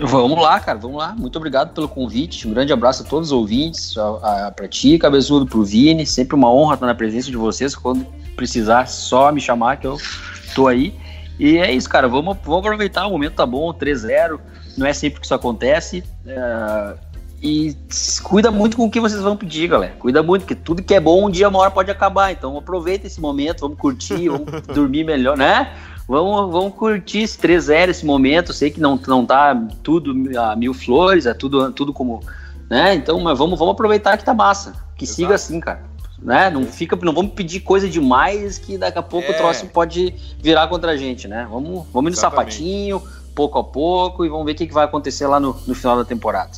Vamos 0.00 0.40
lá, 0.40 0.58
cara, 0.60 0.78
vamos 0.78 0.96
lá. 0.96 1.14
Muito 1.14 1.36
obrigado 1.36 1.74
pelo 1.74 1.88
convite. 1.88 2.48
Um 2.48 2.54
grande 2.54 2.72
abraço 2.72 3.02
a 3.02 3.06
todos 3.06 3.28
os 3.28 3.32
ouvintes, 3.32 3.98
a, 3.98 4.46
a, 4.46 4.50
pra 4.50 4.66
ti, 4.66 4.96
Cabezudo, 4.96 5.44
pro 5.44 5.64
Vini. 5.64 6.06
Sempre 6.06 6.36
uma 6.36 6.50
honra 6.50 6.74
estar 6.74 6.86
na 6.86 6.94
presença 6.94 7.30
de 7.30 7.36
vocês. 7.36 7.74
Quando 7.74 8.06
precisar, 8.34 8.86
só 8.86 9.30
me 9.30 9.40
chamar 9.40 9.76
que 9.76 9.86
eu 9.86 9.98
tô 10.54 10.68
aí. 10.68 10.94
E 11.38 11.58
é 11.58 11.70
isso, 11.72 11.88
cara. 11.88 12.08
Vamos, 12.08 12.38
vamos 12.44 12.60
aproveitar. 12.60 13.06
O 13.08 13.10
momento 13.10 13.34
tá 13.34 13.44
bom, 13.44 13.74
3-0. 13.74 14.38
Não 14.78 14.86
é 14.86 14.92
sempre 14.92 15.20
que 15.20 15.26
isso 15.26 15.34
acontece. 15.34 16.04
É, 16.26 16.94
e 17.42 17.76
cuida 18.22 18.50
muito 18.50 18.76
com 18.76 18.86
o 18.86 18.90
que 18.90 19.00
vocês 19.00 19.20
vão 19.20 19.36
pedir, 19.36 19.68
galera. 19.68 19.94
Cuida 19.98 20.22
muito, 20.22 20.42
porque 20.42 20.54
tudo 20.54 20.82
que 20.82 20.94
é 20.94 21.00
bom 21.00 21.26
um 21.26 21.30
dia, 21.30 21.48
uma 21.48 21.58
hora 21.60 21.70
pode 21.70 21.90
acabar. 21.90 22.32
Então 22.32 22.56
aproveita 22.56 23.06
esse 23.06 23.20
momento, 23.20 23.60
vamos 23.60 23.78
curtir, 23.78 24.28
vamos 24.28 24.62
dormir 24.74 25.04
melhor, 25.04 25.36
né? 25.36 25.72
Vamos, 26.08 26.50
vamos 26.50 26.74
curtir 26.74 27.20
esse 27.20 27.38
3-0, 27.38 27.90
esse 27.90 28.06
momento. 28.06 28.52
Sei 28.52 28.70
que 28.70 28.80
não, 28.80 28.98
não 29.06 29.26
tá 29.26 29.54
tudo 29.82 30.14
a 30.38 30.56
mil 30.56 30.72
flores, 30.74 31.26
é 31.26 31.34
tudo, 31.34 31.70
tudo 31.72 31.92
como. 31.92 32.20
Né? 32.68 32.94
Então, 32.94 33.20
mas 33.20 33.38
vamos, 33.38 33.58
vamos 33.58 33.72
aproveitar 33.72 34.16
que 34.16 34.24
tá 34.24 34.34
massa. 34.34 34.72
Que 34.96 35.04
Exato. 35.04 35.16
siga 35.16 35.34
assim, 35.34 35.60
cara. 35.60 35.82
Né? 36.20 36.50
Não, 36.50 36.64
fica, 36.64 36.96
não 37.00 37.12
vamos 37.12 37.32
pedir 37.32 37.60
coisa 37.60 37.88
demais 37.88 38.58
que 38.58 38.76
daqui 38.76 38.98
a 38.98 39.02
pouco 39.02 39.30
É. 39.30 39.34
o 39.34 39.36
troço 39.36 39.66
pode 39.66 40.12
virar 40.42 40.66
contra 40.66 40.92
a 40.92 40.96
gente, 40.96 41.28
né? 41.28 41.46
Vamos, 41.48 41.86
vamos 41.92 42.10
ir 42.10 42.16
no 42.16 42.20
Exatamente. 42.20 42.54
sapatinho, 42.54 43.02
pouco 43.38 43.56
a 43.60 43.62
pouco, 43.62 44.24
e 44.24 44.28
vamos 44.28 44.44
ver 44.44 44.50
o 44.50 44.54
que, 44.56 44.66
que 44.66 44.74
vai 44.74 44.84
acontecer 44.84 45.28
lá 45.28 45.38
no, 45.38 45.56
no 45.64 45.72
final 45.72 45.96
da 45.96 46.04
temporada. 46.04 46.50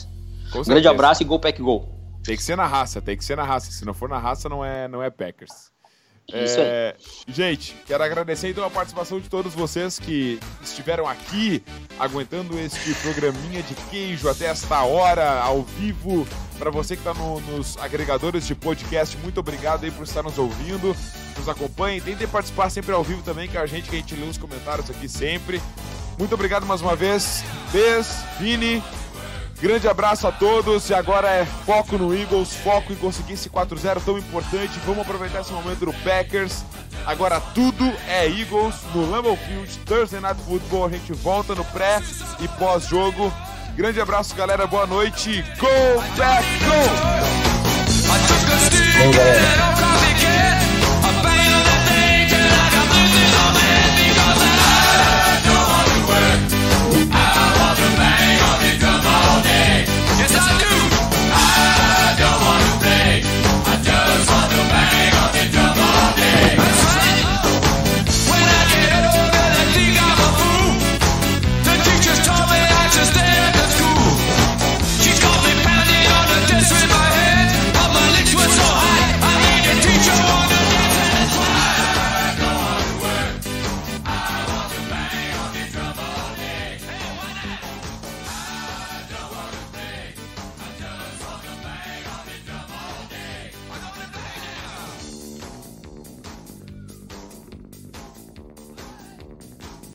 Um 0.55 0.62
grande 0.62 0.89
abraço 0.89 1.22
e 1.22 1.26
gol 1.26 1.39
pack 1.39 1.61
gol. 1.61 1.87
Tem 2.24 2.35
que 2.39 2.43
ser 2.43 2.57
na 2.57 2.66
raça, 2.66 3.03
tem 3.03 3.18
que 3.18 3.24
ser 3.24 3.37
na 3.37 3.45
raça. 3.45 3.70
Se 3.70 3.85
não 3.85 3.93
for 3.93 4.09
na 4.09 4.18
raça, 4.18 4.49
não 4.49 4.64
é, 4.64 4.89
não 4.89 5.02
é 5.02 5.11
Packers. 5.11 5.70
Isso 6.28 6.61
É, 6.61 6.94
Gente, 7.28 7.77
quero 7.86 8.02
agradecer 8.02 8.48
então 8.48 8.65
a 8.65 8.70
participação 8.70 9.20
de 9.20 9.28
todos 9.28 9.52
vocês 9.52 9.98
que 9.98 10.39
estiveram 10.62 11.07
aqui 11.07 11.62
aguentando 11.98 12.59
este 12.59 12.94
programinha 12.94 13.62
de 13.62 13.74
queijo 13.90 14.28
até 14.28 14.47
esta 14.47 14.82
hora, 14.82 15.40
ao 15.40 15.62
vivo. 15.62 16.27
Para 16.59 16.70
você 16.70 16.97
que 16.97 17.07
está 17.07 17.12
nos 17.52 17.77
agregadores 17.77 18.47
de 18.47 18.55
podcast, 18.55 19.19
muito 19.19 19.40
obrigado 19.40 19.85
aí 19.85 19.90
por 19.90 20.05
estar 20.05 20.23
nos 20.23 20.39
ouvindo. 20.39 20.97
Nos 21.36 21.48
acompanhem, 21.48 22.01
tentem 22.01 22.27
participar 22.27 22.70
sempre 22.70 22.94
ao 22.94 23.05
vivo 23.05 23.23
também 23.23 23.48
com 23.48 23.59
a 23.59 23.66
gente, 23.66 23.90
que 23.90 23.97
a 23.97 23.98
gente 23.98 24.15
lê 24.15 24.27
os 24.27 24.39
comentários 24.39 24.89
aqui 24.89 25.09
sempre. 25.09 25.61
Muito 26.20 26.34
obrigado 26.34 26.66
mais 26.66 26.82
uma 26.82 26.94
vez. 26.94 27.42
Bez, 27.72 28.22
Vini, 28.38 28.84
grande 29.59 29.88
abraço 29.88 30.28
a 30.28 30.32
todos. 30.32 30.90
E 30.90 30.94
agora 30.94 31.30
é 31.30 31.47
foco 31.47 31.97
no 31.97 32.14
Eagles, 32.14 32.55
foco 32.56 32.92
em 32.92 32.97
conseguir 32.97 33.32
esse 33.32 33.48
4-0 33.48 34.02
tão 34.05 34.18
importante. 34.18 34.78
Vamos 34.84 35.01
aproveitar 35.01 35.40
esse 35.40 35.51
momento 35.51 35.86
do 35.86 35.94
Packers. 36.05 36.62
Agora 37.06 37.40
tudo 37.40 37.90
é 38.06 38.28
Eagles 38.28 38.74
no 38.94 39.10
Lambeau 39.10 39.34
Field, 39.34 39.78
Thursday 39.86 40.20
Night 40.20 40.38
Football. 40.42 40.84
A 40.84 40.90
gente 40.90 41.10
volta 41.14 41.55
no 41.55 41.64
pré 41.64 42.02
e 42.38 42.47
pós-jogo. 42.48 43.32
Grande 43.74 43.98
abraço, 43.98 44.34
galera. 44.34 44.66
Boa 44.66 44.86
noite. 44.86 45.42
Go 45.59 45.68
back, 46.18 46.47
go! 46.66 47.51